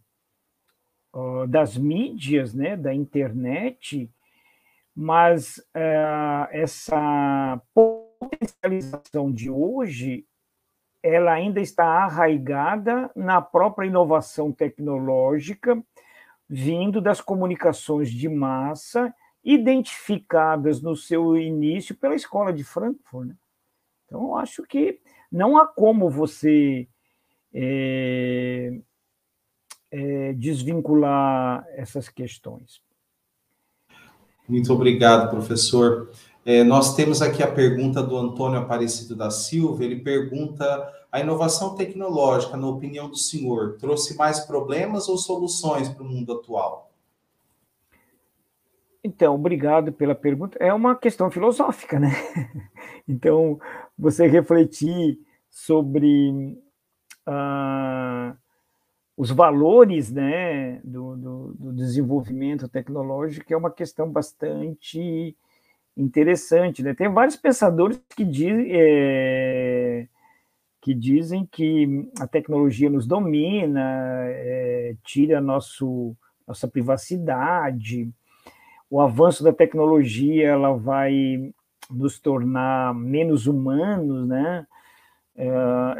uh, 1.13 1.45
das 1.45 1.77
mídias, 1.77 2.53
né, 2.53 2.77
da 2.77 2.93
internet, 2.93 4.09
mas 4.95 5.57
uh, 5.57 6.47
essa 6.51 7.61
potencialização 7.73 9.29
de 9.29 9.49
hoje 9.49 10.25
ela 11.03 11.33
ainda 11.33 11.59
está 11.59 11.85
arraigada 11.85 13.11
na 13.13 13.41
própria 13.41 13.87
inovação 13.87 14.53
tecnológica, 14.53 15.83
vindo 16.47 17.01
das 17.01 17.19
comunicações 17.19 18.09
de 18.09 18.29
massa, 18.29 19.13
identificadas 19.43 20.81
no 20.81 20.95
seu 20.95 21.35
início 21.35 21.93
pela 21.93 22.15
escola 22.15 22.53
de 22.53 22.63
Frankfurt. 22.63 23.27
Né? 23.27 23.35
Então, 24.05 24.37
acho 24.37 24.63
que 24.63 25.01
não 25.29 25.57
há 25.57 25.67
como 25.67 26.09
você 26.09 26.87
é, 27.59 28.71
é, 29.89 30.33
desvincular 30.33 31.65
essas 31.71 32.07
questões. 32.07 32.79
Muito 34.47 34.71
obrigado, 34.71 35.31
professor. 35.31 36.11
É, 36.45 36.63
nós 36.63 36.95
temos 36.95 37.19
aqui 37.19 37.41
a 37.41 37.51
pergunta 37.51 38.01
do 38.03 38.15
Antônio 38.15 38.59
Aparecido 38.59 39.15
da 39.15 39.31
Silva. 39.31 39.83
Ele 39.83 39.97
pergunta: 39.97 40.63
a 41.11 41.19
inovação 41.19 41.75
tecnológica, 41.75 42.55
na 42.55 42.67
opinião 42.67 43.09
do 43.09 43.17
senhor, 43.17 43.75
trouxe 43.77 44.15
mais 44.15 44.41
problemas 44.41 45.09
ou 45.09 45.17
soluções 45.17 45.89
para 45.89 46.03
o 46.03 46.07
mundo 46.07 46.33
atual? 46.33 46.91
Então, 49.03 49.33
obrigado 49.33 49.91
pela 49.91 50.13
pergunta. 50.13 50.57
É 50.61 50.71
uma 50.71 50.95
questão 50.95 51.31
filosófica, 51.31 51.99
né? 51.99 52.11
Então, 53.09 53.57
você 53.97 54.27
refletir 54.27 55.17
sobre 55.49 56.61
ah, 57.27 58.35
os 59.17 59.29
valores 59.31 60.11
né, 60.11 60.79
do, 60.83 61.15
do, 61.17 61.53
do, 61.53 61.73
desenvolvimento 61.73 62.69
tecnológico 62.69 63.51
é 63.51 63.57
uma 63.57 63.71
questão 63.71 64.09
bastante 64.09 65.35
interessante. 65.95 66.81
Né? 66.83 66.93
Tem 66.93 67.09
vários 67.09 67.35
pensadores 67.35 68.01
que, 68.15 68.23
é, 68.69 70.07
que 70.81 70.93
dizem 70.93 71.45
que 71.51 72.09
a 72.19 72.27
tecnologia 72.27 72.89
nos 72.89 73.05
domina, 73.05 73.81
é, 74.27 74.95
tira 75.03 75.41
nosso, 75.41 76.15
nossa 76.47 76.67
privacidade, 76.67 78.09
o 78.89 79.01
avanço 79.01 79.43
da 79.43 79.51
tecnologia 79.51 80.47
ela 80.47 80.77
vai 80.77 81.51
nos 81.89 82.19
tornar 82.19 82.93
menos 82.93 83.47
humanos, 83.47 84.27
né? 84.27 84.65
É, 85.37 85.47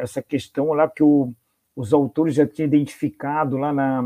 essa 0.01 0.21
questão 0.21 0.73
lá 0.73 0.89
que 0.89 1.03
o, 1.03 1.31
os 1.75 1.93
autores 1.93 2.33
já 2.33 2.47
tinham 2.47 2.67
identificado 2.67 3.55
lá 3.55 3.71
na, 3.71 4.01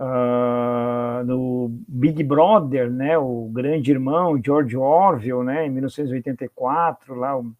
uh, 0.00 1.24
no 1.26 1.68
Big 1.88 2.22
Brother, 2.22 2.90
né, 2.90 3.18
o 3.18 3.50
grande 3.52 3.90
irmão 3.90 4.40
George 4.42 4.76
Orwell, 4.76 5.42
né, 5.42 5.66
em 5.66 5.70
1984, 5.70 7.14
lá 7.14 7.38
o 7.38 7.52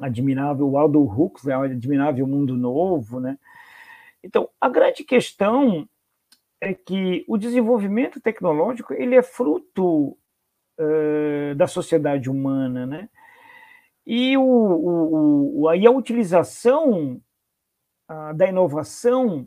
admirável 0.00 0.76
Aldo 0.76 1.02
Huxley, 1.02 1.54
o 1.54 1.62
admirável 1.62 2.26
Mundo 2.26 2.56
Novo, 2.56 3.20
né. 3.20 3.38
Então, 4.22 4.48
a 4.60 4.68
grande 4.68 5.04
questão 5.04 5.88
é 6.60 6.74
que 6.74 7.24
o 7.26 7.38
desenvolvimento 7.38 8.20
tecnológico 8.20 8.92
ele 8.92 9.14
é 9.14 9.22
fruto 9.22 10.16
uh, 10.78 11.54
da 11.56 11.66
sociedade 11.66 12.28
humana, 12.28 12.84
né? 12.86 13.08
E, 14.12 14.36
o, 14.36 14.42
o, 14.42 15.60
o, 15.60 15.68
aí 15.68 15.86
a 15.86 15.90
utilização 15.92 17.22
uh, 18.10 18.34
da 18.34 18.48
inovação 18.48 19.46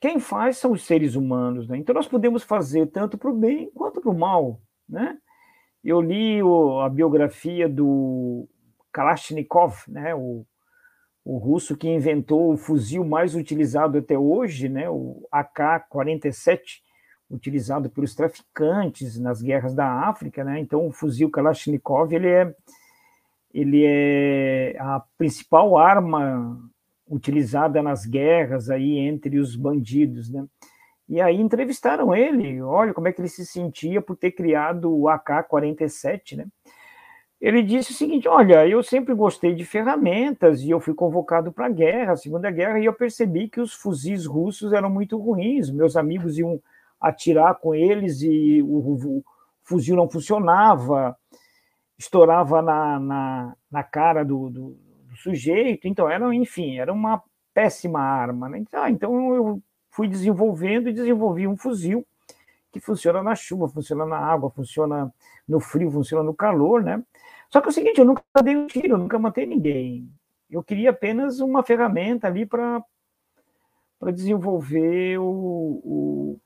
quem 0.00 0.20
faz 0.20 0.58
são 0.58 0.70
os 0.70 0.84
seres 0.84 1.16
humanos, 1.16 1.66
né? 1.66 1.76
Então 1.76 1.92
nós 1.92 2.06
podemos 2.06 2.44
fazer 2.44 2.86
tanto 2.86 3.18
para 3.18 3.28
o 3.28 3.36
bem 3.36 3.68
quanto 3.74 4.00
para 4.00 4.08
o 4.08 4.16
mal, 4.16 4.60
né? 4.88 5.18
Eu 5.82 6.00
li 6.00 6.40
o, 6.44 6.78
a 6.78 6.88
biografia 6.88 7.68
do 7.68 8.48
Kalashnikov, 8.92 9.74
né? 9.88 10.14
O, 10.14 10.46
o 11.24 11.36
russo 11.36 11.76
que 11.76 11.88
inventou 11.88 12.52
o 12.52 12.56
fuzil 12.56 13.04
mais 13.04 13.34
utilizado 13.34 13.98
até 13.98 14.16
hoje, 14.16 14.68
né? 14.68 14.88
O 14.88 15.26
AK-47, 15.32 16.82
utilizado 17.28 17.90
pelos 17.90 18.14
traficantes 18.14 19.18
nas 19.18 19.42
guerras 19.42 19.74
da 19.74 20.08
África, 20.08 20.44
né? 20.44 20.60
Então 20.60 20.86
o 20.86 20.92
fuzil 20.92 21.28
Kalashnikov 21.32 22.12
ele 22.12 22.28
é 22.28 22.54
ele 23.56 23.84
é 23.86 24.76
a 24.78 25.02
principal 25.16 25.78
arma 25.78 26.60
utilizada 27.08 27.82
nas 27.82 28.04
guerras 28.04 28.68
aí 28.68 28.98
entre 28.98 29.38
os 29.38 29.56
bandidos, 29.56 30.30
né? 30.30 30.44
E 31.08 31.20
aí 31.22 31.40
entrevistaram 31.40 32.14
ele, 32.14 32.60
olha 32.60 32.92
como 32.92 33.08
é 33.08 33.12
que 33.12 33.20
ele 33.20 33.28
se 33.28 33.46
sentia 33.46 34.02
por 34.02 34.14
ter 34.14 34.32
criado 34.32 34.94
o 34.94 35.08
AK-47, 35.08 36.36
né? 36.36 36.46
Ele 37.40 37.62
disse 37.62 37.92
o 37.92 37.94
seguinte: 37.94 38.28
olha, 38.28 38.66
eu 38.68 38.82
sempre 38.82 39.14
gostei 39.14 39.54
de 39.54 39.64
ferramentas 39.64 40.60
e 40.60 40.68
eu 40.68 40.80
fui 40.80 40.92
convocado 40.92 41.50
para 41.50 41.66
a 41.66 41.70
guerra, 41.70 42.12
a 42.12 42.16
Segunda 42.16 42.50
Guerra, 42.50 42.78
e 42.78 42.84
eu 42.84 42.92
percebi 42.92 43.48
que 43.48 43.60
os 43.60 43.72
fuzis 43.72 44.26
russos 44.26 44.72
eram 44.74 44.90
muito 44.90 45.16
ruins. 45.16 45.70
Meus 45.70 45.96
amigos 45.96 46.38
iam 46.38 46.60
atirar 47.00 47.54
com 47.54 47.74
eles 47.74 48.20
e 48.20 48.60
o, 48.62 48.76
o 48.76 49.24
fuzil 49.62 49.96
não 49.96 50.10
funcionava, 50.10 51.16
estourava 51.98 52.60
na, 52.62 53.00
na, 53.00 53.56
na 53.70 53.82
cara 53.82 54.24
do, 54.24 54.50
do 54.50 54.76
sujeito, 55.16 55.88
então 55.88 56.08
era, 56.08 56.32
enfim, 56.34 56.78
era 56.78 56.92
uma 56.92 57.22
péssima 57.54 58.00
arma. 58.00 58.48
Né? 58.48 58.58
Então, 58.58 58.82
ah, 58.82 58.90
então 58.90 59.34
eu 59.34 59.62
fui 59.90 60.08
desenvolvendo 60.08 60.88
e 60.88 60.92
desenvolvi 60.92 61.46
um 61.46 61.56
fuzil 61.56 62.06
que 62.70 62.78
funciona 62.78 63.22
na 63.22 63.34
chuva, 63.34 63.68
funciona 63.68 64.04
na 64.04 64.18
água, 64.18 64.50
funciona 64.50 65.10
no 65.48 65.58
frio, 65.58 65.90
funciona 65.90 66.22
no 66.22 66.34
calor, 66.34 66.82
né? 66.82 67.02
Só 67.50 67.60
que 67.60 67.68
é 67.68 67.70
o 67.70 67.72
seguinte, 67.72 67.98
eu 67.98 68.04
nunca 68.04 68.22
dei 68.42 68.54
um 68.56 68.66
tiro, 68.66 68.98
nunca 68.98 69.18
matei 69.18 69.46
ninguém. 69.46 70.10
Eu 70.50 70.62
queria 70.62 70.90
apenas 70.90 71.40
uma 71.40 71.62
ferramenta 71.62 72.26
ali 72.26 72.44
para 72.44 72.82
desenvolver 74.12 75.18
o, 75.18 76.38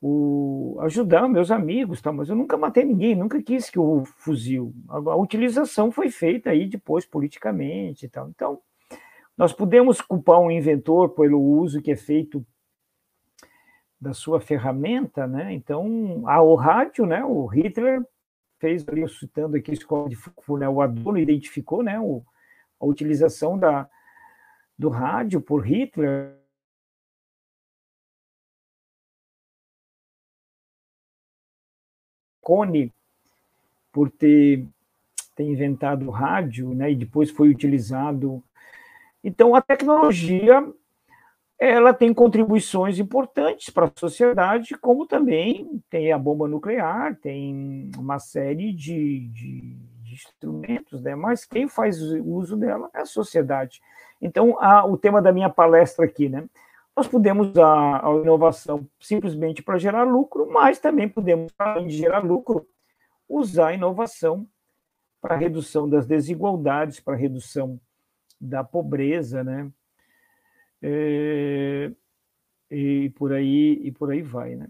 o, 0.00 0.78
ajudar 0.80 1.28
meus 1.28 1.50
amigos, 1.50 2.00
tá? 2.00 2.10
mas 2.12 2.28
eu 2.28 2.36
nunca 2.36 2.56
matei 2.56 2.84
ninguém, 2.84 3.14
nunca 3.14 3.42
quis 3.42 3.68
que 3.68 3.78
o 3.78 4.04
fuzil. 4.04 4.74
A, 4.88 4.96
a, 4.96 5.16
utilização 5.16 5.92
foi 5.92 6.10
feita 6.10 6.50
aí 6.50 6.66
depois 6.66 7.04
politicamente 7.04 8.06
e 8.06 8.08
tal. 8.08 8.28
Então, 8.30 8.60
nós 9.36 9.52
podemos 9.52 10.00
culpar 10.00 10.40
um 10.40 10.50
inventor 10.50 11.10
pelo 11.10 11.40
uso 11.40 11.82
que 11.82 11.92
é 11.92 11.96
feito 11.96 12.44
da 14.00 14.14
sua 14.14 14.40
ferramenta, 14.40 15.26
né? 15.26 15.52
Então, 15.52 16.22
a, 16.26 16.40
o 16.40 16.54
rádio, 16.54 17.04
né? 17.04 17.22
O 17.22 17.44
Hitler 17.46 18.02
fez 18.58 18.86
ali, 18.88 19.06
citando 19.08 19.56
aqui 19.56 19.70
a 19.70 19.74
escola 19.74 20.08
de 20.08 20.16
Frankfurt, 20.16 20.60
né? 20.60 20.68
O 20.68 20.80
Adorno 20.80 21.18
identificou, 21.18 21.82
né? 21.82 22.00
O, 22.00 22.24
a 22.80 22.86
utilização 22.86 23.58
da, 23.58 23.88
do 24.78 24.88
rádio 24.88 25.40
por 25.42 25.66
Hitler 25.66 26.39
Cone 32.50 32.92
por 33.92 34.10
ter, 34.10 34.66
ter 35.36 35.44
inventado 35.44 36.08
o 36.08 36.10
rádio, 36.10 36.74
né, 36.74 36.90
e 36.90 36.96
depois 36.96 37.30
foi 37.30 37.48
utilizado. 37.48 38.42
Então, 39.22 39.54
a 39.54 39.62
tecnologia 39.62 40.66
ela 41.56 41.94
tem 41.94 42.12
contribuições 42.12 42.98
importantes 42.98 43.70
para 43.70 43.86
a 43.86 43.92
sociedade, 43.94 44.76
como 44.78 45.06
também 45.06 45.80
tem 45.88 46.10
a 46.10 46.18
bomba 46.18 46.48
nuclear, 46.48 47.14
tem 47.16 47.90
uma 47.96 48.18
série 48.18 48.72
de, 48.72 49.28
de, 49.28 49.76
de 50.02 50.14
instrumentos, 50.14 51.02
né? 51.02 51.14
mas 51.14 51.44
quem 51.44 51.68
faz 51.68 52.00
uso 52.00 52.56
dela 52.56 52.90
é 52.92 53.02
a 53.02 53.06
sociedade. 53.06 53.80
Então, 54.20 54.56
a, 54.58 54.84
o 54.84 54.96
tema 54.96 55.22
da 55.22 55.32
minha 55.32 55.50
palestra 55.50 56.04
aqui, 56.04 56.28
né? 56.28 56.44
Nós 56.96 57.08
podemos 57.08 57.48
usar 57.48 58.04
a 58.04 58.10
inovação 58.16 58.86
simplesmente 58.98 59.62
para 59.62 59.78
gerar 59.78 60.04
lucro, 60.04 60.50
mas 60.50 60.78
também 60.78 61.08
podemos, 61.08 61.52
além 61.58 61.86
de 61.86 61.96
gerar 61.96 62.24
lucro, 62.24 62.66
usar 63.28 63.68
a 63.68 63.74
inovação 63.74 64.46
para 65.20 65.36
redução 65.36 65.88
das 65.88 66.06
desigualdades, 66.06 67.00
para 67.00 67.16
redução 67.16 67.80
da 68.40 68.64
pobreza, 68.64 69.44
né? 69.44 69.70
É, 70.82 71.92
e 72.70 73.10
por 73.10 73.32
aí 73.32 73.80
e 73.82 73.92
por 73.92 74.10
aí 74.10 74.22
vai, 74.22 74.54
né? 74.56 74.68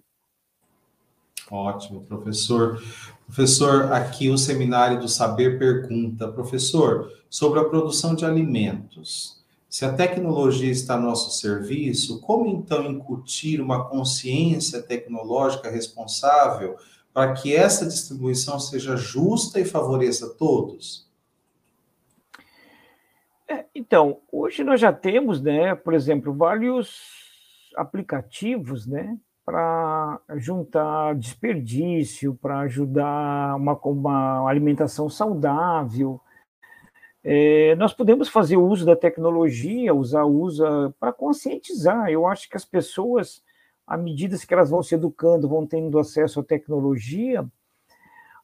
Ótimo, 1.51 2.03
professor. 2.03 2.81
Professor, 3.27 3.93
aqui 3.93 4.29
o 4.29 4.39
Seminário 4.39 5.01
do 5.01 5.09
Saber 5.09 5.59
pergunta, 5.59 6.31
professor, 6.31 7.13
sobre 7.29 7.61
a 7.61 7.65
produção 7.65 8.15
de 8.15 8.25
alimentos. 8.25 9.40
Se 9.71 9.85
a 9.85 9.93
tecnologia 9.93 10.69
está 10.69 10.95
a 10.95 11.01
nosso 11.01 11.31
serviço, 11.39 12.21
como 12.23 12.45
então 12.45 12.91
incutir 12.91 13.61
uma 13.61 13.89
consciência 13.89 14.83
tecnológica 14.83 15.71
responsável 15.71 16.75
para 17.15 17.35
que 17.35 17.55
essa 17.55 17.87
distribuição 17.87 18.59
seja 18.59 18.97
justa 18.97 19.61
e 19.61 19.65
favoreça 19.65 20.35
todos? 20.37 21.09
É, 23.49 23.65
então, 23.73 24.19
hoje 24.33 24.65
nós 24.65 24.81
já 24.81 24.93
temos, 24.93 25.41
né, 25.41 25.77
por 25.77 25.95
exemplo, 25.95 26.35
vários 26.35 27.71
aplicativos, 27.77 28.89
né, 28.89 29.17
para 29.45 30.21
juntar 30.35 31.15
desperdício, 31.15 32.35
para 32.43 32.59
ajudar 32.61 33.55
uma, 33.55 33.79
uma 33.85 34.49
alimentação 34.49 35.09
saudável. 35.09 36.21
É, 37.23 37.75
nós 37.77 37.93
podemos 37.93 38.29
fazer 38.29 38.57
uso 38.57 38.87
da 38.87 38.97
tecnologia, 38.97 39.95
usar 39.95 40.25
usa 40.25 40.95
para 40.99 41.13
conscientizar. 41.13 42.09
Eu 42.09 42.27
acho 42.27 42.49
que 42.49 42.57
as 42.57 42.65
pessoas, 42.65 43.43
à 43.87 43.97
medida 43.97 44.39
que 44.39 44.55
elas 44.55 44.71
vão 44.71 44.83
se 44.83 44.95
educando, 44.95 45.49
vão 45.49 45.67
tendo 45.67 45.99
acesso 45.99 46.41
à 46.41 46.45
tecnologia, 46.45 47.47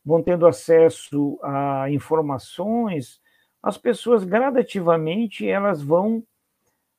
vão 0.05 0.23
tendo 0.23 0.47
acesso 0.47 1.39
a 1.43 1.91
informações, 1.91 3.21
as 3.63 3.77
pessoas 3.77 4.23
gradativamente 4.23 5.49
elas 5.49 5.83
vão 5.83 6.23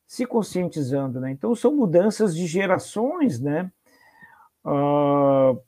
se 0.06 0.26
conscientizando, 0.26 1.20
né? 1.20 1.32
Então 1.32 1.54
são 1.56 1.76
mudanças 1.76 2.36
de 2.36 2.46
gerações, 2.48 3.40
né? 3.40 3.72
Uh, 4.66 5.62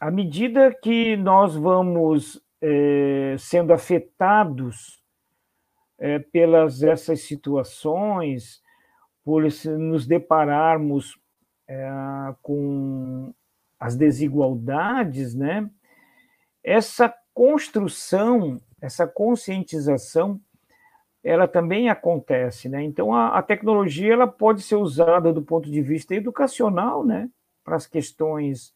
à 0.00 0.10
medida 0.10 0.74
que 0.74 1.16
nós 1.16 1.54
vamos 1.54 2.40
é, 2.60 3.36
sendo 3.38 3.72
afetados 3.72 4.98
é, 5.98 6.18
pelas 6.18 6.82
essas 6.82 7.20
situações, 7.22 8.62
por 9.24 9.42
nos 9.78 10.06
depararmos 10.06 11.18
é, 11.66 11.90
com 12.42 13.34
as 13.78 13.96
desigualdades, 13.96 15.34
né? 15.34 15.68
Essa 16.62 17.12
construção 17.34 18.60
essa 18.80 19.06
conscientização 19.06 20.40
ela 21.22 21.48
também 21.48 21.88
acontece, 21.88 22.68
né? 22.68 22.82
Então 22.82 23.12
a, 23.12 23.38
a, 23.38 23.42
tecnologia 23.42 24.12
ela 24.12 24.26
pode 24.26 24.62
ser 24.62 24.76
usada 24.76 25.32
do 25.32 25.42
ponto 25.42 25.70
de 25.70 25.82
vista 25.82 26.14
educacional, 26.14 27.04
né, 27.04 27.28
para 27.64 27.76
as 27.76 27.86
questões 27.86 28.72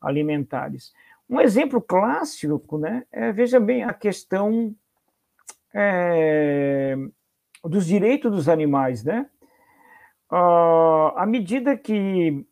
alimentares. 0.00 0.92
Um 1.28 1.40
exemplo 1.40 1.80
clássico, 1.80 2.78
né, 2.78 3.04
é, 3.10 3.32
veja 3.32 3.58
bem 3.58 3.84
a 3.84 3.92
questão 3.92 4.74
é, 5.74 6.96
dos 7.64 7.86
direitos 7.86 8.30
dos 8.30 8.48
animais, 8.48 9.04
né? 9.04 9.28
Uh, 10.30 11.16
à 11.16 11.24
medida 11.26 11.76
que 11.76 12.44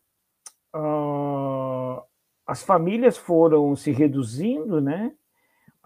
uh, 0.75 2.01
as 2.45 2.63
famílias 2.63 3.17
foram 3.17 3.75
se 3.75 3.91
reduzindo, 3.91 4.81
né? 4.81 5.13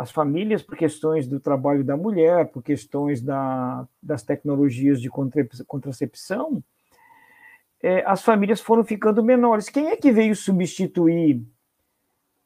as 0.02 0.10
famílias 0.10 0.64
por 0.64 0.76
questões 0.76 1.28
do 1.28 1.40
trabalho 1.40 1.84
da 1.84 1.96
mulher, 1.96 2.48
por 2.48 2.64
questões 2.64 3.22
da, 3.22 3.88
das 4.02 4.24
tecnologias 4.24 5.00
de 5.00 5.12
contracepção, 5.68 6.64
é, 7.84 8.04
as 8.08 8.24
famílias 8.24 8.60
foram 8.60 8.84
ficando 8.84 9.24
menores. 9.24 9.70
Quem 9.70 9.90
é 9.90 9.96
que 9.96 10.12
veio 10.12 10.36
substituir 10.36 11.44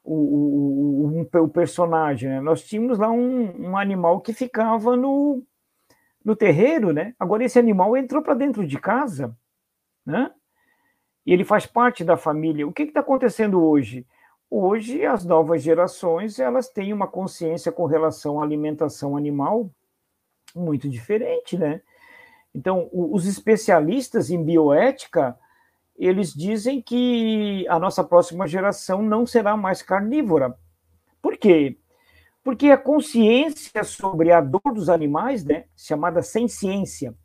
o, 0.06 1.20
o, 1.22 1.42
o, 1.44 1.50
personagem? 1.50 2.30
Né? 2.30 2.42
Nós 2.42 2.64
tínhamos 2.64 2.98
lá 2.98 3.10
um, 3.12 3.70
um, 3.70 3.78
animal 3.78 4.22
que 4.22 4.34
ficava 4.34 4.96
no, 4.96 5.44
no 6.24 6.36
terreiro, 6.36 6.94
né? 6.94 7.14
Agora 7.20 7.44
esse 7.44 7.58
animal 7.58 7.98
entrou 7.98 8.22
para 8.22 8.34
dentro 8.34 8.66
de 8.66 8.80
casa, 8.80 9.36
né? 10.06 10.32
E 11.26 11.34
ele 11.34 11.44
faz 11.44 11.66
parte 11.66 12.04
da 12.04 12.16
família. 12.16 12.68
O 12.68 12.72
que 12.72 12.84
está 12.84 13.00
acontecendo 13.00 13.64
hoje? 13.64 14.06
Hoje, 14.50 15.04
as 15.06 15.26
novas 15.26 15.64
gerações 15.64 16.40
elas 16.40 16.70
têm 16.70 16.94
uma 16.94 17.08
consciência 17.08 17.72
com 17.72 17.86
relação 17.86 18.40
à 18.40 18.44
alimentação 18.44 19.18
animal 19.18 19.72
muito 20.56 20.88
diferente, 20.88 21.58
né? 21.58 21.82
Então, 22.54 22.90
os 22.94 23.28
especialistas 23.28 24.30
em 24.30 24.42
bioética, 24.42 25.38
eles 25.98 26.34
dizem 26.34 26.82
que 26.82 27.66
a 27.70 27.80
nossa 27.80 28.04
próxima 28.04 28.48
geração 28.48 29.02
não 29.02 29.26
será 29.26 29.56
mais 29.56 29.82
carnívora. 29.82 30.58
Por 31.22 31.38
quê? 31.38 31.78
Porque 32.44 32.68
a 32.68 32.78
consciência 32.78 33.84
sobre 33.84 34.32
a 34.32 34.42
dor 34.42 34.74
dos 34.74 34.90
animais, 34.90 35.44
né, 35.44 35.66
chamada 35.76 36.22
ciência. 36.22 37.16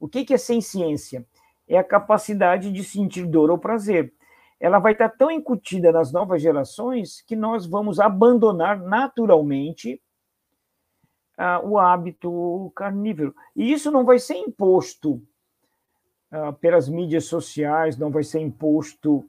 O 0.00 0.08
que, 0.08 0.24
que 0.24 0.34
é 0.34 0.38
ciência? 0.38 1.26
É 1.68 1.78
a 1.78 1.84
capacidade 1.84 2.72
de 2.72 2.82
sentir 2.82 3.26
dor 3.26 3.50
ou 3.50 3.58
prazer 3.58 4.12
ela 4.64 4.78
vai 4.78 4.92
estar 4.92 5.10
tão 5.10 5.30
incutida 5.30 5.92
nas 5.92 6.10
novas 6.10 6.40
gerações 6.40 7.20
que 7.20 7.36
nós 7.36 7.66
vamos 7.66 8.00
abandonar 8.00 8.80
naturalmente 8.80 10.00
uh, 11.38 11.68
o 11.68 11.78
hábito 11.78 12.72
carnívoro. 12.74 13.34
E 13.54 13.70
isso 13.70 13.90
não 13.90 14.06
vai 14.06 14.18
ser 14.18 14.36
imposto 14.36 15.22
uh, 16.34 16.52
pelas 16.54 16.88
mídias 16.88 17.26
sociais, 17.26 17.96
não 17.96 18.10
vai 18.10 18.24
ser 18.24 18.40
imposto 18.40 19.24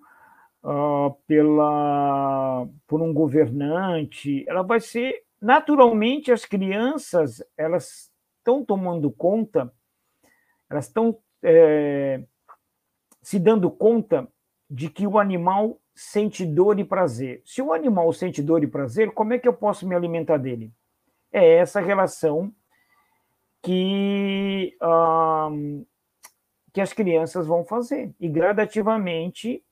uh, 0.63 1.15
pela, 1.27 2.67
por 2.87 3.01
um 3.01 3.13
governante, 3.13 4.43
ela 4.47 4.63
vai 4.63 4.79
ser 4.79 5.23
naturalmente 5.39 6.31
as 6.31 6.45
crianças 6.45 7.43
elas 7.55 8.11
estão 8.39 8.65
tomando 8.65 9.11
conta, 9.11 9.71
elas 10.69 10.87
estão 10.87 11.17
é, 11.43 12.23
se 13.21 13.39
dando 13.39 13.69
conta 13.69 14.27
de 14.69 14.89
que 14.89 15.05
o 15.05 15.19
animal 15.19 15.79
sente 15.93 16.45
dor 16.45 16.79
e 16.79 16.83
prazer. 16.83 17.41
Se 17.45 17.61
o 17.61 17.71
animal 17.71 18.11
sente 18.11 18.41
dor 18.41 18.63
e 18.63 18.67
prazer, 18.67 19.11
como 19.13 19.33
é 19.33 19.39
que 19.39 19.47
eu 19.47 19.53
posso 19.53 19.87
me 19.87 19.95
alimentar 19.95 20.37
dele? 20.37 20.71
É 21.31 21.55
essa 21.55 21.79
relação 21.79 22.53
que, 23.61 24.75
que 26.75 26.81
as 26.81 26.91
crianças 26.91 27.47
vão 27.47 27.63
fazer. 27.63 28.13
E 28.19 28.27
gradativamente 28.27 29.63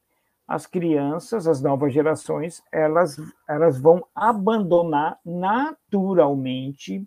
as 0.47 0.65
crianças, 0.65 1.47
as 1.47 1.61
novas 1.61 1.93
gerações, 1.93 2.63
elas, 2.71 3.17
elas 3.45 3.77
vão 3.77 4.07
abandonar 4.15 5.19
naturalmente 5.25 7.05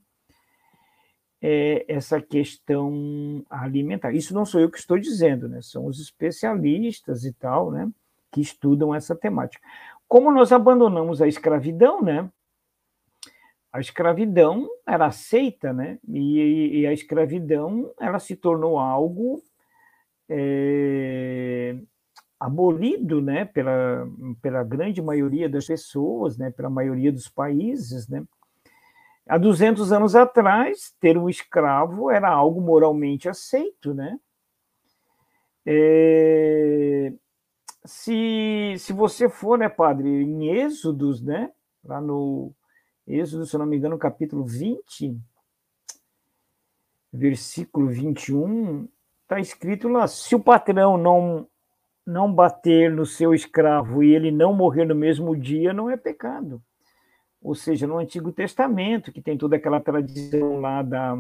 é, 1.41 1.87
essa 1.89 2.21
questão 2.21 3.43
alimentar. 3.49 4.13
Isso 4.13 4.35
não 4.35 4.45
sou 4.45 4.61
eu 4.61 4.71
que 4.71 4.79
estou 4.79 4.99
dizendo, 4.99 5.49
né? 5.49 5.63
São 5.63 5.87
os 5.87 5.99
especialistas 5.99 7.25
e 7.25 7.33
tal, 7.33 7.71
né? 7.71 7.91
Que 8.31 8.43
estudam 8.43 8.95
essa 8.95 9.17
temática. 9.17 9.67
Como 10.07 10.31
nós 10.31 10.53
abandonamos 10.53 11.23
a 11.23 11.27
escravidão, 11.27 12.03
né? 12.03 12.31
A 13.73 13.81
escravidão 13.81 14.69
era 14.87 15.07
aceita, 15.07 15.73
né? 15.73 15.99
E, 16.07 16.81
e 16.81 16.87
a 16.87 16.93
escravidão 16.93 17.91
ela 17.99 18.19
se 18.19 18.37
tornou 18.37 18.79
algo 18.79 19.43
é, 20.29 21.77
abolido, 22.39 23.21
né? 23.21 23.45
Pela, 23.45 24.09
pela 24.43 24.65
grande 24.65 25.01
maioria 25.01 25.49
das 25.49 25.67
pessoas, 25.67 26.37
né? 26.37 26.51
Pela 26.51 26.71
maioria 26.71 27.13
dos 27.13 27.29
países, 27.29 28.09
né? 28.09 28.25
Há 29.29 29.39
200 29.39 29.93
anos 29.93 30.15
atrás, 30.15 30.95
ter 31.01 31.19
um 31.19 31.29
escravo 31.29 32.11
era 32.11 32.29
algo 32.29 32.61
moralmente 32.61 33.29
aceito, 33.29 33.93
né? 33.93 34.19
É, 35.67 37.13
se, 37.85 38.77
se 38.79 38.93
você 38.93 39.29
for, 39.29 39.59
né, 39.59 39.69
padre, 39.69 40.09
em 40.09 40.49
Êxodos, 40.49 41.21
né, 41.21 41.51
lá 41.85 42.01
no, 42.01 42.53
Êxodo, 43.07 43.47
se 43.47 43.57
não 43.57 43.67
me 43.67 43.77
engano, 43.77 43.97
capítulo 43.97 44.45
20, 44.45 45.17
versículo 47.13 47.89
21, 47.89 48.89
está 49.27 49.41
escrito 49.41 49.89
lá: 49.89 50.07
se 50.07 50.35
o 50.35 50.41
patrão 50.41 50.97
não, 50.97 51.47
não 52.07 52.33
bater 52.33 52.91
no 52.91 53.05
seu 53.05 53.35
escravo 53.35 54.03
e 54.03 54.15
ele 54.15 54.31
não 54.31 54.55
morrer 54.55 54.85
no 54.85 54.95
mesmo 54.95 55.37
dia, 55.37 55.73
não 55.73 55.91
é 55.91 55.97
pecado. 55.97 56.63
Ou 57.43 57.55
seja, 57.55 57.87
no 57.87 57.99
Antigo 57.99 58.33
Testamento, 58.33 59.13
que 59.13 59.21
tem 59.21 59.37
toda 59.37 59.57
aquela 59.57 59.81
tradição 59.81 60.61
lá 60.61 60.83
da, 60.83 61.17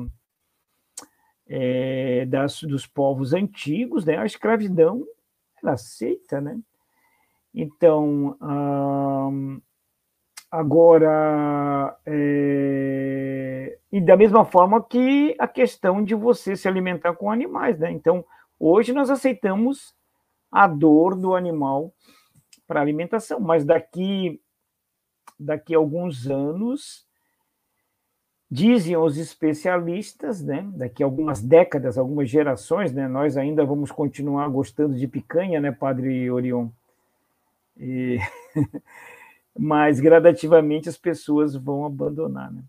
é, 1.46 2.24
das, 2.26 2.62
dos 2.62 2.86
povos 2.86 3.32
antigos, 3.32 4.04
né, 4.04 4.16
a 4.16 4.24
escravidão 4.26 5.04
era 5.62 5.74
aceita, 5.74 6.40
né? 6.40 6.58
Então, 7.54 8.36
hum, 8.40 9.60
agora, 10.50 11.96
é, 12.04 13.78
e 13.96 14.00
da 14.00 14.14
mesma 14.14 14.44
forma 14.44 14.84
que 14.84 15.34
a 15.38 15.48
questão 15.48 16.04
de 16.04 16.14
você 16.14 16.54
se 16.54 16.68
alimentar 16.68 17.14
com 17.14 17.30
animais, 17.30 17.78
né? 17.78 17.90
Então, 17.90 18.22
hoje 18.60 18.92
nós 18.92 19.08
aceitamos 19.08 19.94
a 20.52 20.66
dor 20.66 21.16
do 21.16 21.34
animal 21.34 21.94
para 22.66 22.82
alimentação, 22.82 23.40
mas 23.40 23.64
daqui 23.64 24.38
daqui 25.40 25.74
a 25.74 25.78
alguns 25.78 26.26
anos 26.26 27.06
dizem 28.50 28.98
os 28.98 29.16
especialistas, 29.16 30.42
né, 30.42 30.70
daqui 30.74 31.02
a 31.02 31.06
algumas 31.06 31.42
décadas, 31.42 31.96
algumas 31.96 32.28
gerações, 32.28 32.92
né, 32.92 33.08
nós 33.08 33.38
ainda 33.38 33.64
vamos 33.64 33.90
continuar 33.90 34.46
gostando 34.50 34.94
de 34.94 35.08
picanha, 35.08 35.58
né, 35.58 35.72
Padre 35.72 36.30
Orion? 36.30 36.68
E... 37.78 38.18
Mas 39.58 40.00
gradativamente 40.00 40.86
as 40.86 40.98
pessoas 40.98 41.56
vão 41.56 41.86
abandonar, 41.86 42.52
né? 42.52 42.62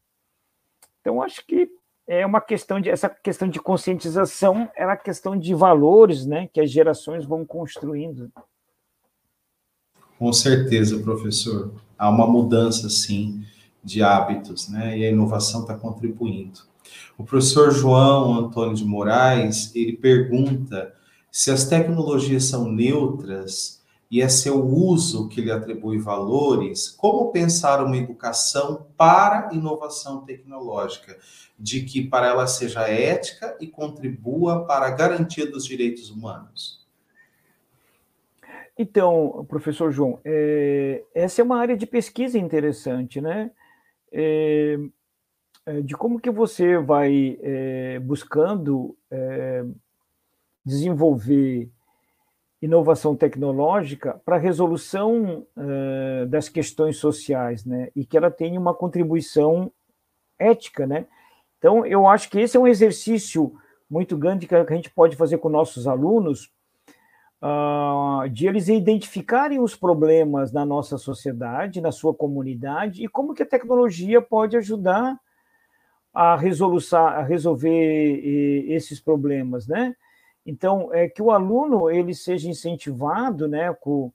Então 1.07 1.21
acho 1.21 1.41
que 1.47 1.69
é 2.05 2.25
uma 2.25 2.41
questão 2.41 2.81
de 2.81 2.89
essa 2.89 3.07
questão 3.07 3.47
de 3.47 3.61
conscientização, 3.61 4.69
é 4.75 4.85
uma 4.85 4.97
questão 4.97 5.39
de 5.39 5.53
valores, 5.53 6.25
né, 6.25 6.49
que 6.51 6.59
as 6.59 6.69
gerações 6.69 7.23
vão 7.23 7.45
construindo. 7.45 8.29
Com 10.19 10.33
certeza, 10.33 10.99
professor. 10.99 11.73
Há 11.97 12.09
uma 12.09 12.27
mudança, 12.27 12.89
sim, 12.89 13.41
de 13.81 14.03
hábitos, 14.03 14.67
né? 14.67 14.97
E 14.97 15.05
a 15.05 15.09
inovação 15.09 15.61
está 15.61 15.75
contribuindo. 15.75 16.59
O 17.17 17.23
professor 17.23 17.71
João 17.71 18.33
Antônio 18.33 18.75
de 18.75 18.83
Moraes, 18.83 19.73
ele 19.73 19.93
pergunta 19.93 20.93
se 21.31 21.51
as 21.51 21.63
tecnologias 21.63 22.43
são 22.43 22.69
neutras 22.69 23.81
e 24.09 24.21
é 24.21 24.29
seu 24.29 24.65
uso 24.65 25.27
que 25.27 25.41
lhe 25.41 25.51
atribui 25.51 25.97
valores, 25.97 26.89
como 26.89 27.31
pensar 27.31 27.83
uma 27.83 27.97
educação 27.97 28.87
para 28.95 29.53
inovação 29.53 30.23
tecnológica, 30.23 31.17
de 31.59 31.81
que 31.83 32.07
para 32.07 32.27
ela 32.27 32.47
seja 32.47 32.81
ética 32.87 33.57
e 33.59 33.67
contribua 33.67 34.65
para 34.65 34.87
a 34.87 34.91
garantia 34.91 35.49
dos 35.49 35.65
direitos 35.65 36.09
humanos? 36.09 36.85
Então, 38.77 39.45
professor 39.49 39.91
João, 39.91 40.19
é, 40.23 41.03
essa 41.13 41.41
é 41.41 41.43
uma 41.43 41.59
área 41.59 41.75
de 41.75 41.87
pesquisa 41.87 42.37
interessante, 42.37 43.19
né? 43.19 43.51
É, 44.11 44.77
é, 45.65 45.81
de 45.81 45.95
como 45.95 46.19
que 46.19 46.29
você 46.29 46.77
vai 46.77 47.37
é, 47.41 47.99
buscando 47.99 48.95
é, 49.11 49.65
desenvolver 50.63 51.69
inovação 52.61 53.15
tecnológica 53.15 54.19
para 54.25 54.35
a 54.35 54.39
resolução 54.39 55.45
é, 55.55 56.25
das 56.25 56.49
questões 56.49 56.97
sociais, 56.97 57.63
né? 57.65 57.89
E 57.95 58.05
que 58.05 58.17
ela 58.17 58.31
tenha 58.31 58.59
uma 58.59 58.73
contribuição 58.73 59.71
ética, 60.39 60.87
né? 60.87 61.05
Então, 61.57 61.85
eu 61.85 62.07
acho 62.07 62.29
que 62.29 62.39
esse 62.39 62.57
é 62.57 62.59
um 62.59 62.67
exercício 62.67 63.53
muito 63.89 64.17
grande 64.17 64.47
que 64.47 64.55
a 64.55 64.65
gente 64.73 64.89
pode 64.89 65.15
fazer 65.15 65.37
com 65.37 65.49
nossos 65.49 65.87
alunos, 65.87 66.51
uh, 67.41 68.27
de 68.29 68.47
eles 68.47 68.67
identificarem 68.67 69.59
os 69.59 69.75
problemas 69.75 70.51
na 70.51 70.65
nossa 70.65 70.97
sociedade, 70.97 71.81
na 71.81 71.91
sua 71.91 72.13
comunidade, 72.13 73.03
e 73.03 73.07
como 73.07 73.33
que 73.33 73.43
a 73.43 73.47
tecnologia 73.47 74.21
pode 74.21 74.57
ajudar 74.57 75.17
a, 76.13 76.33
a 76.33 77.23
resolver 77.23 78.67
esses 78.67 78.99
problemas, 78.99 79.67
né? 79.67 79.95
Então, 80.47 80.93
é 80.93 81.09
que 81.09 81.21
o 81.21 81.29
aluno 81.29 81.91
ele 81.91 82.15
seja 82.15 82.49
incentivado, 82.49 83.49
né, 83.49 83.73
com, 83.73 84.13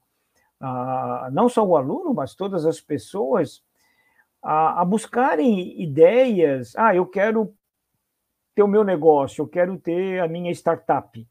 não 1.31 1.47
só 1.47 1.63
o 1.63 1.77
aluno, 1.77 2.15
mas 2.15 2.35
todas 2.35 2.65
as 2.65 2.81
pessoas, 2.81 3.63
a, 4.43 4.81
a 4.81 4.85
buscarem 4.85 5.79
ideias. 5.79 6.75
Ah, 6.75 6.97
eu 6.97 7.05
quero 7.05 7.55
ter 8.55 8.63
o 8.63 8.67
meu 8.67 8.83
negócio, 8.83 9.43
eu 9.43 9.47
quero 9.47 9.79
ter 9.79 10.21
a 10.21 10.27
minha 10.27 10.51
startup. 10.53 11.29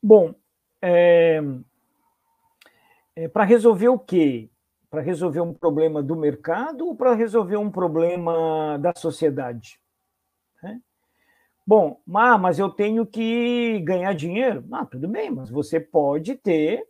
Bom, 0.00 0.32
é, 0.80 1.42
é 3.16 3.26
para 3.26 3.42
resolver 3.42 3.88
o 3.88 3.98
quê? 3.98 4.48
Para 4.88 5.02
resolver 5.02 5.40
um 5.40 5.52
problema 5.52 6.00
do 6.00 6.14
mercado 6.14 6.86
ou 6.86 6.94
para 6.94 7.12
resolver 7.12 7.56
um 7.56 7.72
problema 7.72 8.78
da 8.78 8.92
sociedade? 8.96 9.80
Bom, 11.68 12.00
ah, 12.14 12.38
mas 12.38 12.58
eu 12.58 12.70
tenho 12.70 13.04
que 13.04 13.78
ganhar 13.80 14.14
dinheiro. 14.14 14.64
Ah, 14.72 14.86
tudo 14.86 15.06
bem, 15.06 15.30
mas 15.30 15.50
você 15.50 15.78
pode 15.78 16.34
ter 16.34 16.82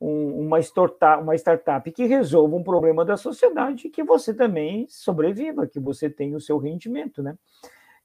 um, 0.00 0.46
uma, 0.46 0.58
startup, 0.60 1.22
uma 1.22 1.34
startup 1.34 1.92
que 1.92 2.06
resolva 2.06 2.56
um 2.56 2.62
problema 2.62 3.04
da 3.04 3.18
sociedade 3.18 3.90
que 3.90 4.02
você 4.02 4.32
também 4.32 4.86
sobreviva, 4.88 5.66
que 5.66 5.78
você 5.78 6.08
tenha 6.08 6.34
o 6.34 6.40
seu 6.40 6.56
rendimento, 6.56 7.22
né? 7.22 7.36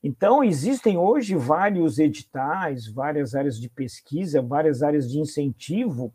Então, 0.03 0.43
existem 0.43 0.97
hoje 0.97 1.37
vários 1.37 1.97
editais, 1.97 2.85
várias 2.85 3.33
áreas 3.33 3.57
de 3.57 3.69
pesquisa, 3.69 4.41
várias 4.41 4.83
áreas 4.83 5.09
de 5.09 5.17
incentivo, 5.17 6.13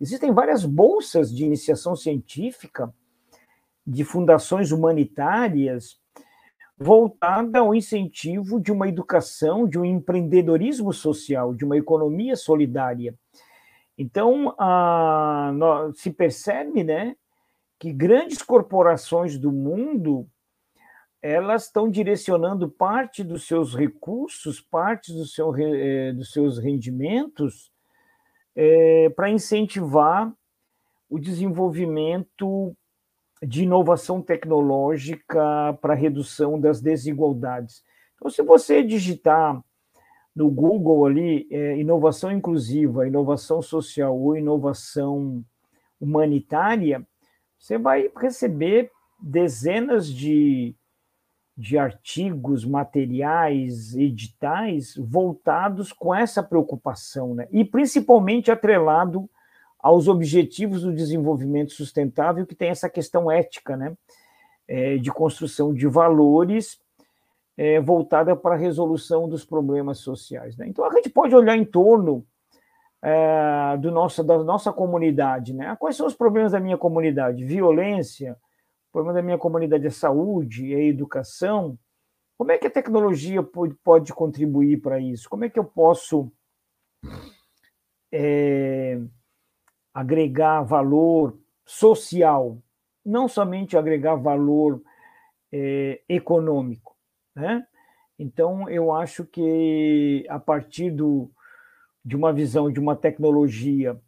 existem 0.00 0.32
várias 0.32 0.64
bolsas 0.64 1.30
de 1.30 1.44
iniciação 1.44 1.94
científica, 1.94 2.90
de 3.86 4.02
fundações 4.02 4.72
humanitárias, 4.72 6.02
voltada 6.76 7.60
ao 7.60 7.74
incentivo 7.74 8.60
de 8.60 8.72
uma 8.72 8.88
educação, 8.88 9.66
de 9.66 9.78
um 9.78 9.84
empreendedorismo 9.84 10.92
social, 10.92 11.54
de 11.54 11.64
uma 11.64 11.76
economia 11.76 12.36
solidária. 12.36 13.14
Então, 13.96 14.54
a, 14.58 15.52
se 15.94 16.10
percebe 16.10 16.82
né, 16.82 17.16
que 17.78 17.92
grandes 17.92 18.42
corporações 18.42 19.38
do 19.38 19.52
mundo 19.52 20.28
elas 21.22 21.64
estão 21.64 21.88
direcionando 21.88 22.68
parte 22.68 23.24
dos 23.24 23.46
seus 23.46 23.74
recursos, 23.74 24.60
parte 24.60 25.10
do 25.10 25.24
seu, 25.24 25.56
eh, 25.56 26.12
dos 26.12 26.30
seus 26.30 26.58
rendimentos 26.58 27.72
é, 28.54 29.08
para 29.08 29.30
incentivar 29.30 30.30
o 31.08 31.18
desenvolvimento 31.18 32.76
de 33.46 33.64
inovação 33.64 34.20
tecnológica 34.22 35.76
para 35.80 35.94
redução 35.94 36.58
das 36.58 36.80
desigualdades. 36.80 37.82
Então, 38.14 38.30
se 38.30 38.42
você 38.42 38.82
digitar 38.82 39.62
no 40.34 40.50
Google 40.50 41.06
ali 41.06 41.46
é, 41.50 41.78
inovação 41.78 42.32
inclusiva, 42.32 43.06
inovação 43.06 43.62
social 43.62 44.18
ou 44.18 44.36
inovação 44.36 45.44
humanitária, 46.00 47.06
você 47.58 47.78
vai 47.78 48.10
receber 48.16 48.90
dezenas 49.20 50.08
de 50.08 50.74
de 51.56 51.78
artigos, 51.78 52.64
materiais, 52.64 53.94
editais 53.94 54.96
voltados 54.96 55.92
com 55.92 56.12
essa 56.12 56.42
preocupação, 56.42 57.34
né? 57.34 57.46
e 57.52 57.64
principalmente 57.64 58.50
atrelado 58.50 59.30
aos 59.84 60.08
objetivos 60.08 60.80
do 60.80 60.94
desenvolvimento 60.94 61.74
sustentável, 61.74 62.46
que 62.46 62.54
tem 62.54 62.70
essa 62.70 62.88
questão 62.88 63.30
ética, 63.30 63.76
né? 63.76 63.94
É, 64.66 64.96
de 64.96 65.12
construção 65.12 65.74
de 65.74 65.86
valores 65.86 66.80
é, 67.54 67.78
voltada 67.82 68.34
para 68.34 68.54
a 68.54 68.58
resolução 68.58 69.28
dos 69.28 69.44
problemas 69.44 69.98
sociais. 69.98 70.56
Né? 70.56 70.68
Então, 70.68 70.86
a 70.86 70.90
gente 70.94 71.10
pode 71.10 71.36
olhar 71.36 71.54
em 71.54 71.66
torno 71.66 72.26
é, 73.02 73.76
do 73.76 73.90
nosso, 73.90 74.24
da 74.24 74.42
nossa 74.42 74.72
comunidade. 74.72 75.52
Né? 75.52 75.76
Quais 75.78 75.96
são 75.96 76.06
os 76.06 76.14
problemas 76.14 76.52
da 76.52 76.60
minha 76.60 76.78
comunidade? 76.78 77.44
Violência, 77.44 78.38
problema 78.90 79.12
da 79.12 79.22
minha 79.22 79.36
comunidade 79.36 79.86
é 79.86 79.90
saúde, 79.90 80.74
é 80.74 80.82
educação. 80.82 81.78
Como 82.38 82.50
é 82.50 82.56
que 82.56 82.68
a 82.68 82.70
tecnologia 82.70 83.42
pode, 83.42 83.74
pode 83.84 84.14
contribuir 84.14 84.80
para 84.80 84.98
isso? 84.98 85.28
Como 85.28 85.44
é 85.44 85.50
que 85.50 85.58
eu 85.58 85.64
posso 85.64 86.32
é, 88.10 88.98
agregar 89.94 90.62
valor 90.62 91.38
social, 91.64 92.58
não 93.06 93.28
somente 93.28 93.76
agregar 93.76 94.16
valor 94.16 94.82
é, 95.52 96.00
econômico, 96.08 96.96
né? 97.34 97.66
Então, 98.18 98.68
eu 98.68 98.92
acho 98.92 99.24
que 99.24 100.26
a 100.28 100.38
partir 100.38 100.90
do, 100.90 101.30
de 102.04 102.14
uma 102.16 102.32
visão 102.32 102.70
de 102.70 102.78
uma 102.78 102.94
tecnologia 102.94 104.00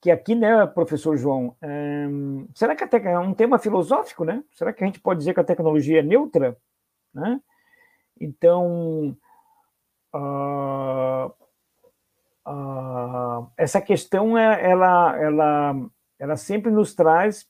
que 0.00 0.10
aqui, 0.10 0.34
né, 0.34 0.66
professor 0.66 1.16
João, 1.16 1.56
é, 1.62 2.06
será 2.54 2.76
que 2.76 2.84
é 2.84 3.18
um 3.18 3.32
tema 3.32 3.58
filosófico, 3.58 4.22
né? 4.22 4.44
Será 4.52 4.70
que 4.70 4.84
a 4.84 4.86
gente 4.86 5.00
pode 5.00 5.18
dizer 5.18 5.32
que 5.32 5.40
a 5.40 5.44
tecnologia 5.44 6.00
é 6.00 6.02
neutra? 6.02 6.58
Né? 7.14 7.40
Então, 8.20 9.16
uh, 10.14 11.32
uh, 12.46 13.50
essa 13.56 13.80
questão, 13.80 14.36
é, 14.36 14.70
ela, 14.70 15.16
ela, 15.18 15.74
ela 16.18 16.36
sempre 16.36 16.70
nos 16.70 16.94
traz 16.94 17.46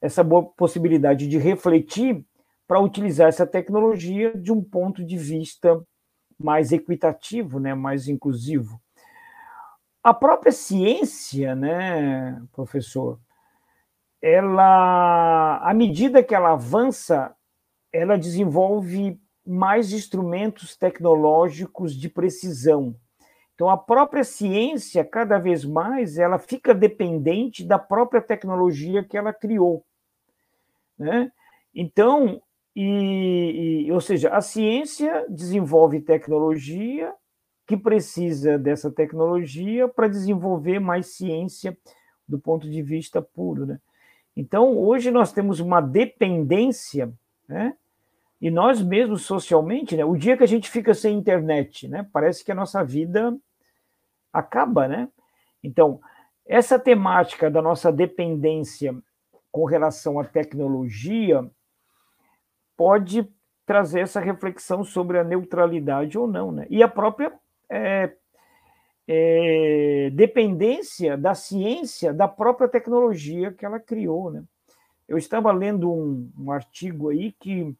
essa 0.00 0.22
boa 0.22 0.44
possibilidade 0.44 1.26
de 1.26 1.38
refletir 1.38 2.24
para 2.66 2.80
utilizar 2.80 3.28
essa 3.28 3.46
tecnologia 3.46 4.36
de 4.36 4.52
um 4.52 4.62
ponto 4.62 5.04
de 5.04 5.16
vista 5.16 5.82
mais 6.38 6.72
equitativo, 6.72 7.58
né, 7.60 7.74
mais 7.74 8.08
inclusivo. 8.08 8.80
A 10.02 10.12
própria 10.12 10.52
ciência, 10.52 11.54
né, 11.54 12.42
professor, 12.52 13.18
ela, 14.20 15.58
à 15.58 15.72
medida 15.74 16.22
que 16.22 16.34
ela 16.34 16.52
avança, 16.52 17.34
ela 17.92 18.18
desenvolve 18.18 19.20
mais 19.46 19.92
instrumentos 19.92 20.76
tecnológicos 20.76 21.94
de 21.94 22.08
precisão. 22.08 22.96
Então, 23.54 23.70
a 23.70 23.76
própria 23.76 24.24
ciência, 24.24 25.04
cada 25.04 25.38
vez 25.38 25.64
mais, 25.64 26.18
ela 26.18 26.38
fica 26.38 26.74
dependente 26.74 27.64
da 27.64 27.78
própria 27.78 28.20
tecnologia 28.20 29.04
que 29.04 29.16
ela 29.16 29.32
criou. 29.32 29.84
Né? 30.98 31.30
Então, 31.72 32.42
e, 32.74 33.84
e, 33.86 33.92
ou 33.92 34.00
seja, 34.00 34.30
a 34.30 34.40
ciência 34.40 35.24
desenvolve 35.28 36.00
tecnologia 36.00 37.14
que 37.66 37.76
precisa 37.76 38.58
dessa 38.58 38.90
tecnologia 38.90 39.88
para 39.88 40.08
desenvolver 40.08 40.80
mais 40.80 41.14
ciência 41.14 41.76
do 42.26 42.38
ponto 42.38 42.68
de 42.68 42.82
vista 42.82 43.22
puro. 43.22 43.66
Né? 43.66 43.80
Então, 44.36 44.76
hoje 44.76 45.10
nós 45.10 45.32
temos 45.32 45.60
uma 45.60 45.80
dependência, 45.80 47.12
né? 47.48 47.76
e 48.40 48.50
nós 48.50 48.82
mesmos 48.82 49.22
socialmente, 49.22 49.96
né? 49.96 50.04
o 50.04 50.16
dia 50.16 50.36
que 50.36 50.42
a 50.42 50.48
gente 50.48 50.68
fica 50.68 50.92
sem 50.92 51.16
internet, 51.16 51.86
né? 51.86 52.06
parece 52.12 52.44
que 52.44 52.52
a 52.52 52.54
nossa 52.54 52.82
vida 52.82 53.34
acaba. 54.34 54.88
Né? 54.88 55.08
Então, 55.62 56.00
essa 56.44 56.78
temática 56.78 57.50
da 57.50 57.62
nossa 57.62 57.90
dependência 57.90 58.94
com 59.50 59.64
relação 59.64 60.18
à 60.18 60.24
tecnologia 60.24 61.48
pode 62.76 63.26
trazer 63.64 64.00
essa 64.00 64.20
reflexão 64.20 64.84
sobre 64.84 65.18
a 65.18 65.24
neutralidade 65.24 66.18
ou 66.18 66.26
não, 66.26 66.52
né? 66.52 66.66
E 66.68 66.82
a 66.82 66.88
própria 66.88 67.32
é, 67.70 68.12
é, 69.08 70.10
dependência 70.12 71.16
da 71.16 71.34
ciência 71.34 72.12
da 72.12 72.28
própria 72.28 72.68
tecnologia 72.68 73.52
que 73.52 73.64
ela 73.64 73.80
criou, 73.80 74.30
né? 74.30 74.44
Eu 75.08 75.16
estava 75.16 75.52
lendo 75.52 75.90
um, 75.90 76.30
um 76.38 76.50
artigo 76.50 77.10
aí 77.10 77.32
que 77.32 77.74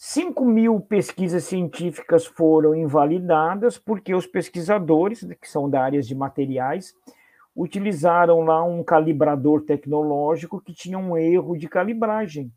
5 0.00 0.44
mil 0.44 0.78
pesquisas 0.78 1.42
científicas 1.42 2.24
foram 2.24 2.72
invalidadas 2.72 3.76
porque 3.76 4.14
os 4.14 4.28
pesquisadores, 4.28 5.26
que 5.40 5.50
são 5.50 5.68
da 5.68 5.82
área 5.82 6.00
de 6.00 6.14
materiais, 6.14 6.94
utilizaram 7.54 8.42
lá 8.42 8.62
um 8.62 8.84
calibrador 8.84 9.62
tecnológico 9.62 10.60
que 10.60 10.72
tinha 10.72 10.96
um 10.96 11.16
erro 11.16 11.58
de 11.58 11.68
calibragem. 11.68 12.52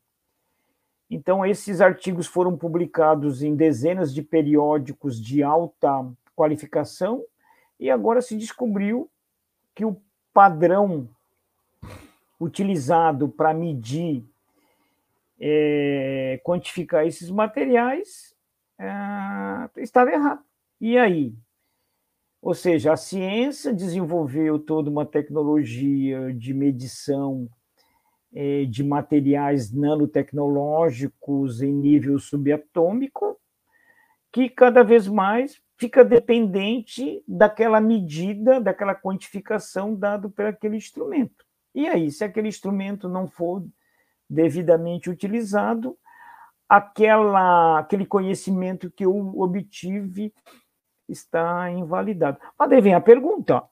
Então, 1.09 1.43
esses 1.43 1.81
artigos 1.81 2.27
foram 2.27 2.55
publicados 2.55 3.41
em 3.41 3.55
dezenas 3.55 4.13
de 4.13 4.21
periódicos 4.21 5.19
de 5.19 5.41
alta 5.41 6.07
qualificação, 6.35 7.23
e 7.79 7.89
agora 7.89 8.21
se 8.21 8.37
descobriu 8.37 9.09
que 9.73 9.83
o 9.83 9.99
padrão 10.31 11.09
utilizado 12.39 13.27
para 13.27 13.51
medir, 13.51 14.23
é, 15.43 16.39
quantificar 16.43 17.07
esses 17.07 17.31
materiais, 17.31 18.35
é, 18.79 19.81
estava 19.81 20.11
errado. 20.11 20.43
E 20.79 20.97
aí? 20.99 21.33
Ou 22.39 22.53
seja, 22.53 22.93
a 22.93 22.97
ciência 22.97 23.73
desenvolveu 23.73 24.59
toda 24.59 24.89
uma 24.89 25.05
tecnologia 25.05 26.33
de 26.33 26.53
medição 26.53 27.49
é, 28.33 28.65
de 28.65 28.83
materiais 28.83 29.71
nanotecnológicos 29.71 31.61
em 31.61 31.71
nível 31.71 32.17
subatômico, 32.19 33.37
que 34.31 34.47
cada 34.47 34.83
vez 34.83 35.07
mais 35.07 35.61
fica 35.77 36.05
dependente 36.05 37.23
daquela 37.27 37.81
medida, 37.81 38.61
daquela 38.61 38.95
quantificação 38.95 39.95
dado 39.95 40.29
por 40.29 40.45
aquele 40.45 40.77
instrumento. 40.77 41.45
E 41.73 41.87
aí, 41.87 42.11
se 42.11 42.23
aquele 42.23 42.47
instrumento 42.47 43.09
não 43.09 43.27
for 43.27 43.65
devidamente 44.31 45.09
utilizado, 45.09 45.97
aquela, 46.67 47.79
aquele 47.79 48.05
conhecimento 48.05 48.89
que 48.89 49.05
eu 49.05 49.13
obtive 49.39 50.33
está 51.07 51.69
invalidado. 51.71 52.39
Mas 52.57 52.69
daí 52.69 52.81
vem 52.81 52.93
a 52.93 53.01
pergunta: 53.01 53.63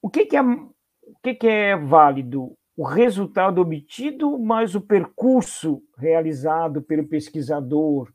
o 0.00 0.08
que, 0.08 0.26
que 0.26 0.36
é, 0.36 0.42
o 0.42 0.74
que, 1.22 1.34
que 1.34 1.46
é 1.46 1.76
válido? 1.76 2.56
o 2.76 2.82
resultado 2.82 3.60
obtido, 3.60 4.38
mas 4.38 4.74
o 4.74 4.80
percurso 4.80 5.80
realizado 5.96 6.82
pelo 6.82 7.06
pesquisador 7.06 8.12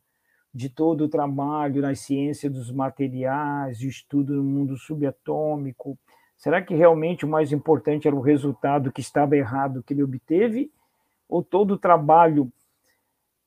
de 0.53 0.69
todo 0.69 1.05
o 1.05 1.09
trabalho 1.09 1.81
na 1.81 1.95
ciência 1.95 2.49
dos 2.49 2.71
materiais, 2.71 3.81
estudo 3.81 4.33
no 4.33 4.43
mundo 4.43 4.75
subatômico. 4.75 5.97
Será 6.35 6.61
que 6.61 6.75
realmente 6.75 7.25
o 7.25 7.29
mais 7.29 7.51
importante 7.51 8.07
era 8.07 8.15
o 8.15 8.21
resultado 8.21 8.91
que 8.91 9.01
estava 9.01 9.37
errado 9.37 9.83
que 9.83 9.93
ele 9.93 10.03
obteve? 10.03 10.71
Ou 11.29 11.43
todo 11.43 11.75
o 11.75 11.77
trabalho 11.77 12.51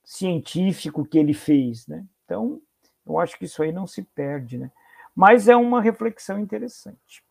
científico 0.04 1.04
que 1.04 1.18
ele 1.18 1.34
fez? 1.34 1.86
Né? 1.86 2.06
Então, 2.24 2.60
eu 3.04 3.18
acho 3.18 3.36
que 3.36 3.44
isso 3.44 3.62
aí 3.62 3.72
não 3.72 3.86
se 3.86 4.02
perde. 4.02 4.56
Né? 4.56 4.70
Mas 5.14 5.48
é 5.48 5.56
uma 5.56 5.82
reflexão 5.82 6.38
interessante. 6.38 7.24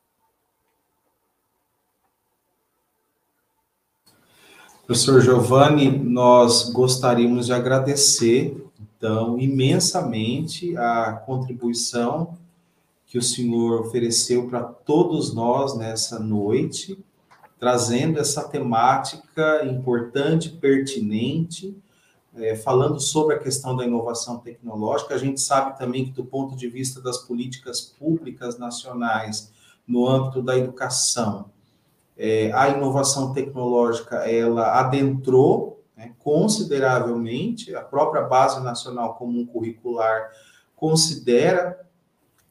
Professor 4.86 5.22
Giovanni, 5.22 5.90
nós 5.90 6.70
gostaríamos 6.70 7.46
de 7.46 7.54
agradecer, 7.54 8.62
então, 8.98 9.40
imensamente 9.40 10.76
a 10.76 11.14
contribuição 11.26 12.38
que 13.08 13.18
o 13.18 13.22
senhor 13.22 13.82
ofereceu 13.82 14.50
para 14.50 14.64
todos 14.64 15.34
nós 15.34 15.78
nessa 15.78 16.20
noite, 16.20 17.00
trazendo 17.62 18.20
essa 18.20 18.50
temática 18.50 19.64
importante, 19.64 20.50
pertinente, 20.50 21.78
é, 22.36 22.56
falando 22.56 23.00
sobre 23.00 23.36
a 23.36 23.40
questão 23.40 23.76
da 23.76 23.86
inovação 23.86 24.40
tecnológica. 24.40 25.14
A 25.14 25.18
gente 25.20 25.40
sabe 25.40 25.78
também 25.78 26.06
que, 26.06 26.12
do 26.12 26.26
ponto 26.26 26.56
de 26.56 26.68
vista 26.68 27.00
das 27.00 27.20
políticas 27.20 27.80
públicas 27.80 28.58
nacionais, 28.58 29.54
no 29.88 30.08
âmbito 30.08 30.42
da 30.42 30.58
educação, 30.58 31.52
é, 32.18 32.52
a 32.52 32.70
inovação 32.70 33.32
tecnológica 33.32 34.28
ela 34.28 34.80
adentrou 34.80 35.84
né, 35.96 36.16
consideravelmente 36.18 37.76
a 37.76 37.84
própria 37.84 38.24
base 38.24 38.60
nacional 38.64 39.14
comum 39.14 39.46
curricular 39.46 40.32
considera 40.76 41.80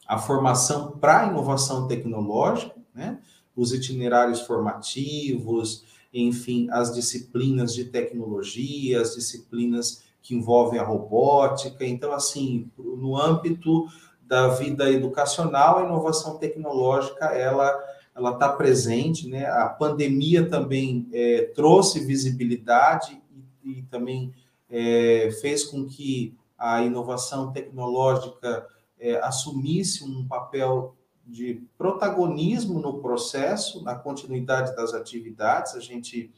a 0.06 0.18
formação 0.18 0.92
para 0.92 1.26
inovação 1.26 1.88
tecnológica, 1.88 2.76
né, 2.94 3.18
os 3.60 3.72
itinerários 3.72 4.40
formativos, 4.40 5.84
enfim, 6.12 6.68
as 6.70 6.94
disciplinas 6.94 7.74
de 7.74 7.84
tecnologia, 7.84 9.00
as 9.00 9.14
disciplinas 9.14 10.02
que 10.22 10.34
envolvem 10.34 10.80
a 10.80 10.84
robótica. 10.84 11.84
Então, 11.84 12.12
assim, 12.12 12.70
no 12.78 13.16
âmbito 13.16 13.86
da 14.22 14.48
vida 14.48 14.90
educacional, 14.90 15.78
a 15.78 15.84
inovação 15.84 16.38
tecnológica 16.38 17.26
ela 17.26 17.78
ela 18.12 18.32
está 18.32 18.48
presente, 18.50 19.28
né? 19.28 19.46
A 19.46 19.68
pandemia 19.68 20.48
também 20.48 21.08
é, 21.12 21.42
trouxe 21.54 22.04
visibilidade 22.04 23.22
e, 23.64 23.78
e 23.78 23.82
também 23.84 24.34
é, 24.68 25.30
fez 25.40 25.64
com 25.64 25.86
que 25.86 26.34
a 26.58 26.82
inovação 26.82 27.52
tecnológica 27.52 28.66
é, 28.98 29.18
assumisse 29.20 30.04
um 30.04 30.26
papel 30.26 30.94
de 31.30 31.62
protagonismo 31.78 32.80
no 32.80 33.00
processo, 33.00 33.82
na 33.84 33.94
continuidade 33.94 34.74
das 34.74 34.92
atividades. 34.92 35.74
A 35.74 35.80
gente, 35.80 36.30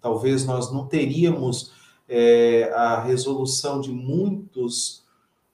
talvez 0.00 0.44
nós 0.46 0.72
não 0.72 0.86
teríamos 0.86 1.72
é, 2.08 2.72
a 2.74 3.00
resolução 3.00 3.80
de 3.80 3.92
muitos 3.92 5.04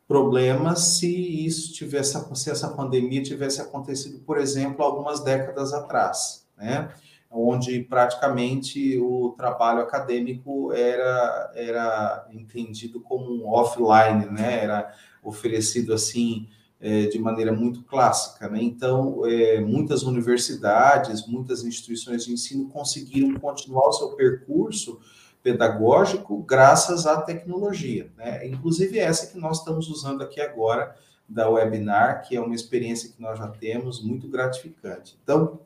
problemas 0.07 0.81
se 0.81 1.45
isso 1.45 1.73
tivesse, 1.73 2.17
se 2.35 2.51
essa 2.51 2.69
pandemia 2.69 3.23
tivesse 3.23 3.61
acontecido, 3.61 4.21
por 4.21 4.39
exemplo, 4.39 4.85
algumas 4.85 5.21
décadas 5.21 5.73
atrás, 5.73 6.47
né? 6.57 6.91
Onde 7.37 7.81
praticamente 7.81 8.97
o 8.99 9.35
trabalho 9.37 9.81
acadêmico 9.81 10.73
era, 10.73 11.51
era 11.57 12.29
entendido 12.31 13.01
como 13.01 13.33
um 13.33 13.49
offline, 13.49 14.27
né? 14.27 14.63
Era 14.63 14.95
oferecido 15.23 15.93
assim 15.93 16.49
é, 16.85 17.07
de 17.07 17.19
maneira 17.19 17.51
muito 17.51 17.83
clássica. 17.83 18.47
Né? 18.47 18.63
Então, 18.63 19.25
é, 19.25 19.59
muitas 19.59 20.03
universidades, 20.03 21.27
muitas 21.27 21.65
instituições 21.65 22.27
de 22.27 22.33
ensino 22.35 22.69
conseguiram 22.69 23.41
continuar 23.41 23.89
o 23.89 23.93
seu 23.93 24.11
percurso 24.11 25.01
pedagógico 25.43 26.43
graças 26.43 27.07
à 27.07 27.23
tecnologia. 27.23 28.13
Né? 28.19 28.47
Inclusive 28.47 28.99
essa 28.99 29.29
que 29.29 29.39
nós 29.39 29.61
estamos 29.61 29.89
usando 29.89 30.23
aqui 30.23 30.43
agora, 30.43 30.95
da 31.27 31.49
webinar, 31.49 32.29
que 32.29 32.37
é 32.37 32.41
uma 32.41 32.55
experiência 32.55 33.09
que 33.09 33.21
nós 33.21 33.39
já 33.39 33.49
temos 33.49 34.05
muito 34.05 34.29
gratificante. 34.29 35.19
Então, 35.23 35.61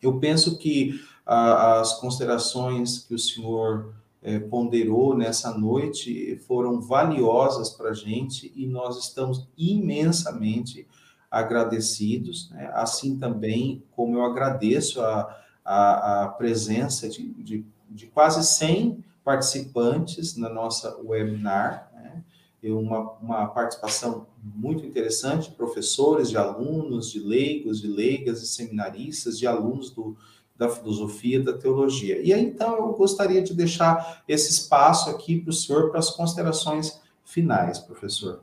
eu 0.00 0.18
penso 0.18 0.56
que 0.56 0.98
as 1.26 2.00
considerações 2.00 3.00
que 3.00 3.12
o 3.12 3.18
senhor 3.18 3.92
é, 4.22 4.38
ponderou 4.38 5.16
nessa 5.16 5.56
noite 5.56 6.36
foram 6.46 6.80
valiosas 6.80 7.70
para 7.70 7.90
a 7.90 7.94
gente 7.94 8.52
e 8.54 8.66
nós 8.66 8.98
estamos 8.98 9.48
imensamente 9.56 10.86
agradecidos, 11.30 12.50
né? 12.50 12.70
assim 12.74 13.18
também 13.18 13.82
como 13.92 14.16
eu 14.16 14.24
agradeço 14.24 15.00
a, 15.00 15.42
a, 15.64 16.24
a 16.24 16.28
presença 16.28 17.08
de, 17.08 17.28
de, 17.34 17.64
de, 17.88 18.06
quase 18.06 18.44
100 18.44 19.04
participantes 19.22 20.36
na 20.36 20.48
nossa 20.48 20.96
webinar, 21.02 21.90
né? 21.94 22.24
uma, 22.70 23.12
uma 23.20 23.46
participação 23.48 24.26
muito 24.42 24.84
interessante, 24.86 25.50
professores, 25.50 26.30
de 26.30 26.36
alunos, 26.36 27.10
de 27.12 27.20
leigos, 27.20 27.80
de 27.82 27.88
leigas, 27.88 28.40
de 28.40 28.46
seminaristas, 28.46 29.38
de 29.38 29.46
alunos 29.46 29.90
do, 29.90 30.16
da 30.58 30.68
filosofia, 30.68 31.40
da 31.40 31.52
teologia. 31.52 32.20
E 32.20 32.32
aí, 32.32 32.44
então, 32.44 32.76
eu 32.76 32.92
gostaria 32.92 33.40
de 33.40 33.54
deixar 33.54 34.24
esse 34.26 34.50
espaço 34.50 35.08
aqui 35.08 35.40
para 35.40 35.50
o 35.50 35.52
senhor 35.52 35.90
para 35.90 36.00
as 36.00 36.10
considerações 36.10 37.00
finais, 37.24 37.78
professor. 37.78 38.40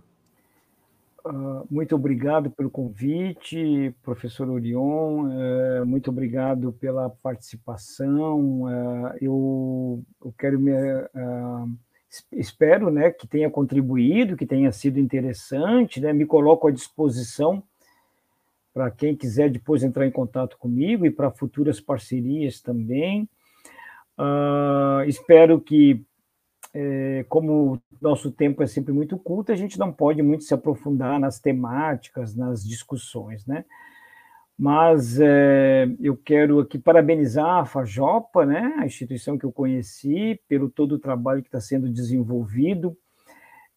Uh, 1.25 1.65
muito 1.69 1.95
obrigado 1.95 2.51
pelo 2.51 2.69
convite, 2.69 3.93
professor 4.03 4.47
Orion, 4.47 5.25
uh, 5.25 5.85
muito 5.85 6.09
obrigado 6.11 6.71
pela 6.73 7.09
participação. 7.09 8.61
Uh, 8.63 9.17
eu, 9.19 10.03
quero 10.37 10.59
me. 10.59 10.71
Ah, 11.15 11.65
espero 12.31 12.91
né, 12.91 13.09
que 13.11 13.27
tenha 13.27 13.49
contribuído, 13.49 14.37
que 14.37 14.45
tenha 14.45 14.71
sido 14.71 14.99
interessante, 14.99 15.99
né, 15.99 16.13
me 16.13 16.25
coloco 16.25 16.67
à 16.67 16.71
disposição 16.71 17.61
para 18.75 18.91
quem 18.91 19.15
quiser 19.15 19.49
depois 19.49 19.83
entrar 19.83 20.05
em 20.05 20.11
contato 20.11 20.57
comigo 20.57 21.05
e 21.05 21.09
para 21.09 21.31
futuras 21.31 21.79
parcerias 21.79 22.59
também. 22.59 23.23
Uh, 24.19 25.07
espero 25.07 25.61
que, 25.61 26.03
é, 26.73 27.25
como 27.29 27.81
nosso 28.01 28.29
tempo 28.29 28.61
é 28.61 28.67
sempre 28.67 28.91
muito 28.91 29.17
curto, 29.17 29.53
a 29.53 29.55
gente 29.55 29.79
não 29.79 29.93
pode 29.93 30.21
muito 30.21 30.43
se 30.43 30.53
aprofundar 30.53 31.17
nas 31.21 31.39
temáticas, 31.39 32.35
nas 32.35 32.67
discussões, 32.67 33.45
né? 33.45 33.63
Mas 34.57 35.21
é, 35.21 35.87
eu 36.01 36.17
quero 36.17 36.59
aqui 36.59 36.77
parabenizar 36.77 37.59
a 37.59 37.65
Fajopa, 37.65 38.45
né, 38.45 38.75
a 38.77 38.85
instituição 38.85 39.37
que 39.37 39.45
eu 39.45 39.53
conheci, 39.53 40.39
pelo 40.49 40.69
todo 40.69 40.95
o 40.95 40.99
trabalho 40.99 41.41
que 41.41 41.47
está 41.47 41.61
sendo 41.61 41.89
desenvolvido, 41.89 42.97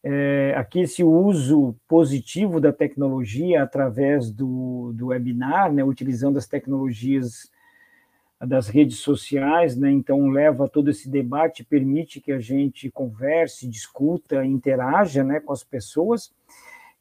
é, 0.02 0.54
aqui 0.56 0.80
esse 0.80 1.02
uso 1.02 1.74
positivo 1.88 2.60
da 2.60 2.72
tecnologia 2.72 3.62
através 3.62 4.30
do, 4.30 4.92
do 4.94 5.08
webinar, 5.08 5.72
né, 5.72 5.82
utilizando 5.82 6.38
as 6.38 6.46
tecnologias 6.46 7.50
das 8.40 8.68
redes 8.68 8.98
sociais, 8.98 9.76
né, 9.76 9.90
então 9.90 10.28
leva 10.28 10.68
todo 10.68 10.90
esse 10.90 11.10
debate, 11.10 11.64
permite 11.64 12.20
que 12.20 12.30
a 12.30 12.38
gente 12.38 12.90
converse, 12.90 13.66
discuta, 13.66 14.44
interaja 14.44 15.24
né, 15.24 15.40
com 15.40 15.52
as 15.52 15.64
pessoas. 15.64 16.32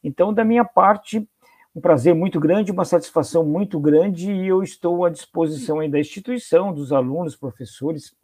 Então, 0.04 0.34
da 0.34 0.44
minha 0.44 0.66
parte, 0.66 1.28
um 1.76 1.82
prazer 1.82 2.16
muito 2.16 2.40
grande, 2.40 2.72
uma 2.72 2.86
satisfação 2.86 3.46
muito 3.46 3.80
grande, 3.80 4.32
e 4.32 4.48
eu 4.48 4.64
estou 4.64 5.06
à 5.06 5.12
disposição 5.12 5.88
da 5.88 6.00
instituição, 6.00 6.74
dos 6.74 6.92
alunos, 6.92 7.36
professores 7.36 8.16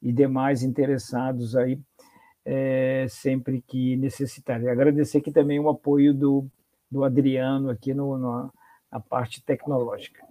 e 0.00 0.10
demais 0.10 0.62
interessados 0.62 1.54
aí 1.54 1.78
é, 2.46 3.06
sempre 3.10 3.60
que 3.66 3.96
necessitar. 3.96 4.62
E 4.62 4.68
agradecer 4.68 5.18
aqui 5.18 5.32
também 5.32 5.58
o 5.58 5.68
apoio 5.68 6.14
do, 6.14 6.46
do 6.88 7.02
Adriano 7.02 7.68
aqui 7.68 7.92
no, 7.92 8.16
no, 8.16 8.52
na 8.90 9.00
parte 9.00 9.42
tecnológica. 9.42 10.24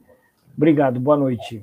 Obrigado, 0.56 0.98
boa 0.98 1.18
noite. 1.18 1.62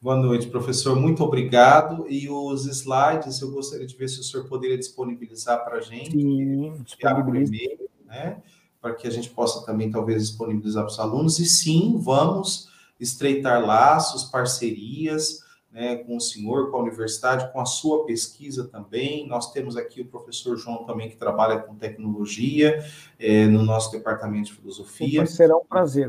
Boa 0.00 0.16
noite, 0.16 0.46
professor. 0.46 0.94
Muito 0.94 1.24
obrigado. 1.24 2.06
E 2.08 2.30
os 2.30 2.66
slides, 2.66 3.40
eu 3.40 3.50
gostaria 3.50 3.86
de 3.86 3.96
ver 3.96 4.08
se 4.08 4.20
o 4.20 4.22
senhor 4.22 4.46
poderia 4.46 4.78
disponibilizar 4.78 5.64
para 5.64 5.78
a 5.78 5.80
gente. 5.80 6.12
Sim, 6.12 6.74
disponibilizar. 6.84 7.78
Né? 8.06 8.40
Para 8.80 8.94
que 8.94 9.08
a 9.08 9.10
gente 9.10 9.30
possa 9.30 9.66
também, 9.66 9.90
talvez, 9.90 10.28
disponibilizar 10.28 10.84
para 10.84 10.92
os 10.92 11.00
alunos. 11.00 11.40
E 11.40 11.46
sim, 11.46 11.98
vamos 11.98 12.68
estreitar 13.00 13.64
laços, 13.64 14.24
parcerias, 14.24 15.43
né, 15.74 15.96
com 15.96 16.16
o 16.16 16.20
senhor, 16.20 16.70
com 16.70 16.76
a 16.76 16.82
universidade, 16.82 17.52
com 17.52 17.60
a 17.60 17.66
sua 17.66 18.06
pesquisa 18.06 18.68
também. 18.68 19.26
Nós 19.26 19.52
temos 19.52 19.76
aqui 19.76 20.02
o 20.02 20.06
professor 20.06 20.56
João 20.56 20.84
também, 20.84 21.10
que 21.10 21.16
trabalha 21.16 21.58
com 21.58 21.74
tecnologia 21.74 22.78
é, 23.18 23.46
no 23.46 23.64
nosso 23.64 23.90
departamento 23.90 24.50
de 24.50 24.54
filosofia. 24.54 25.26
Será 25.26 25.56
um 25.56 25.64
prazer. 25.64 26.08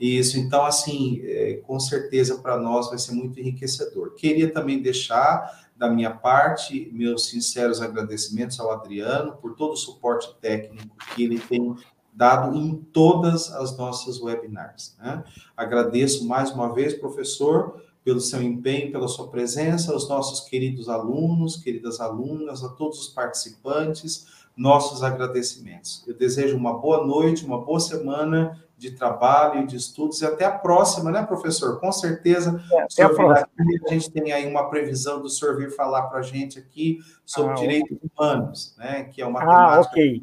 Isso, 0.00 0.36
então, 0.36 0.64
assim, 0.64 1.20
é, 1.22 1.60
com 1.64 1.78
certeza 1.78 2.38
para 2.38 2.58
nós 2.58 2.88
vai 2.88 2.98
ser 2.98 3.12
muito 3.12 3.38
enriquecedor. 3.38 4.16
Queria 4.16 4.52
também 4.52 4.82
deixar, 4.82 5.68
da 5.76 5.88
minha 5.88 6.10
parte, 6.10 6.90
meus 6.92 7.28
sinceros 7.28 7.80
agradecimentos 7.80 8.58
ao 8.58 8.72
Adriano 8.72 9.36
por 9.36 9.54
todo 9.54 9.74
o 9.74 9.76
suporte 9.76 10.34
técnico 10.40 10.96
que 11.14 11.22
ele 11.22 11.38
tem 11.38 11.76
dado 12.12 12.56
em 12.56 12.74
todas 12.92 13.52
as 13.52 13.78
nossas 13.78 14.20
webinars. 14.20 14.96
Né? 14.98 15.22
Agradeço 15.56 16.26
mais 16.26 16.50
uma 16.50 16.74
vez, 16.74 16.94
professor, 16.94 17.80
pelo 18.08 18.22
seu 18.22 18.42
empenho, 18.42 18.90
pela 18.90 19.06
sua 19.06 19.28
presença, 19.28 19.92
aos 19.92 20.08
nossos 20.08 20.48
queridos 20.48 20.88
alunos, 20.88 21.58
queridas 21.58 22.00
alunas, 22.00 22.64
a 22.64 22.70
todos 22.70 23.00
os 23.00 23.08
participantes, 23.08 24.26
nossos 24.56 25.02
agradecimentos. 25.02 26.02
Eu 26.08 26.16
desejo 26.16 26.56
uma 26.56 26.78
boa 26.78 27.06
noite, 27.06 27.44
uma 27.44 27.62
boa 27.62 27.78
semana 27.78 28.64
de 28.78 28.92
trabalho, 28.92 29.66
de 29.66 29.76
estudos 29.76 30.22
e 30.22 30.24
até 30.24 30.46
a 30.46 30.50
próxima, 30.50 31.10
né, 31.10 31.22
professor? 31.22 31.78
Com 31.80 31.92
certeza, 31.92 32.64
é, 32.72 32.80
até 32.80 33.02
a, 33.02 33.10
próxima. 33.10 33.46
Aqui, 33.60 33.78
a 33.86 33.92
gente 33.92 34.10
tem 34.10 34.32
aí 34.32 34.50
uma 34.50 34.70
previsão 34.70 35.20
do 35.20 35.28
senhor 35.28 35.58
vir 35.58 35.70
falar 35.70 36.04
para 36.04 36.20
a 36.20 36.22
gente 36.22 36.58
aqui 36.58 37.00
sobre 37.26 37.52
ah, 37.52 37.56
direitos 37.56 37.98
humanos, 38.16 38.74
né? 38.78 39.04
Que 39.04 39.20
é 39.20 39.26
uma 39.26 39.40
ah, 39.40 39.44
temática 39.44 39.92
okay. 39.92 40.22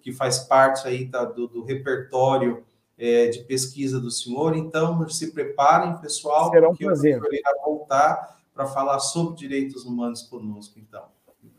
que 0.00 0.12
faz 0.12 0.38
parte 0.38 0.88
aí 0.88 1.04
da, 1.04 1.26
do, 1.26 1.46
do 1.46 1.62
repertório 1.62 2.64
é, 2.98 3.28
de 3.28 3.44
pesquisa 3.44 4.00
do 4.00 4.10
senhor. 4.10 4.56
Então, 4.56 5.08
se 5.08 5.32
preparem, 5.32 5.96
pessoal, 5.98 6.50
Será 6.50 6.66
um 6.66 6.70
porque 6.72 6.84
prazer. 6.84 7.22
o 7.22 7.34
irá 7.34 7.54
voltar 7.64 8.38
para 8.52 8.66
falar 8.66 8.98
sobre 8.98 9.36
direitos 9.36 9.84
humanos 9.84 10.22
conosco, 10.22 10.78
então. 10.78 11.04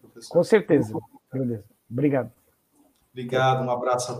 Professor. 0.01 0.33
Com 0.33 0.43
certeza. 0.43 0.93
Beleza. 1.31 1.63
Obrigado. 1.89 2.31
Obrigado, 3.11 3.65
um 3.65 3.71
abraço 3.71 4.11
a 4.11 4.15